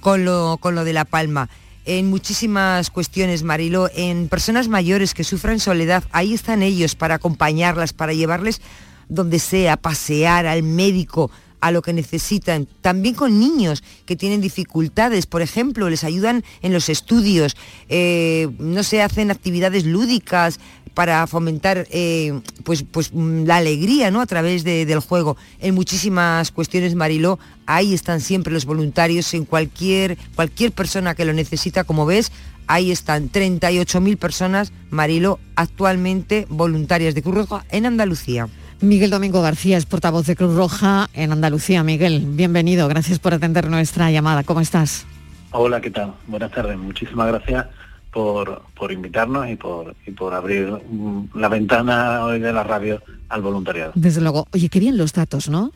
con 0.00 0.24
lo, 0.24 0.56
con 0.58 0.74
lo 0.74 0.84
de 0.84 0.92
La 0.94 1.04
Palma 1.04 1.50
en 1.84 2.10
muchísimas 2.10 2.90
cuestiones, 2.90 3.42
Marilo, 3.42 3.90
en 3.94 4.28
personas 4.28 4.68
mayores 4.68 5.14
que 5.14 5.24
sufran 5.24 5.60
soledad, 5.60 6.04
ahí 6.12 6.34
están 6.34 6.62
ellos 6.62 6.94
para 6.94 7.16
acompañarlas, 7.16 7.92
para 7.92 8.12
llevarles 8.12 8.60
donde 9.08 9.38
sea, 9.38 9.76
pasear 9.76 10.46
al 10.46 10.62
médico, 10.62 11.30
a 11.62 11.70
lo 11.70 11.80
que 11.80 11.94
necesitan. 11.94 12.68
También 12.82 13.14
con 13.14 13.38
niños 13.38 13.82
que 14.04 14.16
tienen 14.16 14.42
dificultades, 14.42 15.26
por 15.26 15.40
ejemplo, 15.40 15.88
les 15.88 16.04
ayudan 16.04 16.44
en 16.60 16.72
los 16.72 16.90
estudios, 16.90 17.56
eh, 17.88 18.50
no 18.58 18.82
se 18.82 19.00
hacen 19.00 19.30
actividades 19.30 19.86
lúdicas 19.86 20.58
para 20.92 21.26
fomentar 21.26 21.86
eh, 21.90 22.40
pues, 22.64 22.84
pues 22.90 23.14
mm, 23.14 23.44
la 23.44 23.56
alegría 23.56 24.10
¿no? 24.10 24.20
a 24.20 24.26
través 24.26 24.64
del 24.64 24.98
juego. 24.98 25.36
En 25.60 25.74
muchísimas 25.74 26.50
cuestiones, 26.50 26.96
Mariló, 26.96 27.38
ahí 27.64 27.94
están 27.94 28.20
siempre 28.20 28.52
los 28.52 28.66
voluntarios, 28.66 29.32
en 29.32 29.44
cualquier, 29.44 30.18
cualquier 30.34 30.72
persona 30.72 31.14
que 31.14 31.24
lo 31.24 31.32
necesita, 31.32 31.84
como 31.84 32.04
ves, 32.06 32.32
ahí 32.66 32.90
están 32.90 33.30
38.000 33.30 34.18
personas, 34.18 34.72
Marilo, 34.90 35.38
actualmente 35.54 36.46
voluntarias 36.50 37.14
de 37.14 37.22
Cruz 37.22 37.48
en 37.70 37.86
Andalucía. 37.86 38.48
Miguel 38.82 39.10
Domingo 39.10 39.40
García 39.40 39.76
es 39.76 39.86
portavoz 39.86 40.26
de 40.26 40.34
Cruz 40.34 40.56
Roja 40.56 41.08
en 41.14 41.30
Andalucía. 41.30 41.84
Miguel, 41.84 42.24
bienvenido, 42.26 42.88
gracias 42.88 43.20
por 43.20 43.32
atender 43.32 43.70
nuestra 43.70 44.10
llamada. 44.10 44.42
¿Cómo 44.42 44.60
estás? 44.60 45.06
Hola, 45.52 45.80
¿qué 45.80 45.92
tal? 45.92 46.14
Buenas 46.26 46.50
tardes. 46.50 46.76
Muchísimas 46.76 47.28
gracias 47.28 47.66
por, 48.10 48.62
por 48.74 48.90
invitarnos 48.90 49.48
y 49.48 49.54
por, 49.54 49.94
y 50.04 50.10
por 50.10 50.34
abrir 50.34 50.66
mm, 50.68 51.26
la 51.36 51.48
ventana 51.48 52.24
hoy 52.24 52.40
de 52.40 52.52
la 52.52 52.64
radio 52.64 53.00
al 53.28 53.40
voluntariado. 53.40 53.92
Desde 53.94 54.20
luego. 54.20 54.48
Oye, 54.52 54.68
qué 54.68 54.80
bien 54.80 54.98
los 54.98 55.12
datos, 55.12 55.48
¿no? 55.48 55.70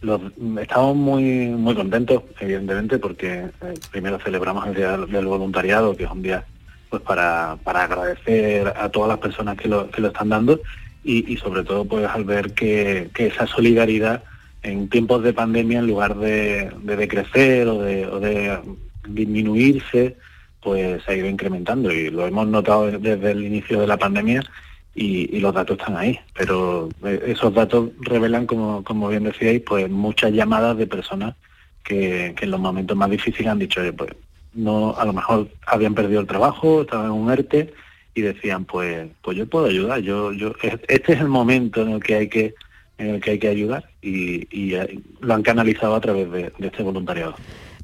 Los, 0.00 0.22
estamos 0.58 0.96
muy 0.96 1.50
muy 1.50 1.74
contentos, 1.74 2.22
evidentemente, 2.40 2.98
porque 2.98 3.50
eh, 3.60 3.74
primero 3.90 4.18
celebramos 4.24 4.66
el 4.66 4.74
Día 4.74 4.96
del 4.96 5.26
Voluntariado, 5.26 5.94
que 5.94 6.04
es 6.04 6.10
un 6.10 6.22
día 6.22 6.46
pues 6.88 7.02
para, 7.02 7.58
para 7.62 7.84
agradecer 7.84 8.68
a 8.68 8.88
todas 8.88 9.10
las 9.10 9.18
personas 9.18 9.58
que 9.58 9.68
lo, 9.68 9.90
que 9.90 10.00
lo 10.00 10.08
están 10.08 10.30
dando 10.30 10.60
y, 11.02 11.36
sobre 11.38 11.64
todo 11.64 11.84
pues 11.84 12.06
al 12.06 12.24
ver 12.24 12.52
que, 12.52 13.10
esa 13.16 13.46
solidaridad 13.46 14.22
en 14.62 14.88
tiempos 14.88 15.22
de 15.22 15.32
pandemia 15.32 15.78
en 15.78 15.86
lugar 15.86 16.16
de, 16.16 16.70
decrecer 16.82 17.66
o 17.68 17.80
de, 17.82 18.06
o 18.06 18.20
de 18.20 18.58
disminuirse 19.08 20.16
pues 20.62 21.02
se 21.02 21.12
ha 21.12 21.16
ido 21.16 21.28
incrementando 21.28 21.90
y 21.90 22.10
lo 22.10 22.26
hemos 22.26 22.46
notado 22.46 22.90
desde 22.90 23.30
el 23.30 23.44
inicio 23.44 23.80
de 23.80 23.86
la 23.86 23.96
pandemia 23.96 24.42
y, 24.94 25.38
los 25.40 25.54
datos 25.54 25.78
están 25.78 25.96
ahí. 25.96 26.18
Pero 26.34 26.88
eh, 27.04 27.22
esos 27.26 27.54
datos 27.54 27.90
revelan, 28.00 28.46
como, 28.46 28.84
como 28.84 29.08
bien 29.08 29.24
decíais, 29.24 29.62
pues 29.62 29.88
muchas 29.90 30.32
llamadas 30.32 30.76
de 30.76 30.86
personas 30.86 31.34
que, 31.84 32.34
en 32.38 32.50
los 32.50 32.60
momentos 32.60 32.96
más 32.96 33.10
difíciles 33.10 33.50
han 33.50 33.58
dicho, 33.58 33.80
pues 33.96 34.10
no, 34.54 34.94
a 34.96 35.04
lo 35.04 35.12
mejor 35.12 35.48
habían 35.66 35.94
perdido 35.94 36.20
el 36.20 36.26
trabajo, 36.26 36.82
estaban 36.82 37.06
en 37.06 37.12
un 37.12 37.30
ERTE 37.30 37.72
y 38.14 38.22
decían 38.22 38.64
pues 38.64 39.08
pues 39.22 39.36
yo 39.36 39.46
puedo 39.46 39.66
ayudar 39.66 40.00
yo 40.00 40.32
yo 40.32 40.54
este 40.88 41.12
es 41.12 41.20
el 41.20 41.28
momento 41.28 41.82
en 41.82 41.90
el 41.92 42.02
que 42.02 42.14
hay 42.14 42.28
que 42.28 42.54
en 42.98 43.14
el 43.14 43.20
que 43.20 43.30
hay 43.32 43.38
que 43.38 43.48
ayudar 43.48 43.88
y, 44.02 44.74
eh, 44.74 45.00
lo 45.20 45.34
han 45.34 45.42
canalizado 45.42 45.94
a 45.94 46.00
través 46.00 46.30
de, 46.30 46.52
este 46.60 46.82
voluntariado. 46.82 47.34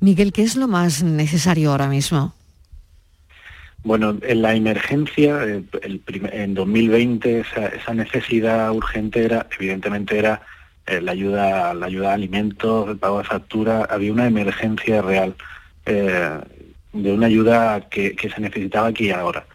Miguel 0.00 0.32
qué 0.32 0.42
es 0.42 0.56
lo 0.56 0.68
más 0.68 1.02
necesario 1.02 1.70
ahora 1.70 1.88
mismo 1.88 2.34
bueno 3.82 4.18
en 4.22 4.42
la 4.42 4.54
emergencia 4.54 5.44
eh, 5.44 5.62
el 5.82 6.02
en 6.32 6.54
2020 6.54 7.40
esa, 7.40 7.94
necesidad 7.94 8.72
urgente 8.72 9.24
era 9.24 9.46
evidentemente 9.58 10.18
era 10.18 10.42
eh, 10.86 11.00
la 11.00 11.12
ayuda 11.12 11.72
la 11.72 11.86
ayuda 11.86 12.10
a 12.10 12.14
alimentos 12.14 12.90
el 12.90 12.98
pago 12.98 13.18
de 13.18 13.24
factura 13.24 13.86
había 13.88 14.12
una 14.12 14.26
emergencia 14.26 15.02
real 15.02 15.34
de 15.84 17.12
una 17.12 17.26
ayuda 17.26 17.88
que, 17.88 18.16
que 18.16 18.28
se 18.28 18.40
necesitaba 18.40 18.88
aquí 18.88 19.06
y 19.06 19.10
ahora 19.10 19.46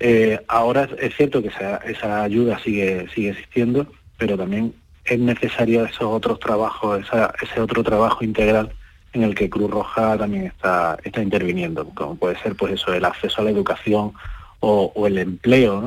eh, 0.00 0.40
ahora 0.48 0.88
es 0.98 1.16
cierto 1.16 1.42
que 1.42 1.48
esa, 1.48 2.22
ayuda 2.22 2.58
sigue, 2.58 3.06
sigue 3.14 3.30
existiendo, 3.30 3.86
pero 4.18 4.36
también 4.36 4.74
es 5.04 5.18
necesario 5.18 5.84
esos 5.84 6.02
otros 6.02 6.38
trabajos, 6.40 7.04
ese 7.42 7.60
otro 7.60 7.82
trabajo 7.82 8.24
integral 8.24 8.72
en 9.12 9.22
el 9.22 9.34
que 9.34 9.48
Cruz 9.48 9.70
Roja 9.70 10.18
también 10.18 10.44
está, 10.46 10.98
está 11.02 11.22
interviniendo, 11.22 11.88
como 11.90 12.16
puede 12.16 12.38
ser 12.40 12.54
pues 12.54 12.74
eso, 12.74 12.92
el 12.92 13.04
acceso 13.04 13.40
a 13.40 13.44
la 13.44 13.50
educación 13.50 14.12
o, 14.60 15.06
el 15.06 15.18
empleo, 15.18 15.80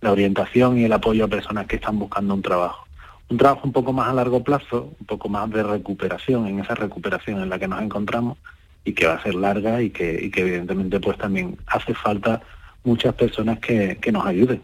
la 0.00 0.12
orientación 0.12 0.78
y 0.78 0.84
el 0.84 0.92
apoyo 0.92 1.24
a 1.24 1.28
personas 1.28 1.66
que 1.66 1.76
están 1.76 1.98
buscando 1.98 2.34
un 2.34 2.42
trabajo. 2.42 2.86
Un 3.28 3.38
trabajo 3.38 3.62
un 3.64 3.72
poco 3.72 3.92
más 3.92 4.08
a 4.08 4.12
largo 4.12 4.44
plazo, 4.44 4.94
un 5.00 5.06
poco 5.06 5.28
más 5.28 5.50
de 5.50 5.62
recuperación, 5.62 6.46
en 6.46 6.60
esa 6.60 6.74
recuperación 6.74 7.40
en 7.40 7.48
la 7.48 7.58
que 7.58 7.68
nos 7.68 7.82
encontramos, 7.82 8.38
y 8.84 8.92
que 8.92 9.06
va 9.06 9.14
a 9.14 9.22
ser 9.22 9.34
larga 9.34 9.82
y 9.82 9.90
que, 9.90 10.30
que 10.30 10.40
evidentemente 10.42 11.00
pues 11.00 11.16
también 11.18 11.56
hace 11.66 11.94
falta 11.94 12.42
muchas 12.84 13.14
personas 13.14 13.58
que, 13.58 13.98
nos 14.12 14.26
ayuden. 14.26 14.62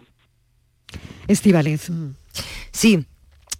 Estivaliz. 1.27 1.91
Sí, 2.71 3.07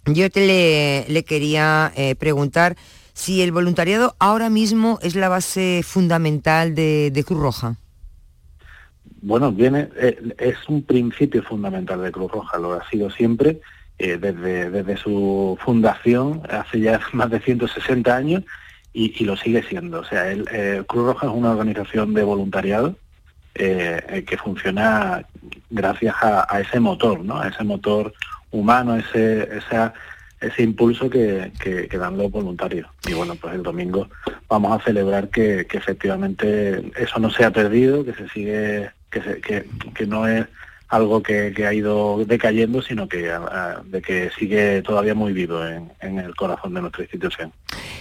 yo 0.05 0.29
te 0.29 1.05
le, 1.07 1.23
quería 1.23 1.91
eh, 1.95 2.15
preguntar 2.15 2.75
si 3.13 3.41
el 3.41 3.51
voluntariado 3.51 4.15
ahora 4.19 4.49
mismo 4.49 4.99
es 5.01 5.15
la 5.15 5.29
base 5.29 5.81
fundamental 5.83 6.75
de, 6.75 7.23
Cruz 7.25 7.39
Roja. 7.39 7.75
Bueno, 9.23 9.51
viene, 9.51 9.89
eh, 9.97 10.33
es 10.39 10.57
un 10.67 10.83
principio 10.83 11.43
fundamental 11.43 12.01
de 12.01 12.11
Cruz 12.11 12.31
Roja, 12.31 12.57
lo 12.57 12.73
ha 12.73 12.89
sido 12.89 13.11
siempre, 13.11 13.61
eh, 13.99 14.17
desde, 14.17 14.71
desde 14.71 14.97
su 14.97 15.57
fundación, 15.63 16.41
hace 16.49 16.79
ya 16.79 16.99
más 17.13 17.29
de 17.29 17.39
160 17.39 18.15
años, 18.15 18.43
y, 18.93 19.23
lo 19.23 19.37
sigue 19.37 19.63
siendo. 19.63 19.99
O 19.99 20.03
sea, 20.03 20.31
el, 20.31 20.45
eh, 20.51 20.83
Cruz 20.87 21.05
Roja 21.05 21.27
es 21.27 21.33
una 21.33 21.51
organización 21.51 22.13
de 22.13 22.23
voluntariado 22.23 22.95
eh, 23.55 24.01
eh, 24.07 24.23
que 24.23 24.37
funciona 24.37 25.25
gracias 25.69 26.15
a, 26.21 26.59
ese 26.59 26.79
motor, 26.79 27.23
¿no? 27.23 27.39
A 27.39 27.47
ese 27.47 27.63
motor 27.63 28.13
humano, 28.51 28.97
ese, 28.97 29.49
ese 30.39 30.63
impulso 30.63 31.09
que, 31.09 31.51
dan 31.91 32.17
los 32.17 32.31
voluntarios. 32.31 32.87
Y 33.07 33.13
bueno, 33.13 33.35
pues 33.35 33.53
el 33.55 33.63
domingo 33.63 34.09
vamos 34.49 34.79
a 34.79 34.83
celebrar 34.83 35.29
que, 35.29 35.67
efectivamente 35.71 36.91
eso 36.97 37.19
no 37.19 37.29
se 37.29 37.45
ha 37.45 37.51
perdido, 37.51 38.03
que 38.03 38.13
se 38.13 38.27
sigue, 38.29 38.91
que, 39.09 39.21
se, 39.21 39.41
que, 39.41 39.65
que 39.93 40.05
no 40.05 40.27
es 40.27 40.47
algo 40.91 41.23
que, 41.23 41.53
ha 41.65 41.73
ido 41.73 42.21
decayendo, 42.25 42.81
sino 42.81 43.07
que, 43.07 43.31
de 43.85 44.01
que 44.01 44.29
sigue 44.37 44.81
todavía 44.81 45.15
muy 45.15 45.31
vivo 45.31 45.65
en, 45.65 46.19
el 46.19 46.35
corazón 46.35 46.73
de 46.73 46.81
nuestra 46.81 47.03
institución. 47.03 47.53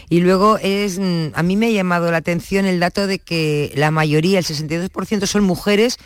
Y 0.08 0.20
luego 0.22 0.58
es, 0.58 0.98
mm, 0.98 1.28
a 1.34 1.42
mí 1.44 1.56
me 1.56 1.66
ha 1.66 1.70
llamado 1.70 2.10
la 2.10 2.16
atención 2.16 2.66
el 2.66 2.80
dato 2.80 3.06
de 3.06 3.20
que 3.20 3.70
la 3.76 3.92
mayoría, 3.92 4.40
el 4.40 4.44
62% 4.44 5.26
son 5.26 5.44
mujeres 5.44 5.98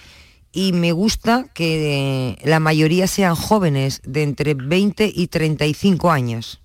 y 0.53 0.75
me 0.75 0.93
gusta 0.93 1.47
que 1.55 2.37
la 2.45 2.61
mayoría 2.61 3.07
sean 3.07 3.35
jóvenes 3.35 4.03
de 4.05 4.23
entre 4.23 4.53
20 4.53 5.11
y 5.13 5.29
35 5.29 6.11
años. 6.11 6.61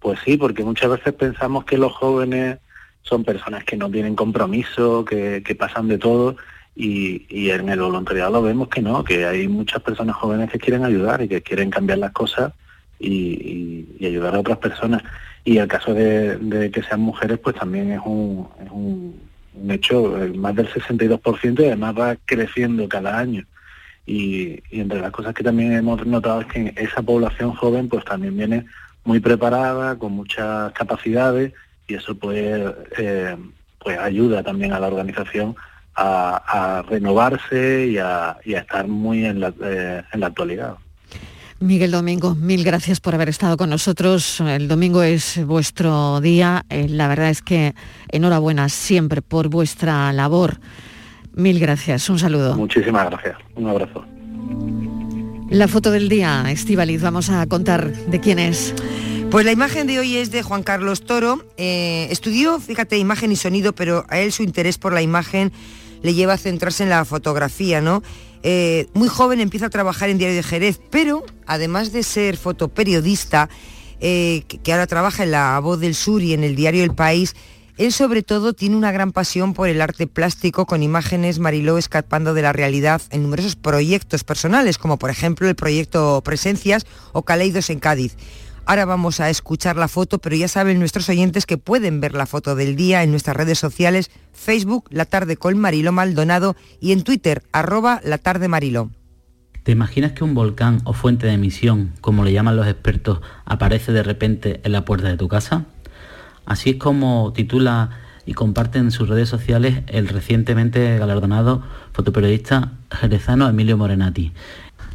Pues 0.00 0.18
sí, 0.24 0.38
porque 0.38 0.64
muchas 0.64 0.88
veces 0.88 1.12
pensamos 1.12 1.66
que 1.66 1.76
los 1.76 1.92
jóvenes 1.92 2.60
son 3.02 3.24
personas 3.24 3.62
que 3.64 3.76
no 3.76 3.90
tienen 3.90 4.16
compromiso, 4.16 5.04
que, 5.04 5.42
que 5.44 5.54
pasan 5.54 5.88
de 5.88 5.98
todo 5.98 6.36
y, 6.76 7.50
en 7.50 7.68
el 7.68 7.80
voluntariado 7.80 8.42
vemos 8.42 8.68
que 8.68 8.82
no, 8.82 9.04
que 9.04 9.24
hay 9.24 9.46
muchas 9.46 9.80
personas 9.82 10.16
jóvenes 10.16 10.50
que 10.50 10.58
quieren 10.58 10.84
ayudar 10.84 11.22
y 11.22 11.28
que 11.28 11.42
quieren 11.42 11.70
cambiar 11.70 11.98
las 11.98 12.12
cosas 12.12 12.52
y, 12.98 13.86
ayudar 14.04 14.34
a 14.34 14.40
otras 14.40 14.58
personas. 14.58 15.02
Y 15.44 15.58
el 15.58 15.68
caso 15.68 15.94
de, 15.94 16.70
que 16.72 16.82
sean 16.82 17.00
mujeres, 17.00 17.38
pues 17.38 17.56
también 17.56 17.92
es 17.92 18.00
un, 18.04 18.48
es 18.64 18.70
un, 18.70 19.20
hecho, 19.70 20.16
más 20.34 20.54
del 20.56 20.68
62% 20.68 21.60
y 21.60 21.66
además 21.66 21.94
va 21.98 22.16
creciendo 22.24 22.88
cada 22.88 23.18
año. 23.18 23.44
Y, 24.06 24.60
entre 24.70 25.00
las 25.00 25.12
cosas 25.12 25.34
que 25.34 25.44
también 25.44 25.72
hemos 25.72 26.04
notado 26.06 26.40
es 26.40 26.46
que 26.48 26.74
esa 26.76 27.02
población 27.02 27.52
joven 27.52 27.88
pues 27.88 28.04
también 28.04 28.36
viene 28.36 28.66
muy 29.04 29.20
preparada, 29.20 29.96
con 29.96 30.12
muchas 30.12 30.72
capacidades 30.72 31.52
y 31.86 31.94
eso 31.94 32.14
pues, 32.16 32.74
eh, 32.98 33.36
pues 33.78 33.98
ayuda 33.98 34.42
también 34.42 34.72
a 34.72 34.80
la 34.80 34.88
organización 34.88 35.54
a, 35.96 36.84
renovarse 36.88 37.86
y 37.86 37.98
a, 37.98 38.36
estar 38.44 38.88
muy 38.88 39.24
en 39.24 39.40
la, 39.40 39.52
eh, 39.62 40.02
en 40.12 40.20
la 40.20 40.26
actualidad. 40.26 40.76
Miguel 41.60 41.92
Domingo, 41.92 42.34
mil 42.34 42.62
gracias 42.64 43.00
por 43.00 43.14
haber 43.14 43.28
estado 43.28 43.56
con 43.56 43.70
nosotros. 43.70 44.40
El 44.40 44.68
domingo 44.68 45.02
es 45.02 45.44
vuestro 45.46 46.20
día. 46.20 46.64
Eh, 46.68 46.88
la 46.88 47.08
verdad 47.08 47.30
es 47.30 47.42
que 47.42 47.74
enhorabuena 48.10 48.68
siempre 48.68 49.22
por 49.22 49.48
vuestra 49.48 50.12
labor. 50.12 50.58
Mil 51.32 51.58
gracias. 51.58 52.10
Un 52.10 52.18
saludo. 52.18 52.54
Muchísimas 52.56 53.08
gracias. 53.08 53.38
Un 53.54 53.68
abrazo. 53.68 54.04
La 55.50 55.68
foto 55.68 55.90
del 55.90 56.08
día, 56.08 56.44
Estivaliz, 56.50 57.00
vamos 57.00 57.30
a 57.30 57.46
contar 57.46 57.92
de 57.92 58.20
quién 58.20 58.38
es. 58.38 58.74
Pues 59.30 59.46
la 59.46 59.52
imagen 59.52 59.86
de 59.86 59.98
hoy 59.98 60.16
es 60.16 60.30
de 60.30 60.42
Juan 60.42 60.62
Carlos 60.62 61.02
Toro. 61.02 61.44
Eh, 61.56 62.08
estudió, 62.10 62.60
fíjate, 62.60 62.98
imagen 62.98 63.32
y 63.32 63.36
sonido, 63.36 63.74
pero 63.74 64.04
a 64.08 64.18
él 64.18 64.32
su 64.32 64.42
interés 64.42 64.78
por 64.78 64.92
la 64.92 65.02
imagen 65.02 65.52
le 66.04 66.14
lleva 66.14 66.34
a 66.34 66.38
centrarse 66.38 66.82
en 66.82 66.90
la 66.90 67.04
fotografía, 67.04 67.80
¿no? 67.80 68.02
Eh, 68.42 68.88
muy 68.92 69.08
joven 69.08 69.40
empieza 69.40 69.66
a 69.66 69.70
trabajar 69.70 70.10
en 70.10 70.18
Diario 70.18 70.36
de 70.36 70.42
Jerez, 70.42 70.78
pero 70.90 71.24
además 71.46 71.92
de 71.92 72.02
ser 72.02 72.36
fotoperiodista, 72.36 73.48
eh, 74.00 74.44
que 74.62 74.72
ahora 74.72 74.86
trabaja 74.86 75.24
en 75.24 75.30
La 75.30 75.58
Voz 75.60 75.80
del 75.80 75.94
Sur 75.94 76.22
y 76.22 76.34
en 76.34 76.44
el 76.44 76.56
diario 76.56 76.84
El 76.84 76.94
País, 76.94 77.34
él 77.78 77.90
sobre 77.90 78.22
todo 78.22 78.52
tiene 78.52 78.76
una 78.76 78.92
gran 78.92 79.12
pasión 79.12 79.54
por 79.54 79.68
el 79.68 79.80
arte 79.80 80.06
plástico 80.06 80.66
con 80.66 80.82
imágenes 80.82 81.38
Mariló 81.38 81.78
escapando 81.78 82.34
de 82.34 82.42
la 82.42 82.52
realidad 82.52 83.00
en 83.10 83.22
numerosos 83.22 83.56
proyectos 83.56 84.24
personales, 84.24 84.76
como 84.76 84.98
por 84.98 85.08
ejemplo 85.08 85.48
el 85.48 85.56
proyecto 85.56 86.20
Presencias 86.22 86.86
o 87.12 87.22
Caleidos 87.22 87.70
en 87.70 87.80
Cádiz. 87.80 88.14
Ahora 88.66 88.86
vamos 88.86 89.20
a 89.20 89.28
escuchar 89.28 89.76
la 89.76 89.88
foto, 89.88 90.18
pero 90.18 90.36
ya 90.36 90.48
saben 90.48 90.78
nuestros 90.78 91.10
oyentes 91.10 91.44
que 91.44 91.58
pueden 91.58 92.00
ver 92.00 92.14
la 92.14 92.24
foto 92.24 92.54
del 92.54 92.76
día 92.76 93.02
en 93.02 93.10
nuestras 93.10 93.36
redes 93.36 93.58
sociales, 93.58 94.10
Facebook, 94.32 94.86
La 94.90 95.04
Tarde 95.04 95.36
con 95.36 95.58
Maldonado 95.58 96.56
y 96.80 96.92
en 96.92 97.02
Twitter, 97.02 97.42
arroba 97.52 98.00
La 98.04 98.16
Tarde 98.16 98.48
Marilo. 98.48 98.90
¿Te 99.64 99.72
imaginas 99.72 100.12
que 100.12 100.24
un 100.24 100.34
volcán 100.34 100.80
o 100.84 100.94
fuente 100.94 101.26
de 101.26 101.34
emisión, 101.34 101.92
como 102.00 102.24
le 102.24 102.32
llaman 102.32 102.56
los 102.56 102.66
expertos, 102.66 103.20
aparece 103.44 103.92
de 103.92 104.02
repente 104.02 104.60
en 104.64 104.72
la 104.72 104.86
puerta 104.86 105.08
de 105.08 105.18
tu 105.18 105.28
casa? 105.28 105.66
Así 106.46 106.70
es 106.70 106.76
como 106.76 107.34
titula 107.34 107.90
y 108.26 108.32
comparte 108.32 108.78
en 108.78 108.90
sus 108.90 109.08
redes 109.08 109.28
sociales 109.28 109.82
el 109.88 110.08
recientemente 110.08 110.98
galardonado 110.98 111.62
fotoperiodista 111.92 112.72
jerezano 112.90 113.46
Emilio 113.46 113.76
Morenati. 113.76 114.32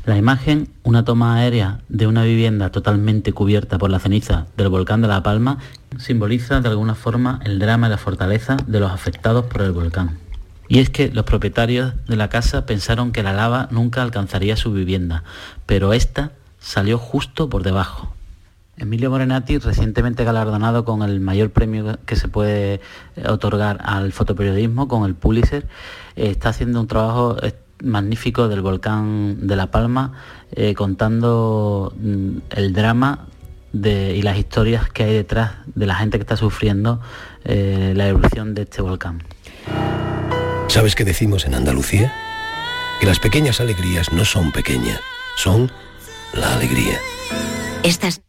La 0.05 0.17
imagen, 0.17 0.69
una 0.83 1.03
toma 1.03 1.35
aérea 1.35 1.81
de 1.89 2.07
una 2.07 2.23
vivienda 2.23 2.71
totalmente 2.71 3.33
cubierta 3.33 3.77
por 3.77 3.89
la 3.89 3.99
ceniza 3.99 4.47
del 4.55 4.69
volcán 4.69 5.01
de 5.01 5.07
La 5.09 5.21
Palma, 5.21 5.59
simboliza 5.97 6.61
de 6.61 6.69
alguna 6.69 6.95
forma 6.95 7.39
el 7.43 7.59
drama 7.59 7.87
y 7.87 7.89
la 7.91 7.97
fortaleza 7.97 8.57
de 8.65 8.79
los 8.79 8.91
afectados 8.91 9.45
por 9.45 9.61
el 9.61 9.71
volcán. 9.71 10.17
Y 10.69 10.79
es 10.79 10.89
que 10.89 11.11
los 11.11 11.25
propietarios 11.25 11.93
de 12.07 12.15
la 12.15 12.29
casa 12.29 12.65
pensaron 12.65 13.11
que 13.11 13.23
la 13.23 13.33
lava 13.33 13.67
nunca 13.71 14.01
alcanzaría 14.01 14.55
su 14.55 14.71
vivienda, 14.71 15.23
pero 15.65 15.93
esta 15.93 16.31
salió 16.59 16.97
justo 16.97 17.49
por 17.49 17.63
debajo. 17.63 18.13
Emilio 18.77 19.09
Morenati, 19.09 19.57
recientemente 19.57 20.23
galardonado 20.23 20.85
con 20.85 21.03
el 21.03 21.19
mayor 21.19 21.49
premio 21.49 21.99
que 22.05 22.15
se 22.15 22.29
puede 22.29 22.79
otorgar 23.27 23.79
al 23.83 24.13
fotoperiodismo, 24.13 24.87
con 24.87 25.03
el 25.03 25.15
Pulitzer, 25.15 25.67
eh, 26.15 26.29
está 26.29 26.49
haciendo 26.49 26.79
un 26.79 26.87
trabajo 26.87 27.35
magnífico 27.83 28.47
del 28.47 28.61
volcán 28.61 29.47
de 29.47 29.55
La 29.55 29.71
Palma, 29.71 30.13
eh, 30.51 30.73
contando 30.73 31.93
mm, 31.97 32.37
el 32.51 32.73
drama 32.73 33.27
y 33.71 34.21
las 34.23 34.37
historias 34.37 34.89
que 34.89 35.03
hay 35.03 35.13
detrás 35.13 35.51
de 35.75 35.85
la 35.85 35.95
gente 35.95 36.17
que 36.17 36.23
está 36.23 36.35
sufriendo 36.35 36.99
eh, 37.43 37.93
la 37.95 38.07
erupción 38.07 38.55
de 38.55 38.63
este 38.63 38.81
volcán. 38.81 39.23
¿Sabes 40.67 40.95
qué 40.95 41.05
decimos 41.05 41.45
en 41.45 41.53
Andalucía? 41.53 42.13
Que 42.99 43.05
las 43.05 43.19
pequeñas 43.19 43.59
alegrías 43.59 44.11
no 44.11 44.25
son 44.25 44.51
pequeñas, 44.51 44.99
son 45.37 45.71
la 46.33 46.53
alegría. 46.55 46.97
Estas 47.83 48.21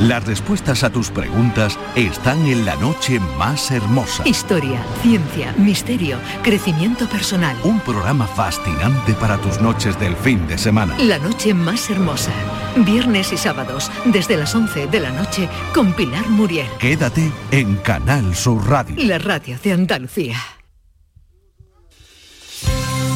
las 0.00 0.24
respuestas 0.26 0.84
a 0.84 0.90
tus 0.90 1.10
preguntas 1.10 1.78
están 1.96 2.46
en 2.46 2.64
la 2.64 2.76
noche 2.76 3.18
más 3.36 3.70
hermosa. 3.70 4.22
Historia, 4.26 4.80
ciencia, 5.02 5.52
misterio, 5.58 6.18
crecimiento 6.42 7.08
personal. 7.08 7.56
Un 7.64 7.80
programa 7.80 8.26
fascinante 8.26 9.12
para 9.14 9.38
tus 9.38 9.60
noches 9.60 9.98
del 9.98 10.14
fin 10.16 10.46
de 10.46 10.56
semana. 10.56 10.96
La 10.98 11.18
noche 11.18 11.52
más 11.52 11.90
hermosa. 11.90 12.30
Viernes 12.76 13.32
y 13.32 13.36
sábados, 13.36 13.90
desde 14.04 14.36
las 14.36 14.54
11 14.54 14.86
de 14.86 15.00
la 15.00 15.10
noche, 15.10 15.48
con 15.74 15.92
Pilar 15.92 16.28
Muriel. 16.28 16.68
Quédate 16.78 17.32
en 17.50 17.76
Canal 17.76 18.34
Sur 18.34 18.68
Radio. 18.68 18.96
La 18.98 19.18
radio 19.18 19.58
de 19.62 19.72
Andalucía. 19.72 20.38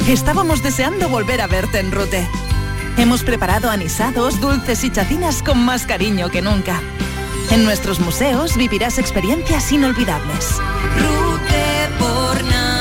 Estábamos 0.09 0.65
deseando 0.65 1.09
volver 1.09 1.41
a 1.41 1.47
verte 1.47 1.79
en 1.79 1.93
Rute. 1.93 2.27
Hemos 2.97 3.23
preparado 3.25 3.71
anisados, 3.71 4.41
dulces 4.41 4.85
y 4.85 4.91
chacinas 4.91 5.43
con 5.43 5.65
más 5.65 5.87
cariño 5.87 6.31
que 6.31 6.43
nunca. 6.43 6.81
En 7.51 7.65
nuestros 7.65 8.01
museos 8.01 8.57
vivirás 8.57 8.99
experiencias 8.99 9.73
inolvidables. 9.73 10.59
Rute 10.97 11.89
por 11.99 12.45
Navidad. 12.45 12.79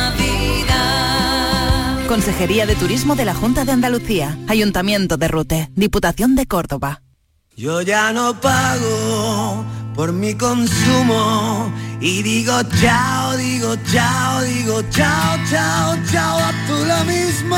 Consejería 2.08 2.66
de 2.66 2.76
Turismo 2.76 3.16
de 3.16 3.26
la 3.26 3.34
Junta 3.34 3.66
de 3.66 3.72
Andalucía, 3.72 4.38
Ayuntamiento 4.48 5.18
de 5.18 5.28
Rute, 5.28 5.70
Diputación 5.76 6.36
de 6.36 6.46
Córdoba. 6.46 7.02
Yo 7.56 7.82
ya 7.82 8.14
no 8.14 8.40
pago 8.40 9.66
por 9.96 10.14
mi 10.14 10.36
consumo 10.36 11.72
y 12.00 12.24
digo 12.24 12.54
chao, 12.82 13.38
digo 13.38 13.76
chao, 13.92 14.42
digo 14.42 14.82
chao, 14.90 15.38
chao, 15.50 15.98
chao, 16.12 16.38
a 16.40 16.52
tú 16.68 16.86
lo 16.86 17.04
mismo. 17.06 17.58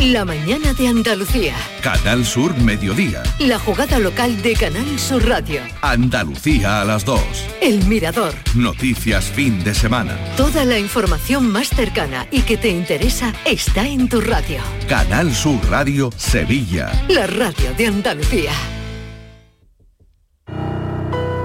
La 0.00 0.24
mañana 0.24 0.72
de 0.74 0.86
Andalucía. 0.86 1.56
Canal 1.82 2.24
Sur 2.24 2.56
Mediodía. 2.58 3.20
La 3.40 3.58
jugada 3.58 3.98
local 3.98 4.40
de 4.42 4.54
Canal 4.54 4.96
Sur 4.96 5.28
Radio. 5.28 5.60
Andalucía 5.82 6.80
a 6.80 6.84
las 6.84 7.04
2. 7.04 7.20
El 7.60 7.84
Mirador. 7.86 8.32
Noticias 8.54 9.24
fin 9.24 9.64
de 9.64 9.74
semana. 9.74 10.16
Toda 10.36 10.64
la 10.64 10.78
información 10.78 11.50
más 11.50 11.70
cercana 11.70 12.28
y 12.30 12.42
que 12.42 12.56
te 12.56 12.68
interesa 12.68 13.34
está 13.44 13.88
en 13.88 14.08
tu 14.08 14.20
radio. 14.20 14.60
Canal 14.88 15.34
Sur 15.34 15.58
Radio 15.68 16.12
Sevilla. 16.16 16.92
La 17.08 17.26
radio 17.26 17.74
de 17.76 17.88
Andalucía. 17.88 18.52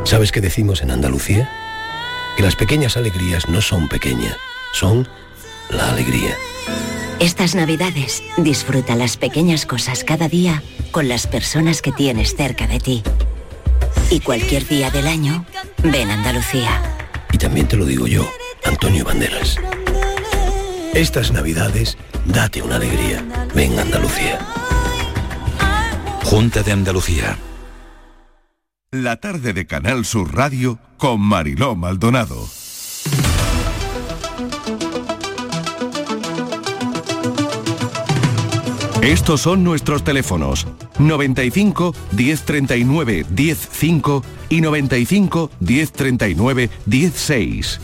¿Sabes 0.03 0.31
qué 0.31 0.41
decimos 0.41 0.83
en 0.83 0.91
Andalucía? 0.91 1.49
Que 2.37 2.43
las 2.43 2.55
pequeñas 2.55 2.97
alegrías 2.97 3.49
no 3.49 3.61
son 3.61 3.89
pequeñas, 3.89 4.37
son 4.73 5.07
la 5.71 5.89
alegría. 5.89 6.35
Estas 7.23 7.55
navidades 7.55 8.21
disfruta 8.35 8.97
las 8.97 9.15
pequeñas 9.15 9.65
cosas 9.65 10.03
cada 10.03 10.27
día 10.27 10.61
con 10.91 11.07
las 11.07 11.25
personas 11.25 11.81
que 11.81 11.93
tienes 11.93 12.35
cerca 12.35 12.67
de 12.67 12.81
ti. 12.81 13.01
Y 14.09 14.19
cualquier 14.19 14.67
día 14.67 14.91
del 14.91 15.07
año, 15.07 15.45
ven 15.83 16.09
a 16.09 16.15
Andalucía. 16.15 16.81
Y 17.31 17.37
también 17.37 17.65
te 17.69 17.77
lo 17.77 17.85
digo 17.85 18.07
yo, 18.07 18.29
Antonio 18.65 19.05
Banderas. 19.05 19.57
Estas 20.93 21.31
navidades, 21.31 21.97
date 22.25 22.61
una 22.61 22.75
alegría. 22.75 23.23
Ven 23.55 23.79
a 23.79 23.83
Andalucía. 23.83 24.39
Junta 26.25 26.61
de 26.61 26.73
Andalucía. 26.73 27.37
La 28.91 29.15
tarde 29.21 29.53
de 29.53 29.65
Canal 29.65 30.03
Sur 30.03 30.35
Radio 30.35 30.77
con 30.97 31.21
Mariló 31.21 31.73
Maldonado. 31.77 32.49
Estos 39.03 39.41
son 39.41 39.65
nuestros 39.65 40.05
teléfonos 40.05 40.65
95 40.97 41.93
1039 42.13 43.25
105 43.35 44.23
y 44.47 44.61
95 44.61 45.51
1039 45.59 46.69
16. 46.85 47.79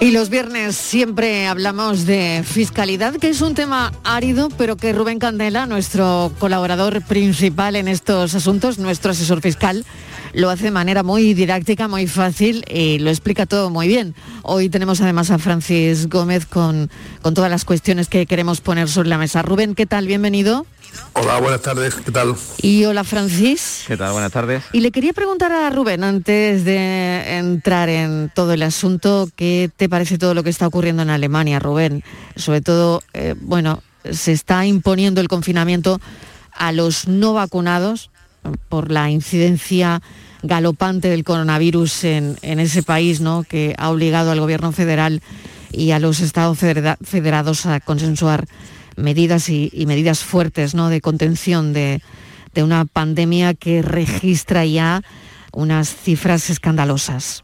Y 0.00 0.10
los 0.10 0.28
viernes 0.28 0.76
siempre 0.76 1.46
hablamos 1.46 2.04
de 2.04 2.42
fiscalidad, 2.44 3.14
que 3.14 3.30
es 3.30 3.40
un 3.40 3.54
tema 3.54 3.92
árido, 4.04 4.50
pero 4.58 4.76
que 4.76 4.92
Rubén 4.92 5.18
Candela, 5.18 5.64
nuestro 5.64 6.30
colaborador 6.40 7.00
principal 7.02 7.76
en 7.76 7.88
estos 7.88 8.34
asuntos, 8.34 8.78
nuestro 8.78 9.12
asesor 9.12 9.40
fiscal, 9.40 9.86
lo 10.32 10.50
hace 10.50 10.64
de 10.64 10.70
manera 10.70 11.02
muy 11.02 11.34
didáctica, 11.34 11.88
muy 11.88 12.06
fácil 12.06 12.64
y 12.68 12.98
lo 12.98 13.10
explica 13.10 13.46
todo 13.46 13.70
muy 13.70 13.88
bien. 13.88 14.14
Hoy 14.42 14.68
tenemos 14.68 15.00
además 15.00 15.30
a 15.30 15.38
Francis 15.38 16.08
Gómez 16.08 16.46
con, 16.46 16.90
con 17.20 17.34
todas 17.34 17.50
las 17.50 17.64
cuestiones 17.64 18.08
que 18.08 18.26
queremos 18.26 18.60
poner 18.60 18.88
sobre 18.88 19.08
la 19.08 19.18
mesa. 19.18 19.42
Rubén, 19.42 19.74
¿qué 19.74 19.86
tal? 19.86 20.06
Bienvenido. 20.06 20.66
Hola, 21.14 21.40
buenas 21.40 21.62
tardes, 21.62 21.94
¿qué 21.94 22.10
tal? 22.10 22.34
Y 22.60 22.84
hola 22.84 23.02
Francis. 23.04 23.84
¿Qué 23.86 23.96
tal? 23.96 24.12
Buenas 24.12 24.32
tardes. 24.32 24.62
Y 24.72 24.80
le 24.80 24.90
quería 24.90 25.12
preguntar 25.12 25.50
a 25.52 25.70
Rubén, 25.70 26.04
antes 26.04 26.64
de 26.64 27.38
entrar 27.38 27.88
en 27.88 28.30
todo 28.34 28.52
el 28.52 28.62
asunto, 28.62 29.28
¿qué 29.34 29.70
te 29.74 29.88
parece 29.88 30.18
todo 30.18 30.34
lo 30.34 30.42
que 30.42 30.50
está 30.50 30.66
ocurriendo 30.66 31.02
en 31.02 31.10
Alemania, 31.10 31.58
Rubén? 31.58 32.04
Sobre 32.36 32.60
todo, 32.60 33.02
eh, 33.14 33.34
bueno, 33.40 33.82
se 34.10 34.32
está 34.32 34.66
imponiendo 34.66 35.20
el 35.20 35.28
confinamiento 35.28 36.00
a 36.52 36.72
los 36.72 37.08
no 37.08 37.32
vacunados 37.32 38.10
por 38.68 38.90
la 38.90 39.10
incidencia 39.10 40.02
galopante 40.42 41.08
del 41.08 41.24
coronavirus 41.24 42.04
en, 42.04 42.36
en 42.42 42.58
ese 42.60 42.82
país, 42.82 43.20
¿no? 43.20 43.44
que 43.44 43.74
ha 43.78 43.90
obligado 43.90 44.32
al 44.32 44.40
gobierno 44.40 44.72
federal 44.72 45.22
y 45.70 45.92
a 45.92 45.98
los 45.98 46.20
estados 46.20 46.58
federa- 46.58 46.98
federados 47.02 47.66
a 47.66 47.80
consensuar 47.80 48.46
medidas 48.96 49.48
y, 49.48 49.70
y 49.72 49.86
medidas 49.86 50.24
fuertes 50.24 50.74
¿no? 50.74 50.88
de 50.88 51.00
contención 51.00 51.72
de, 51.72 52.02
de 52.54 52.62
una 52.62 52.84
pandemia 52.84 53.54
que 53.54 53.82
registra 53.82 54.66
ya 54.66 55.02
unas 55.52 55.94
cifras 55.94 56.50
escandalosas. 56.50 57.42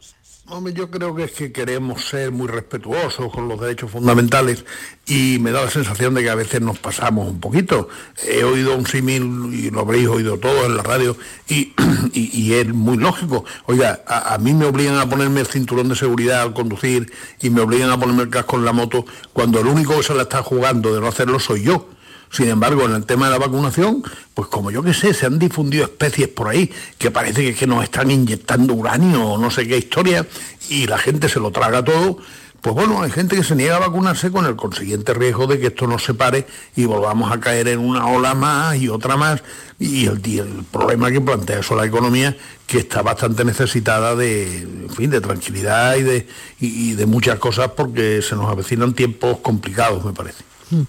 Hombre, 0.51 0.73
yo 0.73 0.91
creo 0.91 1.15
que 1.15 1.25
es 1.25 1.33
que 1.33 1.53
queremos 1.53 2.07
ser 2.07 2.33
muy 2.33 2.49
respetuosos 2.49 3.31
con 3.31 3.49
los 3.49 3.61
derechos 3.61 3.91
fundamentales 3.91 4.65
y 5.07 5.39
me 5.41 5.51
da 5.53 5.65
la 5.65 5.71
sensación 5.71 6.15
de 6.15 6.23
que 6.23 6.31
a 6.31 6.35
veces 6.35 6.63
nos 6.63 6.79
pasamos 6.79 7.29
un 7.29 7.39
poquito. 7.39 7.91
He 8.27 8.45
oído 8.45 8.75
un 8.75 8.87
símil, 8.87 9.51
y 9.53 9.71
lo 9.71 9.81
habréis 9.81 10.09
oído 10.09 10.39
todo 10.39 10.65
en 10.65 10.75
la 10.77 10.83
radio, 10.83 11.19
y, 11.49 11.75
y- 12.15 12.31
y 12.33 12.55
es 12.55 12.67
muy 12.73 12.97
lógico. 12.97 13.45
Oiga, 13.67 14.03
a, 14.07 14.33
a 14.35 14.39
mí 14.39 14.55
me 14.55 14.65
obligan 14.65 14.97
a 14.97 15.07
ponerme 15.07 15.41
el 15.41 15.47
cinturón 15.47 15.91
de 15.91 15.97
seguridad 15.97 16.41
al 16.41 16.55
conducir 16.55 17.13
y 17.43 17.51
me 17.51 17.61
obligan 17.61 17.91
a 17.91 18.01
ponerme 18.01 18.23
el 18.23 18.31
casco 18.31 18.57
en 18.57 18.65
la 18.65 18.73
moto 18.73 19.05
cuando 19.35 19.61
el 19.61 19.67
único 19.67 19.99
que 19.99 20.03
se 20.03 20.15
la 20.15 20.23
está 20.23 20.43
jugando 20.43 20.95
de 20.95 21.01
no 21.03 21.09
hacerlo 21.09 21.39
soy 21.41 21.65
yo. 21.65 21.91
Sin 22.31 22.49
embargo, 22.49 22.85
en 22.85 22.93
el 22.95 23.07
tema 23.07 23.27
de 23.27 23.33
la 23.33 23.39
vacunación, 23.39 24.03
pues 24.35 24.49
como 24.49 24.71
yo 24.71 24.83
que 24.83 24.95
sé, 24.95 25.15
se 25.15 25.27
han 25.27 25.39
difundido 25.39 25.85
especies 25.85 26.29
por 26.29 26.49
ahí 26.49 26.71
que 26.99 27.11
parece 27.11 27.55
que, 27.55 27.67
nos 27.67 27.85
están 27.85 28.11
inyectando 28.11 28.75
uranio 28.75 29.25
o 29.25 29.39
no 29.39 29.51
sé 29.51 29.67
qué 29.67 29.79
historia 29.79 30.27
y 30.69 30.87
la 30.87 30.99
gente 30.99 31.29
se 31.29 31.41
lo 31.41 31.51
traga 31.51 31.85
todo 31.85 32.19
pues 32.61 32.75
bueno, 32.75 33.03
hay 33.03 33.11
gente 33.11 33.37
que 33.37 33.45
se 33.45 33.55
niega 33.55 33.77
a 33.77 33.79
vacunarse 33.79 34.33
con 34.33 34.45
el 34.45 34.57
consiguiente 34.57 35.15
riesgo 35.15 35.47
de 35.47 35.61
que 35.61 35.69
esto 35.69 35.87
nos 35.87 36.03
separe 36.03 36.47
y 36.75 36.87
volvamos 36.87 37.31
a 37.31 37.39
caer 37.39 37.69
en 37.69 37.79
una 37.79 38.07
ola 38.09 38.35
más 38.35 38.77
y 38.77 38.89
otra 38.89 39.17
más. 39.17 39.43
Y 39.79 40.07
el, 40.07 40.65
problema 40.73 41.11
que 41.13 41.21
plantea 41.21 41.61
eso 41.61 41.77
la 41.77 41.87
economía, 41.87 42.37
que 42.67 42.79
está 42.79 43.03
bastante 43.03 43.45
necesitada 43.45 44.17
de, 44.17 44.67
fin, 44.97 45.09
de 45.09 45.21
tranquilidad 45.21 45.97
y 45.97 46.03
de, 46.03 46.29
y 46.59 46.95
de 46.95 47.07
muchas 47.07 47.39
cosas 47.39 47.71
porque 47.77 48.23
se 48.23 48.35
nos 48.35 48.51
avecinan 48.51 48.93
tiempos 48.93 49.39
complicados, 49.39 50.05
me 50.05 50.13
parece. 50.13 50.43
Mm. 50.71 50.83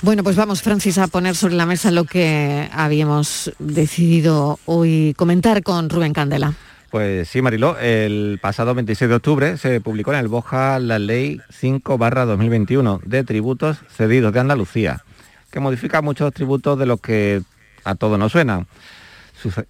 Bueno, 0.00 0.22
pues 0.22 0.36
vamos, 0.36 0.62
Francis, 0.62 0.96
a 0.98 1.08
poner 1.08 1.34
sobre 1.34 1.54
la 1.54 1.66
mesa 1.66 1.90
lo 1.90 2.04
que 2.04 2.68
habíamos 2.72 3.52
decidido 3.58 4.60
hoy 4.64 5.12
comentar 5.16 5.64
con 5.64 5.90
Rubén 5.90 6.12
Candela. 6.12 6.54
Pues 6.90 7.28
sí, 7.28 7.42
Mariló, 7.42 7.76
el 7.78 8.38
pasado 8.40 8.74
26 8.74 9.08
de 9.08 9.14
octubre 9.16 9.56
se 9.56 9.80
publicó 9.80 10.12
en 10.12 10.20
el 10.20 10.28
Boja 10.28 10.78
la 10.78 11.00
Ley 11.00 11.40
5 11.50 11.98
2021 11.98 13.00
de 13.04 13.24
tributos 13.24 13.78
cedidos 13.88 14.32
de 14.32 14.40
Andalucía, 14.40 15.04
que 15.50 15.58
modifica 15.58 16.00
muchos 16.00 16.32
tributos 16.32 16.78
de 16.78 16.86
los 16.86 17.00
que 17.00 17.42
a 17.84 17.96
todos 17.96 18.20
nos 18.20 18.30
suenan. 18.30 18.68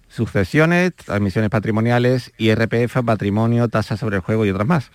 Sucesiones, 0.09 0.93
transmisiones 0.95 1.49
patrimoniales, 1.49 2.31
IRPF, 2.37 3.03
patrimonio, 3.03 3.67
tasa 3.67 3.97
sobre 3.97 4.17
el 4.17 4.21
juego 4.21 4.45
y 4.45 4.51
otras 4.51 4.67
más. 4.67 4.91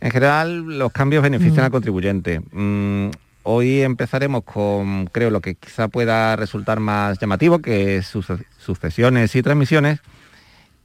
En 0.00 0.10
general, 0.10 0.78
los 0.78 0.92
cambios 0.92 1.22
benefician 1.22 1.64
al 1.64 1.70
contribuyente. 1.70 2.40
Mm, 2.52 3.10
hoy 3.42 3.82
empezaremos 3.82 4.44
con, 4.44 5.06
creo, 5.06 5.30
lo 5.30 5.40
que 5.40 5.54
quizá 5.54 5.88
pueda 5.88 6.36
resultar 6.36 6.80
más 6.80 7.18
llamativo, 7.18 7.60
que 7.60 7.96
es 7.96 8.06
sucesiones 8.58 9.34
y 9.34 9.42
transmisiones 9.42 10.00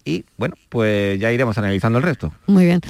y 0.05 0.25
bueno, 0.37 0.55
pues 0.69 1.19
ya 1.19 1.31
iremos 1.31 1.57
analizando 1.57 1.99
el 1.99 2.03
resto. 2.03 2.33
Muy 2.47 2.65
bien. 2.65 2.81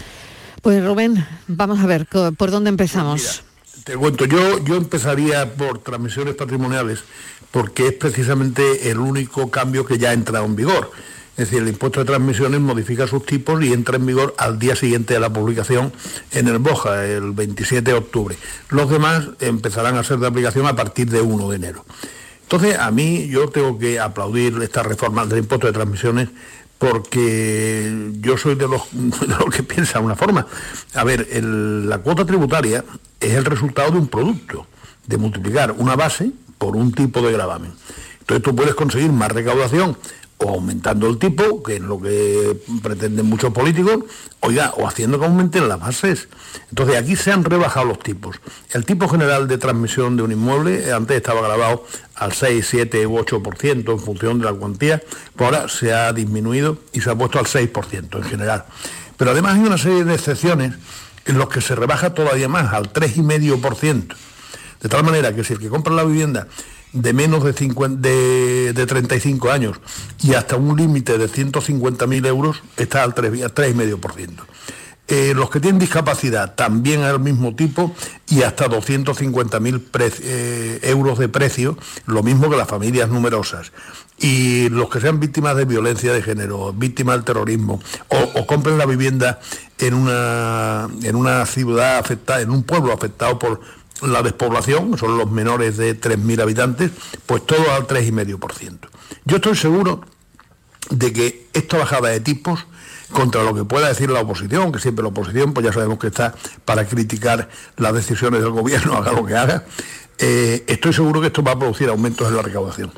Pues 0.61 0.84
Rubén, 0.84 1.26
vamos 1.47 1.80
a 1.80 1.88
ver, 1.88 2.07
¿por 2.38 2.51
dónde 2.51 2.70
empezamos? 2.70 3.43
te 3.84 3.97
cuento, 3.97 4.26
yo, 4.26 4.64
yo 4.64 4.76
empezaría 4.76 5.53
por 5.53 5.80
transmisiones 5.80 6.36
patrimoniales, 6.36 7.03
porque 7.51 7.88
es 7.88 7.93
precisamente 7.93 8.89
el 8.89 8.99
único 8.99 9.51
cambio 9.51 9.86
que 9.86 9.97
ya 9.97 10.11
ha 10.11 10.14
entrado 10.14 10.45
en 10.45 10.55
vigor. 10.55 10.91
Es 11.36 11.50
decir, 11.50 11.64
el 11.64 11.70
impuesto 11.70 12.00
de 12.00 12.06
transmisiones 12.06 12.62
modifica 12.62 13.08
sus 13.08 13.26
tipos 13.26 13.64
y 13.64 13.74
entra 13.74 13.96
en 13.96 14.06
vigor 14.06 14.36
al 14.38 14.60
día 14.60 14.76
siguiente 14.76 15.16
de 15.16 15.20
la 15.20 15.34
publicación 15.34 15.92
en 16.32 16.48
el 16.48 16.60
BOJA, 16.60 17.06
el 17.06 17.32
27 17.32 17.90
de 17.90 17.98
octubre. 17.98 18.38
Los 18.70 18.88
demás 18.90 19.30
empezarán 19.40 19.98
a 19.98 20.04
ser 20.04 20.20
de 20.20 20.28
aplicación 20.28 20.68
a 20.68 20.76
partir 20.76 21.10
de 21.10 21.22
1 21.22 21.50
de 21.50 21.56
enero. 21.56 21.86
Entonces, 22.44 22.78
a 22.78 22.92
mí 22.92 23.28
yo 23.30 23.50
tengo 23.50 23.80
que 23.80 24.00
aplaudir 24.00 24.62
esta 24.62 24.84
reforma 24.84 25.26
del 25.26 25.40
impuesto 25.40 25.66
de 25.66 25.74
transmisiones 25.74 26.30
porque 26.78 28.12
yo 28.20 28.38
soy 28.38 28.54
de 28.54 28.68
los, 28.68 28.84
que 29.56 29.64
piensa 29.64 30.02
una 30.02 30.16
forma. 30.16 30.46
A 30.94 31.04
ver, 31.04 31.28
la 31.42 31.98
cuota 32.00 32.26
tributaria 32.26 32.84
es 33.20 33.34
el 33.34 33.46
resultado 33.46 33.92
de 33.92 33.98
un 33.98 34.08
producto, 34.08 34.68
de 35.08 35.18
multiplicar 35.18 35.72
una 35.72 35.96
base 35.96 36.32
por 36.60 36.76
un 36.76 36.92
tipo 36.92 37.22
de 37.22 37.32
gravamen. 37.32 37.74
Entonces 38.20 38.44
tú 38.44 38.56
puedes 38.56 38.76
conseguir 38.76 39.12
más 39.12 39.32
recaudación 39.32 39.98
o 40.44 40.50
aumentando 40.50 41.08
el 41.08 41.18
tipo, 41.18 41.64
que 41.64 41.78
es 41.78 41.82
lo 41.82 42.00
que 42.00 42.58
pretenden 42.82 43.26
muchos 43.26 43.54
políticos, 43.54 44.06
oiga, 44.41 44.74
o 44.78 44.88
haciendo 44.88 45.20
que 45.20 45.26
aumenten 45.26 45.68
las 45.68 45.80
bases. 45.80 46.28
Entonces 46.70 46.98
aquí 46.98 47.16
se 47.16 47.32
han 47.32 47.44
rebajado 47.44 47.86
los 47.86 48.00
tipos. 48.00 48.38
El 48.72 48.86
tipo 48.86 49.08
general 49.08 49.48
de 49.48 49.58
transmisión 49.58 50.18
de 50.18 50.24
un 50.24 50.32
inmueble 50.32 50.91
antes 50.91 51.18
estaba 51.18 51.41
grabado 51.41 51.86
al 52.16 52.34
6, 52.34 52.66
7 52.70 53.08
u 53.08 53.18
8% 53.18 53.91
en 53.91 54.00
función 54.00 54.39
de 54.39 54.46
la 54.46 54.54
cuantía, 54.54 55.02
pues 55.36 55.46
ahora 55.46 55.70
se 55.70 55.94
ha 55.94 56.14
disminuido 56.14 56.78
y 56.91 57.02
se 57.02 57.10
ha 57.10 57.16
puesto 57.16 57.39
al 57.39 57.46
6% 57.46 58.18
en 58.18 58.24
general. 58.24 58.66
Pero 59.18 59.32
además 59.32 59.56
hay 59.56 59.62
una 59.62 59.78
serie 59.78 60.04
de 60.04 60.14
excepciones 60.14 60.76
en 61.26 61.38
los 61.38 61.48
que 61.48 61.62
se 61.62 61.76
rebaja 61.76 62.14
todavía 62.14 62.50
más, 62.50 62.74
al 62.74 62.91
3,5%. 62.91 64.16
De 64.82 64.89
tal 64.89 65.04
manera 65.04 65.34
que 65.34 65.44
si 65.44 65.54
el 65.54 65.60
que 65.60 65.70
compra 65.70 65.94
la 65.94 66.04
vivienda 66.04 66.48
de 66.94 67.12
menos 67.14 67.44
de, 67.44 67.54
50, 67.54 68.08
de, 68.08 68.86
35 68.88 69.52
años 69.52 69.80
y 70.22 70.36
hasta 70.36 70.56
un 70.56 70.78
límite 70.78 71.18
de 71.18 71.28
150.000 71.28 72.28
euros 72.28 72.64
está 72.78 73.04
al 73.04 73.16
3,5%. 73.16 74.30
Eh, 75.10 75.34
los 75.36 75.50
que 75.50 75.60
tienen 75.60 75.80
discapacidad 75.80 76.56
también 76.56 77.02
al 77.02 77.20
mismo 77.20 77.56
tipo 77.56 77.94
y 78.30 78.44
hasta 78.44 78.70
250.000 78.70 80.20
eh, 80.22 80.80
euros 80.84 81.20
de 81.20 81.28
precio, 81.28 81.78
lo 82.06 82.24
mismo 82.24 82.50
que 82.50 82.56
las 82.56 82.70
familias 82.70 83.10
numerosas. 83.10 83.74
Y 84.18 84.70
los 84.70 84.89
que 84.89 85.02
sean 85.02 85.20
víctimas 85.20 85.58
de 85.58 85.66
violencia 85.66 86.14
de 86.14 86.22
género, 86.22 86.72
víctimas 86.72 87.16
del 87.16 87.26
terrorismo, 87.26 87.82
o, 88.08 88.48
compren 88.48 88.78
la 88.78 88.86
vivienda 88.86 89.41
en 89.78 89.94
una, 89.94 90.88
en 91.02 91.16
una 91.16 91.46
ciudad 91.48 91.98
afectada, 91.98 92.39
en 92.39 92.52
un 92.52 92.64
pueblo 92.64 92.94
afectado 92.94 93.38
por 93.38 93.60
la 94.08 94.22
despoblación, 94.22 94.97
son 94.97 95.18
los 95.18 95.30
menores 95.30 95.78
de 95.78 95.99
3.000 95.99 96.41
habitantes, 96.41 96.91
pues 97.26 97.45
todo 97.45 97.72
al 97.72 97.88
3,5%. 97.88 98.80
Yo 99.26 99.38
estoy 99.38 99.56
seguro 99.56 100.01
de 100.89 101.14
que 101.14 101.47
esta 101.54 101.78
bajada 101.78 102.10
de 102.10 102.20
tipos, 102.20 102.66
contra 103.12 103.43
lo 103.43 103.54
que 103.54 103.64
pueda 103.64 103.88
decir 103.88 104.10
la 104.10 104.22
oposición, 104.22 104.72
que 104.72 104.80
siempre 104.80 105.04
la 105.04 105.10
oposición, 105.10 105.54
pues 105.54 105.66
ya 105.66 105.72
sabemos 105.72 105.99
que 105.99 106.08
está 106.08 106.34
para 106.66 106.86
criticar 106.86 107.49
las 107.78 107.93
decisiones 107.93 108.41
del 108.41 108.51
gobierno, 108.51 108.93
haga 108.97 109.12
lo 109.12 109.26
que 109.26 109.36
haga, 109.36 109.66
eh, 110.18 110.64
estoy 110.68 110.93
seguro 110.93 111.22
que 111.22 111.28
esto 111.28 111.43
va 111.43 111.51
a 111.51 111.60
producir 111.60 111.89
aumentos 111.89 112.28
en 112.28 112.36
la 112.36 112.41
recaudación. 112.41 112.91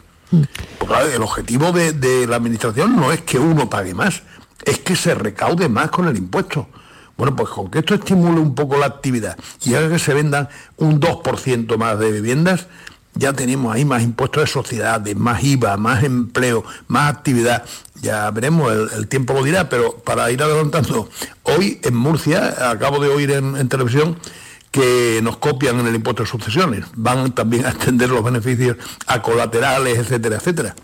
El 1.13 1.21
objetivo 1.21 1.71
de 1.71 2.25
la 2.27 2.35
administración 2.35 2.95
no 2.95 3.11
es 3.11 3.21
que 3.21 3.39
uno 3.39 3.69
pague 3.69 3.93
más, 3.93 4.23
es 4.65 4.79
que 4.79 4.95
se 4.95 5.15
recaude 5.15 5.69
más 5.69 5.89
con 5.91 6.07
el 6.07 6.17
impuesto. 6.17 6.67
Bueno, 7.17 7.35
pues 7.35 7.49
con 7.49 7.71
que 7.71 7.79
esto 7.79 7.95
estimule 7.95 8.39
un 8.39 8.55
poco 8.55 8.77
la 8.77 8.87
actividad 8.87 9.37
y 9.63 9.73
haga 9.73 9.89
que 9.89 9.99
se 9.99 10.13
vendan 10.13 10.49
un 10.77 10.99
2% 10.99 11.77
más 11.77 11.97
de 11.97 12.11
viviendas, 12.11 12.67
ya 13.15 13.31
tenemos 13.31 13.73
ahí 13.73 13.85
más 13.85 14.03
impuestos 14.03 14.43
de 14.43 14.47
sociedades, 14.47 15.15
más 15.15 15.41
IVA, 15.43 15.77
más 15.77 16.03
empleo, 16.03 16.65
más 16.87 17.13
actividad. 17.13 17.63
Ya 18.01 18.29
veremos, 18.31 18.73
el, 18.93 19.07
tiempo 19.07 19.33
lo 19.33 19.43
dirá, 19.43 19.69
pero 19.69 19.97
para 19.99 20.29
ir 20.31 20.43
adelantando, 20.43 21.09
hoy 21.43 21.79
en 21.83 21.95
Murcia, 21.95 22.69
acabo 22.69 22.99
de 22.99 23.07
oír 23.09 23.31
en, 23.31 23.69
televisión, 23.69 24.17
que 24.69 25.21
nos 25.23 25.37
copian 25.37 25.79
en 25.79 25.87
el 25.87 25.95
impuesto 25.95 26.23
de 26.23 26.29
sucesiones. 26.29 26.85
Van 26.95 27.31
también 27.33 27.65
a 27.65 27.69
extender 27.69 28.09
los 28.09 28.23
beneficios 28.23 28.75
a 29.07 29.21
colaterales, 29.21 29.97
etcétera, 29.97 30.35
etcétera. 30.35 30.75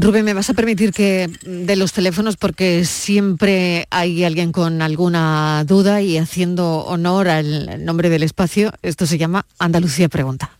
Rubén, 0.00 0.24
¿me 0.24 0.32
vas 0.32 0.48
a 0.48 0.54
permitir 0.54 0.92
que 0.92 1.28
de 1.42 1.74
los 1.74 1.92
teléfonos 1.92 2.36
porque 2.36 2.84
siempre 2.84 3.88
hay 3.90 4.22
alguien 4.22 4.52
con 4.52 4.80
alguna 4.80 5.64
duda 5.66 6.02
y 6.02 6.18
haciendo 6.18 6.84
honor 6.84 7.28
al 7.28 7.84
nombre 7.84 8.08
del 8.08 8.22
espacio? 8.22 8.72
Esto 8.82 9.06
se 9.06 9.18
llama 9.18 9.44
Andalucía 9.58 10.08
Pregunta. 10.08 10.52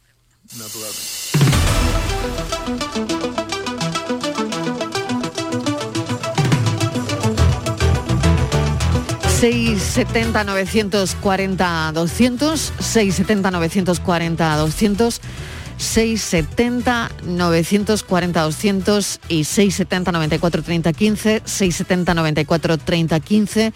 Natural. 0.58 0.90
670 9.38 10.42
940 10.42 11.92
200 11.94 12.72
670 12.80 13.50
940 13.52 14.56
200 14.56 15.20
670 15.78 17.10
940 17.24 18.42
200 18.42 19.20
y 19.28 19.44
670 19.44 20.12
94 20.12 20.62
30 20.62 20.92
15, 20.92 21.42
670 21.44 22.14
94 22.14 22.78
30 22.78 23.20
15 23.20 23.72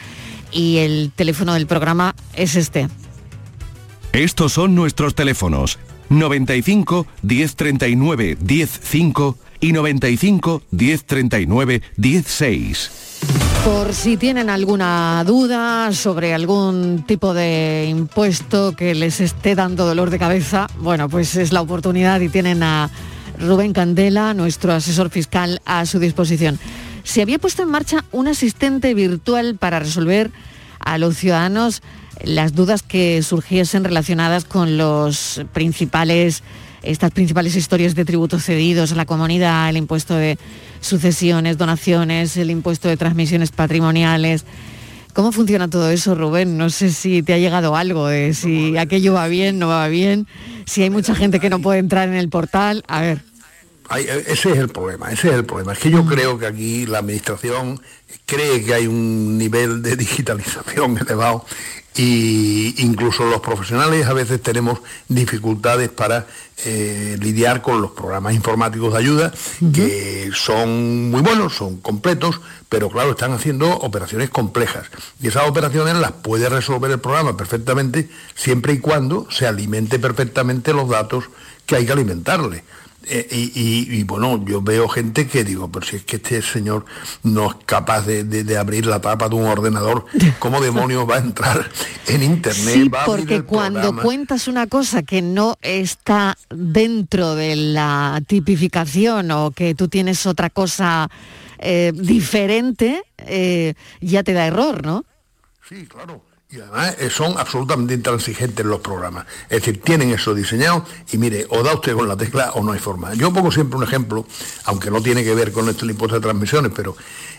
y 0.50 0.78
el 0.78 1.12
teléfono 1.14 1.54
del 1.54 1.66
programa 1.66 2.14
es 2.34 2.56
este. 2.56 2.88
Estos 4.12 4.52
son 4.52 4.74
nuestros 4.74 5.14
teléfonos 5.14 5.78
95 6.10 7.06
1039 7.22 8.36
105 8.46 9.38
y 9.62 9.72
95 9.72 10.62
1039 10.70 11.80
16. 11.96 12.90
Por 13.64 13.94
si 13.94 14.16
tienen 14.16 14.50
alguna 14.50 15.22
duda 15.24 15.92
sobre 15.92 16.34
algún 16.34 17.04
tipo 17.06 17.32
de 17.32 17.86
impuesto 17.88 18.74
que 18.74 18.94
les 18.94 19.20
esté 19.20 19.54
dando 19.54 19.86
dolor 19.86 20.10
de 20.10 20.18
cabeza, 20.18 20.66
bueno, 20.80 21.08
pues 21.08 21.36
es 21.36 21.52
la 21.52 21.62
oportunidad 21.62 22.20
y 22.20 22.28
tienen 22.28 22.64
a 22.64 22.90
Rubén 23.38 23.72
Candela, 23.72 24.34
nuestro 24.34 24.72
asesor 24.72 25.10
fiscal, 25.10 25.62
a 25.64 25.86
su 25.86 26.00
disposición. 26.00 26.58
Se 27.04 27.22
había 27.22 27.38
puesto 27.38 27.62
en 27.62 27.70
marcha 27.70 28.04
un 28.10 28.26
asistente 28.26 28.94
virtual 28.94 29.56
para 29.56 29.78
resolver 29.78 30.32
a 30.80 30.98
los 30.98 31.16
ciudadanos 31.16 31.82
las 32.24 32.54
dudas 32.54 32.82
que 32.82 33.22
surgiesen 33.22 33.84
relacionadas 33.84 34.44
con 34.44 34.76
los 34.76 35.40
principales, 35.52 36.42
estas 36.82 37.10
principales 37.10 37.56
historias 37.56 37.94
de 37.94 38.04
tributos 38.04 38.44
cedidos 38.44 38.92
a 38.92 38.96
la 38.96 39.06
comunidad, 39.06 39.68
el 39.70 39.76
impuesto 39.76 40.14
de 40.14 40.38
sucesiones, 40.80 41.58
donaciones, 41.58 42.36
el 42.36 42.50
impuesto 42.50 42.88
de 42.88 42.96
transmisiones 42.96 43.50
patrimoniales. 43.50 44.44
¿Cómo 45.12 45.30
funciona 45.30 45.68
todo 45.68 45.90
eso, 45.90 46.14
Rubén? 46.14 46.56
No 46.56 46.70
sé 46.70 46.90
si 46.90 47.22
te 47.22 47.34
ha 47.34 47.38
llegado 47.38 47.76
algo 47.76 48.06
de 48.06 48.32
si 48.32 48.76
aquello 48.78 49.12
va 49.12 49.28
bien, 49.28 49.58
no 49.58 49.68
va 49.68 49.86
bien, 49.88 50.26
si 50.64 50.82
hay 50.82 50.90
mucha 50.90 51.14
gente 51.14 51.38
que 51.38 51.50
no 51.50 51.60
puede 51.60 51.80
entrar 51.80 52.08
en 52.08 52.14
el 52.14 52.30
portal. 52.30 52.82
A 52.88 53.02
ver. 53.02 53.31
Eh, 53.96 54.24
ese 54.28 54.52
es 54.52 54.58
el 54.58 54.68
problema, 54.68 55.10
ese 55.12 55.28
es 55.28 55.34
el 55.34 55.44
problema. 55.44 55.72
Es 55.72 55.78
que 55.78 55.90
yo 55.90 56.04
creo 56.06 56.38
que 56.38 56.46
aquí 56.46 56.86
la 56.86 56.98
administración 56.98 57.80
cree 58.26 58.64
que 58.64 58.74
hay 58.74 58.86
un 58.86 59.38
nivel 59.38 59.82
de 59.82 59.96
digitalización 59.96 60.98
elevado 60.98 61.44
y 61.94 62.74
incluso 62.82 63.24
los 63.26 63.40
profesionales 63.40 64.06
a 64.06 64.14
veces 64.14 64.40
tenemos 64.40 64.78
dificultades 65.08 65.90
para 65.90 66.26
eh, 66.64 67.18
lidiar 67.20 67.60
con 67.60 67.82
los 67.82 67.90
programas 67.90 68.34
informáticos 68.34 68.94
de 68.94 68.98
ayuda 68.98 69.32
que 69.74 70.30
son 70.32 71.10
muy 71.10 71.20
buenos, 71.20 71.54
son 71.54 71.78
completos, 71.78 72.40
pero 72.70 72.88
claro, 72.88 73.10
están 73.10 73.32
haciendo 73.32 73.68
operaciones 73.68 74.30
complejas 74.30 74.86
y 75.20 75.28
esas 75.28 75.46
operaciones 75.46 75.96
las 75.96 76.12
puede 76.12 76.48
resolver 76.48 76.90
el 76.90 77.00
programa 77.00 77.36
perfectamente 77.36 78.08
siempre 78.34 78.72
y 78.72 78.78
cuando 78.78 79.26
se 79.30 79.46
alimente 79.46 79.98
perfectamente 79.98 80.72
los 80.72 80.88
datos 80.88 81.24
que 81.66 81.76
hay 81.76 81.84
que 81.84 81.92
alimentarle. 81.92 82.64
Eh, 83.04 83.26
y, 83.30 84.04
bueno, 84.04 84.44
yo 84.44 84.62
veo 84.62 84.88
gente 84.88 85.26
que 85.26 85.44
digo, 85.44 85.70
pero 85.70 85.84
si 85.84 85.96
es 85.96 86.04
que 86.04 86.16
este 86.16 86.40
señor 86.42 86.84
no 87.22 87.50
es 87.50 87.56
capaz 87.66 88.06
de, 88.06 88.56
abrir 88.56 88.86
la 88.86 89.00
tapa 89.00 89.28
de 89.28 89.34
un 89.34 89.46
ordenador, 89.46 90.06
¿cómo 90.38 90.60
demonios 90.60 91.08
va 91.08 91.16
a 91.16 91.18
entrar 91.18 91.68
en 92.06 92.22
internet? 92.22 92.74
Sí, 92.74 92.90
porque 93.06 93.42
cuando 93.42 93.96
cuentas 93.96 94.48
una 94.48 94.66
cosa 94.66 95.02
que 95.02 95.22
no 95.22 95.58
está 95.62 96.36
dentro 96.50 97.34
de 97.34 97.56
la 97.56 98.22
tipificación 98.26 99.30
o 99.30 99.50
que 99.50 99.74
tú 99.74 99.88
tienes 99.88 100.26
otra 100.26 100.50
cosa 100.50 101.10
eh, 101.58 101.92
diferente, 101.94 103.02
eh, 103.18 103.74
ya 104.00 104.22
te 104.22 104.32
da 104.32 104.46
error, 104.46 104.84
¿no? 104.84 105.04
Sí, 105.68 105.86
claro. 105.86 106.31
Y 106.52 106.60
además 106.60 106.96
eh, 106.98 107.08
son 107.08 107.38
absolutamente 107.38 107.94
intransigentes 107.94 108.66
los 108.66 108.80
programas. 108.80 109.24
Es 109.44 109.62
decir, 109.62 109.80
tienen 109.80 110.10
eso 110.10 110.34
diseñado 110.34 110.84
y 111.10 111.16
mire, 111.16 111.46
o 111.48 111.62
da 111.62 111.72
usted 111.72 111.94
con 111.94 112.06
la 112.06 112.14
tecla 112.14 112.52
o 112.52 112.62
no 112.62 112.72
hay 112.72 112.78
forma. 112.78 113.14
Yo 113.14 113.32
pongo 113.32 113.50
siempre 113.50 113.78
un 113.78 113.84
ejemplo, 113.84 114.26
aunque 114.64 114.90
no 114.90 115.00
tiene 115.00 115.24
que 115.24 115.34
ver 115.34 115.50
con 115.50 115.66
este 115.70 115.86
impuesto 115.86 116.16
de 116.16 116.20
transmisiones, 116.20 116.70
pero 116.76 116.94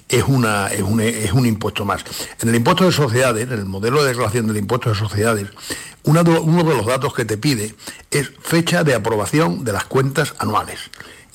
es, 0.09 0.23
una, 0.27 0.65
es, 0.69 0.81
un, 0.81 0.99
es 0.99 1.31
un 1.31 1.45
impuesto 1.45 1.85
más. 1.85 2.03
En 2.41 2.49
el 2.49 2.55
impuesto 2.55 2.85
de 2.85 2.91
sociedades, 2.91 3.43
en 3.43 3.53
el 3.53 3.65
modelo 3.65 4.01
de 4.01 4.09
declaración 4.09 4.47
del 4.47 4.57
impuesto 4.57 4.89
de 4.89 4.95
sociedades, 4.95 5.47
uno 6.05 6.23
de, 6.23 6.31
uno 6.31 6.63
de 6.63 6.75
los 6.75 6.87
datos 6.87 7.13
que 7.13 7.23
te 7.23 7.37
pide 7.37 7.75
es 8.09 8.31
fecha 8.41 8.83
de 8.83 8.95
aprobación 8.95 9.63
de 9.63 9.73
las 9.73 9.85
cuentas 9.85 10.33
anuales. 10.39 10.79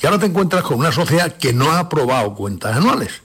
Y 0.02 0.06
ahora 0.06 0.18
te 0.18 0.26
encuentras 0.26 0.64
con 0.64 0.80
una 0.80 0.90
sociedad 0.90 1.36
que 1.36 1.52
no 1.52 1.70
ha 1.70 1.78
aprobado 1.78 2.34
cuentas 2.34 2.76
anuales. 2.76 3.22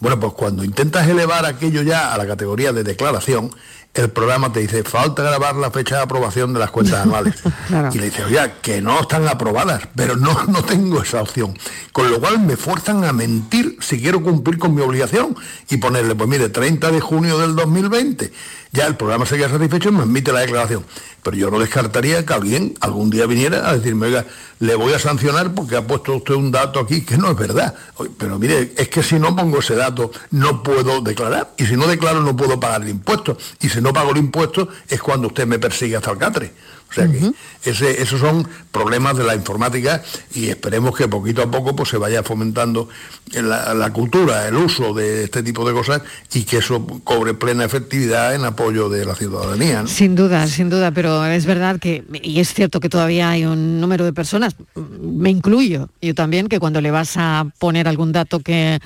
Bueno, 0.00 0.20
pues 0.20 0.32
cuando 0.34 0.62
intentas 0.62 1.08
elevar 1.08 1.44
aquello 1.44 1.82
ya 1.82 2.14
a 2.14 2.18
la 2.18 2.26
categoría 2.26 2.72
de 2.72 2.84
declaración, 2.84 3.50
el 3.94 4.10
programa 4.10 4.52
te 4.52 4.60
dice, 4.60 4.84
falta 4.84 5.22
grabar 5.22 5.56
la 5.56 5.70
fecha 5.70 5.96
de 5.96 6.02
aprobación 6.02 6.52
de 6.52 6.60
las 6.60 6.70
cuentas 6.70 7.00
anuales. 7.00 7.34
Y 7.92 7.98
le 7.98 8.06
dice, 8.06 8.24
oye, 8.24 8.38
que 8.62 8.80
no 8.80 9.00
están 9.00 9.26
aprobadas, 9.26 9.88
pero 9.94 10.16
no, 10.16 10.44
no 10.44 10.62
tengo 10.62 11.02
esa 11.02 11.20
opción. 11.20 11.56
Con 11.92 12.10
lo 12.10 12.20
cual 12.20 12.38
me 12.40 12.56
fuerzan 12.56 13.04
a 13.04 13.12
mentir 13.12 13.76
si 13.80 14.00
quiero 14.00 14.22
cumplir 14.22 14.58
con 14.58 14.74
mi 14.74 14.82
obligación 14.82 15.36
y 15.68 15.78
ponerle, 15.78 16.14
pues 16.14 16.28
mire, 16.28 16.48
30 16.48 16.90
de 16.90 17.00
junio 17.00 17.38
del 17.38 17.56
2020 17.56 18.32
ya 18.72 18.86
el 18.86 18.96
programa 18.96 19.24
se 19.24 19.36
queda 19.36 19.48
satisfecho 19.48 19.88
y 19.88 19.92
me 19.92 20.02
emite 20.02 20.32
la 20.32 20.40
declaración. 20.40 20.84
Pero 21.22 21.36
yo 21.36 21.50
no 21.50 21.58
descartaría 21.58 22.24
que 22.24 22.32
alguien 22.32 22.74
algún 22.80 23.10
día 23.10 23.26
viniera 23.26 23.68
a 23.68 23.76
decirme, 23.76 24.06
oiga, 24.06 24.24
le 24.60 24.74
voy 24.74 24.92
a 24.92 24.98
sancionar 24.98 25.52
porque 25.52 25.76
ha 25.76 25.86
puesto 25.86 26.16
usted 26.16 26.34
un 26.34 26.50
dato 26.50 26.80
aquí 26.80 27.02
que 27.02 27.16
no 27.16 27.30
es 27.30 27.36
verdad. 27.36 27.74
Pero 28.16 28.38
mire, 28.38 28.72
es 28.76 28.88
que 28.88 29.02
si 29.02 29.18
no 29.18 29.34
pongo 29.34 29.58
ese 29.58 29.74
dato 29.74 30.10
no 30.30 30.62
puedo 30.62 31.00
declarar. 31.00 31.52
Y 31.56 31.66
si 31.66 31.76
no 31.76 31.86
declaro 31.86 32.20
no 32.20 32.36
puedo 32.36 32.58
pagar 32.58 32.82
el 32.82 32.88
impuesto. 32.88 33.36
Y 33.60 33.68
si 33.68 33.80
no 33.80 33.92
pago 33.92 34.12
el 34.12 34.18
impuesto 34.18 34.68
es 34.88 35.00
cuando 35.00 35.28
usted 35.28 35.46
me 35.46 35.58
persigue 35.58 35.96
hasta 35.96 36.10
el 36.12 36.18
catre. 36.18 36.52
O 36.90 36.94
sea 36.94 37.06
que 37.06 37.32
ese, 37.64 38.02
esos 38.02 38.18
son 38.18 38.48
problemas 38.72 39.16
de 39.16 39.24
la 39.24 39.34
informática 39.34 40.02
y 40.34 40.48
esperemos 40.48 40.96
que 40.96 41.06
poquito 41.06 41.42
a 41.42 41.50
poco 41.50 41.76
pues, 41.76 41.90
se 41.90 41.98
vaya 41.98 42.22
fomentando 42.22 42.88
la, 43.34 43.92
cultura, 43.92 44.48
el 44.48 44.56
uso 44.56 44.94
de 44.94 45.24
este 45.24 45.42
tipo 45.42 45.66
de 45.66 45.74
cosas 45.74 46.02
y 46.32 46.44
que 46.44 46.58
eso 46.58 46.86
cobre 47.04 47.34
plena 47.34 47.64
efectividad 47.64 48.34
en 48.34 48.44
apoyo 48.44 48.88
de 48.88 49.04
la 49.04 49.14
ciudadanía. 49.14 49.86
Sin 49.86 50.14
duda, 50.14 50.46
sin 50.46 50.70
duda, 50.70 50.90
pero 50.90 51.26
es 51.26 51.44
verdad 51.44 51.78
que, 51.78 52.04
y 52.22 52.40
es 52.40 52.54
cierto 52.54 52.80
que 52.80 52.88
todavía 52.88 53.30
hay 53.30 53.44
un 53.44 53.80
número 53.80 54.04
de 54.04 54.12
personas, 54.12 54.56
me 54.74 55.30
incluyo, 55.30 55.88
yo 56.00 56.14
también, 56.14 56.48
que 56.48 56.58
cuando 56.58 56.80
le 56.80 56.90
vas 56.90 57.16
a 57.16 57.46
poner 57.58 57.86
algún 57.86 58.12
dato 58.12 58.40
que 58.40 58.80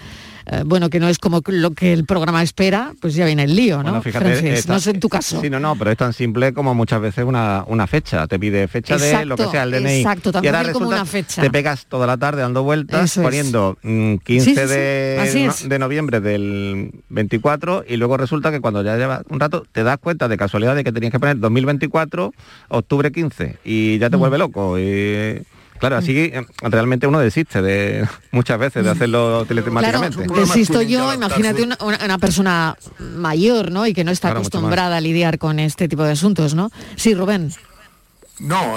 eh, 0.46 0.62
bueno, 0.64 0.90
que 0.90 1.00
no 1.00 1.08
es 1.08 1.18
como 1.18 1.42
lo 1.46 1.70
que 1.72 1.92
el 1.92 2.04
programa 2.04 2.42
espera, 2.42 2.92
pues 3.00 3.14
ya 3.14 3.24
viene 3.24 3.44
el 3.44 3.54
lío, 3.54 3.82
¿no? 3.82 4.02
Fíjate, 4.02 4.62
no 4.66 4.80
sé 4.80 4.90
en 4.90 5.00
tu 5.00 5.08
caso. 5.08 5.40
Sí, 5.40 5.50
no, 5.50 5.60
no, 5.60 5.76
pero 5.76 5.90
es 5.90 5.96
tan 5.96 6.12
simple 6.12 6.52
como 6.52 6.74
muchas 6.74 7.00
veces 7.00 7.24
una, 7.24 7.64
una 7.66 7.86
fecha. 7.86 8.26
Te 8.26 8.38
pide 8.38 8.68
fecha 8.68 8.96
de 8.96 9.24
lo 9.26 9.36
que 9.36 9.46
sea, 9.46 9.64
el 9.64 9.70
DNI. 9.70 10.00
Exacto, 10.00 10.32
también 10.32 10.54
y 10.68 10.72
como 10.72 10.88
una 10.88 11.04
fecha. 11.04 11.42
Te 11.42 11.50
pegas 11.50 11.86
toda 11.86 12.06
la 12.06 12.16
tarde 12.16 12.42
dando 12.42 12.62
vueltas, 12.62 13.16
poniendo 13.16 13.78
15 13.82 14.22
mm, 14.24 14.54
de, 14.68 15.52
de 15.64 15.78
noviembre 15.78 16.20
del 16.20 16.90
24 17.08 17.84
y 17.88 17.96
luego 17.96 18.16
resulta 18.16 18.50
que 18.50 18.60
cuando 18.60 18.82
ya 18.82 18.96
lleva 18.96 19.22
un 19.28 19.40
rato 19.40 19.64
te 19.70 19.82
das 19.82 19.98
cuenta 19.98 20.28
de 20.28 20.36
casualidad 20.36 20.74
de 20.74 20.84
que 20.84 20.92
tenías 20.92 21.12
que 21.12 21.20
poner 21.20 21.38
2024, 21.38 22.32
octubre 22.68 23.12
15 23.12 23.58
y 23.64 23.98
ya 23.98 24.10
te 24.10 24.16
mm. 24.16 24.20
vuelve 24.20 24.38
loco. 24.38 24.78
Y, 24.78 25.42
Claro, 25.82 25.96
así 25.96 26.16
eh, 26.16 26.46
realmente 26.60 27.08
uno 27.08 27.18
desiste 27.18 27.60
de 27.60 28.06
muchas 28.30 28.56
veces 28.56 28.84
de 28.84 28.90
hacerlo 28.90 29.44
telemáticamente. 29.46 30.26
Claro, 30.26 30.40
desisto 30.40 30.80
yo, 30.80 31.12
imagínate 31.12 31.64
una, 31.64 32.18
persona 32.18 32.76
mayor, 33.00 33.72
¿no? 33.72 33.84
Y 33.84 33.92
que 33.92 34.04
no 34.04 34.12
está 34.12 34.28
acostumbrada 34.28 34.98
a 34.98 35.00
lidiar 35.00 35.38
con 35.38 35.58
este 35.58 35.88
tipo 35.88 36.04
de 36.04 36.12
asuntos, 36.12 36.54
¿no? 36.54 36.70
Sí, 36.94 37.16
Rubén. 37.16 37.52
No, 38.38 38.76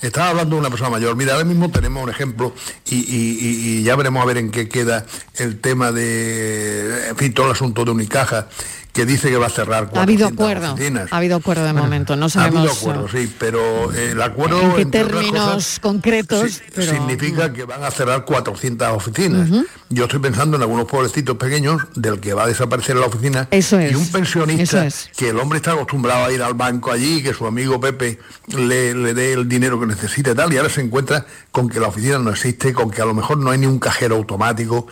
estaba 0.00 0.30
hablando 0.30 0.56
de 0.56 0.60
una 0.60 0.70
persona 0.70 0.90
mayor. 0.90 1.14
Mira, 1.14 1.34
ahora 1.34 1.44
mismo 1.44 1.70
tenemos 1.70 2.02
un 2.02 2.10
ejemplo 2.10 2.52
y, 2.84 3.84
ya 3.84 3.94
veremos 3.94 4.20
a 4.20 4.26
ver 4.26 4.38
en 4.38 4.50
qué 4.50 4.68
queda 4.68 5.06
el 5.36 5.60
tema 5.60 5.92
de, 5.92 7.10
en 7.10 7.16
fin, 7.16 7.32
todo 7.32 7.46
el 7.46 7.52
asunto 7.52 7.84
de 7.84 7.92
Unicaja 7.92 8.48
que 8.92 9.06
dice 9.06 9.30
que 9.30 9.36
va 9.36 9.46
a 9.46 9.50
cerrar 9.50 9.90
ha 9.94 10.02
habido 10.02 10.26
acuerdo 10.26 10.76
ha 11.10 11.16
habido 11.16 11.36
acuerdo 11.36 11.64
de 11.64 11.72
momento 11.72 12.16
no 12.16 12.28
sabemos 12.28 12.56
ha 12.56 12.60
habido 12.60 12.72
acuerdo 12.72 13.08
sí 13.08 13.32
pero 13.38 13.92
eh, 13.92 14.10
el 14.12 14.22
acuerdo 14.22 14.60
en 14.60 14.76
qué 14.76 14.86
términos 14.86 15.78
concretos 15.80 16.60
significa 16.74 17.52
que 17.52 17.64
van 17.64 17.82
a 17.84 17.90
cerrar 17.90 18.24
400 18.24 18.88
oficinas. 18.88 19.48
Yo 19.88 20.04
estoy 20.04 20.20
pensando 20.20 20.56
en 20.56 20.62
algunos 20.62 20.86
pueblecitos 20.86 21.36
pequeños 21.36 21.82
del 21.94 22.20
que 22.20 22.32
va 22.34 22.44
a 22.44 22.46
desaparecer 22.46 22.96
la 22.96 23.06
oficina 23.06 23.48
Eso 23.50 23.80
y 23.80 23.94
un 23.94 24.06
pensionista 24.08 24.86
que 25.16 25.30
el 25.30 25.38
hombre 25.38 25.58
está 25.58 25.72
acostumbrado 25.72 26.26
a 26.26 26.32
ir 26.32 26.42
al 26.42 26.54
banco 26.54 26.92
allí 26.92 27.22
que 27.22 27.34
su 27.34 27.46
amigo 27.46 27.80
Pepe 27.80 28.18
le, 28.48 28.94
le 28.94 29.14
dé 29.14 29.32
el 29.32 29.48
dinero 29.48 29.80
que 29.80 29.86
necesita 29.86 30.30
y 30.30 30.34
tal 30.34 30.52
y 30.52 30.56
ahora 30.56 30.70
se 30.70 30.80
encuentra 30.80 31.26
con 31.50 31.68
que 31.68 31.80
la 31.80 31.88
oficina 31.88 32.18
no 32.18 32.30
existe 32.30 32.72
con 32.72 32.90
que 32.90 33.02
a 33.02 33.04
lo 33.04 33.14
mejor 33.14 33.38
no 33.38 33.50
hay 33.50 33.58
ni 33.58 33.66
un 33.66 33.78
cajero 33.78 34.16
automático. 34.16 34.86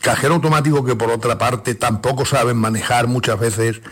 Cajero 0.00 0.34
automático 0.34 0.84
que 0.84 0.96
por 0.96 1.10
otra 1.10 1.38
parte 1.38 1.74
tampoco 1.74 2.24
saben 2.26 2.56
manejar 2.56 3.06
muchas 3.06 3.38
veces, 3.42 3.82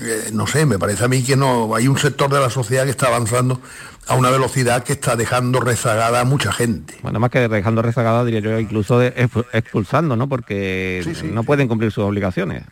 eh, 0.00 0.30
no 0.32 0.46
sé, 0.46 0.64
me 0.64 0.78
parece 0.78 1.04
a 1.04 1.08
mí 1.08 1.22
que 1.22 1.36
no, 1.36 1.74
hay 1.74 1.88
un 1.88 1.98
sector 1.98 2.32
de 2.32 2.40
la 2.40 2.48
sociedad 2.48 2.84
que 2.84 2.90
está 2.90 3.08
avanzando 3.08 3.60
a 4.08 4.14
una 4.14 4.30
velocidad 4.30 4.82
que 4.82 4.94
está 4.94 5.16
dejando 5.16 5.60
rezagada 5.60 6.20
a 6.20 6.24
mucha 6.24 6.52
gente. 6.52 6.96
Bueno, 7.02 7.20
más 7.20 7.30
que 7.30 7.46
dejando 7.48 7.82
rezagada, 7.82 8.24
diría 8.24 8.40
yo, 8.40 8.58
incluso 8.58 9.02
expulsando, 9.02 10.16
¿no? 10.16 10.28
Porque 10.28 11.04
no 11.32 11.44
pueden 11.44 11.68
cumplir 11.68 11.92
sus 11.92 12.04
obligaciones. 12.04 12.64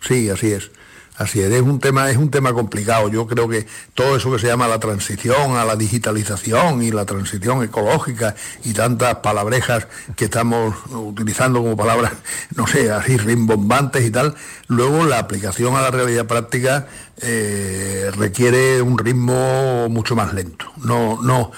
Sí, 0.00 0.30
así 0.30 0.52
es. 0.52 0.70
Así 1.18 1.40
es, 1.40 1.50
es 1.50 1.62
un 1.62 1.80
tema, 1.80 2.08
es 2.10 2.16
un 2.16 2.30
tema 2.30 2.52
complicado. 2.52 3.08
Yo 3.08 3.26
creo 3.26 3.48
que 3.48 3.66
todo 3.94 4.16
eso 4.16 4.30
que 4.30 4.38
se 4.38 4.46
llama 4.46 4.68
la 4.68 4.78
transición 4.78 5.56
a 5.56 5.64
la 5.64 5.74
digitalización 5.74 6.80
y 6.80 6.92
la 6.92 7.04
transición 7.06 7.64
ecológica 7.64 8.36
y 8.62 8.72
tantas 8.72 9.16
palabrejas 9.16 9.88
que 10.14 10.26
estamos 10.26 10.76
utilizando 10.90 11.60
como 11.60 11.76
palabras, 11.76 12.12
no 12.54 12.68
sé, 12.68 12.92
así 12.92 13.16
rimbombantes 13.16 14.06
y 14.06 14.12
tal, 14.12 14.36
luego 14.68 15.04
la 15.04 15.18
aplicación 15.18 15.74
a 15.74 15.82
la 15.82 15.90
realidad 15.90 16.26
práctica 16.26 16.86
eh, 17.20 18.12
requiere 18.16 18.80
un 18.80 18.96
ritmo 18.96 19.88
mucho 19.88 20.14
más 20.14 20.32
lento. 20.34 20.66
No, 20.84 21.20
no, 21.20 21.50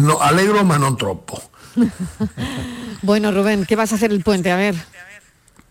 no 0.00 0.20
alegro, 0.22 0.64
más 0.64 0.80
no 0.80 0.96
tropo. 0.96 1.40
bueno, 3.02 3.30
Rubén, 3.30 3.64
¿qué 3.64 3.76
vas 3.76 3.92
a 3.92 3.94
hacer 3.94 4.10
el 4.10 4.24
puente? 4.24 4.50
A 4.50 4.56
ver. 4.56 4.74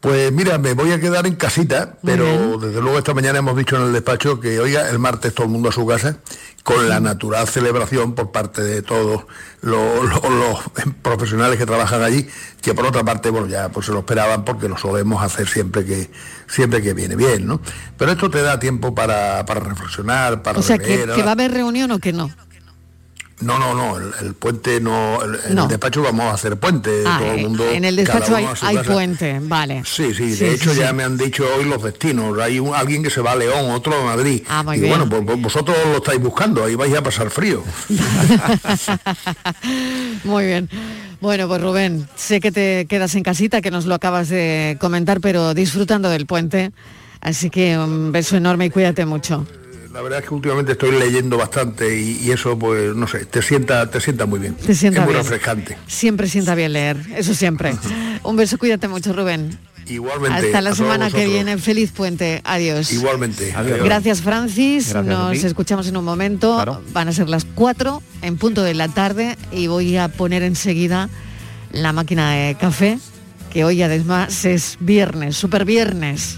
Pues 0.04 0.34
mira, 0.34 0.58
me 0.58 0.74
voy 0.74 0.92
a 0.92 1.00
quedar 1.00 1.26
en 1.28 1.36
casita, 1.36 1.94
pero 2.04 2.58
desde 2.58 2.82
luego 2.82 2.98
esta 2.98 3.14
mañana 3.14 3.40
hemos 3.40 3.56
dicho 3.56 3.78
en 3.78 3.84
el 3.84 3.94
despacho 3.94 4.38
que, 4.38 4.60
oiga, 4.60 4.90
el 4.90 5.00
martes 5.00 5.34
todo 5.34 5.46
el 5.46 5.54
mundo 5.54 5.70
a 5.70 5.72
su 5.72 5.88
casa, 5.88 6.18
con 6.62 6.90
la 6.90 7.00
natural 7.00 7.48
celebración 7.48 8.14
por 8.14 8.30
parte 8.34 8.62
de 8.62 8.82
todos 8.82 9.24
los, 9.62 10.60
profesionales 11.02 11.58
que 11.58 11.66
trabajan 11.66 12.04
allí, 12.04 12.28
que 12.62 12.74
por 12.74 12.86
otra 12.86 13.06
parte, 13.06 13.30
bueno, 13.30 13.48
ya 13.48 13.70
pues 13.70 13.86
se 13.86 13.94
lo 13.94 14.00
esperaban 14.00 14.44
porque 14.44 14.68
lo 14.68 14.78
solemos 14.78 15.24
hacer 15.24 15.48
siempre 15.48 15.86
que, 15.86 16.12
siempre 16.48 16.82
que 16.82 16.94
viene 16.94 17.16
bien, 17.16 17.48
¿no? 17.48 17.62
Pero 17.98 18.12
esto 18.12 18.30
te 18.30 18.42
da 18.42 18.60
tiempo 18.60 18.94
para, 18.94 19.42
reflexionar, 19.44 20.42
para 20.42 20.60
O 20.60 20.64
sea, 20.64 20.80
que, 20.80 21.06
que 21.16 21.24
va 21.24 21.30
a 21.30 21.32
haber 21.32 21.54
reunión 21.54 21.92
o 21.92 22.00
que 22.00 22.12
no. 22.12 22.30
No, 23.44 23.60
no, 23.60 23.74
no, 23.74 23.98
el, 23.98 24.12
el 24.26 24.34
puente 24.36 24.80
no, 24.80 25.22
el- 25.24 25.40
en 25.50 25.56
No. 25.56 25.64
el 25.64 25.70
despacho 25.70 26.02
vamos 26.02 26.26
a 26.26 26.34
hacer 26.34 26.58
puente, 26.58 27.04
Ah, 27.06 27.18
todo 27.20 27.32
el 27.34 27.40
eh, 27.40 27.44
mundo. 27.44 27.70
en 27.70 27.86
el 27.86 27.96
despacho 27.96 28.36
hay, 28.36 28.46
puente, 28.86 29.40
vale. 29.42 29.84
Sí, 29.86 30.14
sí, 30.14 30.30
de 30.32 30.36
Sí, 30.36 30.46
hecho 30.46 30.74
sí, 30.74 30.80
ya 30.80 30.90
sí. 30.90 30.94
me 30.96 31.04
han 31.04 31.18
dicho 31.18 31.46
hoy 31.58 31.66
los 31.66 31.84
destinos. 31.84 32.38
Hay 32.40 32.60
un, 32.60 32.74
alguien 32.74 33.04
que 33.04 33.10
se 33.10 33.22
va 33.22 33.34
a 33.34 33.36
León, 33.36 33.72
otro 33.72 33.96
a 34.00 34.04
Madrid. 34.06 34.44
Ah, 34.50 34.64
y 34.76 34.80
bien. 34.80 34.90
bueno, 34.90 35.10
pues, 35.10 35.22
pues 35.26 35.42
vosotros 35.42 35.76
lo 35.92 35.98
estáis 35.98 36.20
buscando, 36.22 36.64
ahí 36.64 36.76
vais 36.76 36.96
a 36.96 37.04
pasar 37.04 37.30
frío. 37.30 37.64
Muy 40.24 40.46
bien. 40.46 40.70
Bueno, 41.22 41.48
pues 41.48 41.62
Rubén, 41.62 42.08
sé 42.16 42.40
que 42.42 42.52
te 42.52 42.86
quedas 42.88 43.16
en 43.16 43.24
casita, 43.24 43.62
que 43.62 43.72
nos 43.72 43.86
lo 43.86 43.96
acabas 43.96 44.30
de 44.30 44.78
comentar, 44.80 45.22
pero 45.22 45.54
disfrutando 45.54 46.10
del 46.10 46.26
puente. 46.26 46.72
Así 47.22 47.50
que 47.50 47.78
un 47.78 48.12
beso 48.12 48.36
enorme 48.36 48.66
y 48.66 48.70
cuídate 48.70 49.06
mucho. 49.06 49.46
La 49.94 50.02
verdad 50.02 50.20
es 50.20 50.28
que 50.28 50.34
últimamente 50.34 50.72
estoy 50.72 50.98
leyendo 50.98 51.38
bastante 51.38 52.00
y, 52.00 52.20
y 52.24 52.32
eso, 52.32 52.58
pues, 52.58 52.96
no 52.96 53.08
sé, 53.08 53.26
te 53.26 53.44
sienta, 53.44 53.90
te 53.92 54.02
sienta 54.02 54.26
muy 54.26 54.40
bien. 54.40 54.56
Te 54.56 54.74
sienta 54.74 55.02
es 55.02 55.06
muy 55.06 55.14
bien. 55.14 55.24
refrescante. 55.24 55.78
Siempre 55.86 56.28
sienta 56.28 56.56
bien 56.56 56.74
leer, 56.74 56.98
eso 57.16 57.36
siempre. 57.36 57.76
Un 58.24 58.36
beso, 58.36 58.58
cuídate 58.58 58.88
mucho, 58.88 59.14
Rubén. 59.14 59.58
Igualmente. 59.88 60.48
Hasta 60.48 60.62
la 60.62 60.74
semana 60.74 61.12
que 61.12 61.28
viene. 61.28 61.58
Feliz 61.58 61.92
puente. 61.92 62.42
Adiós. 62.44 62.92
Igualmente. 62.92 63.54
Gracias, 63.84 64.22
Francis. 64.22 64.94
Gracias 64.94 64.96
a 64.96 65.04
Nos 65.04 65.44
escuchamos 65.44 65.88
en 65.88 65.98
un 65.98 66.06
momento. 66.06 66.82
Van 66.94 67.08
a 67.08 67.12
ser 67.12 67.30
las 67.30 67.46
4 67.46 68.02
en 68.22 68.38
punto 68.38 68.64
de 68.64 68.74
la 68.74 68.88
tarde 68.88 69.38
y 69.52 69.68
voy 69.68 69.98
a 69.98 70.08
poner 70.08 70.42
enseguida 70.42 71.10
la 71.72 71.92
máquina 71.92 72.32
de 72.32 72.56
café, 72.56 72.98
que 73.52 73.66
hoy 73.66 73.84
además 73.84 74.46
es 74.46 74.78
viernes, 74.80 75.36
super 75.36 75.66
viernes. 75.66 76.38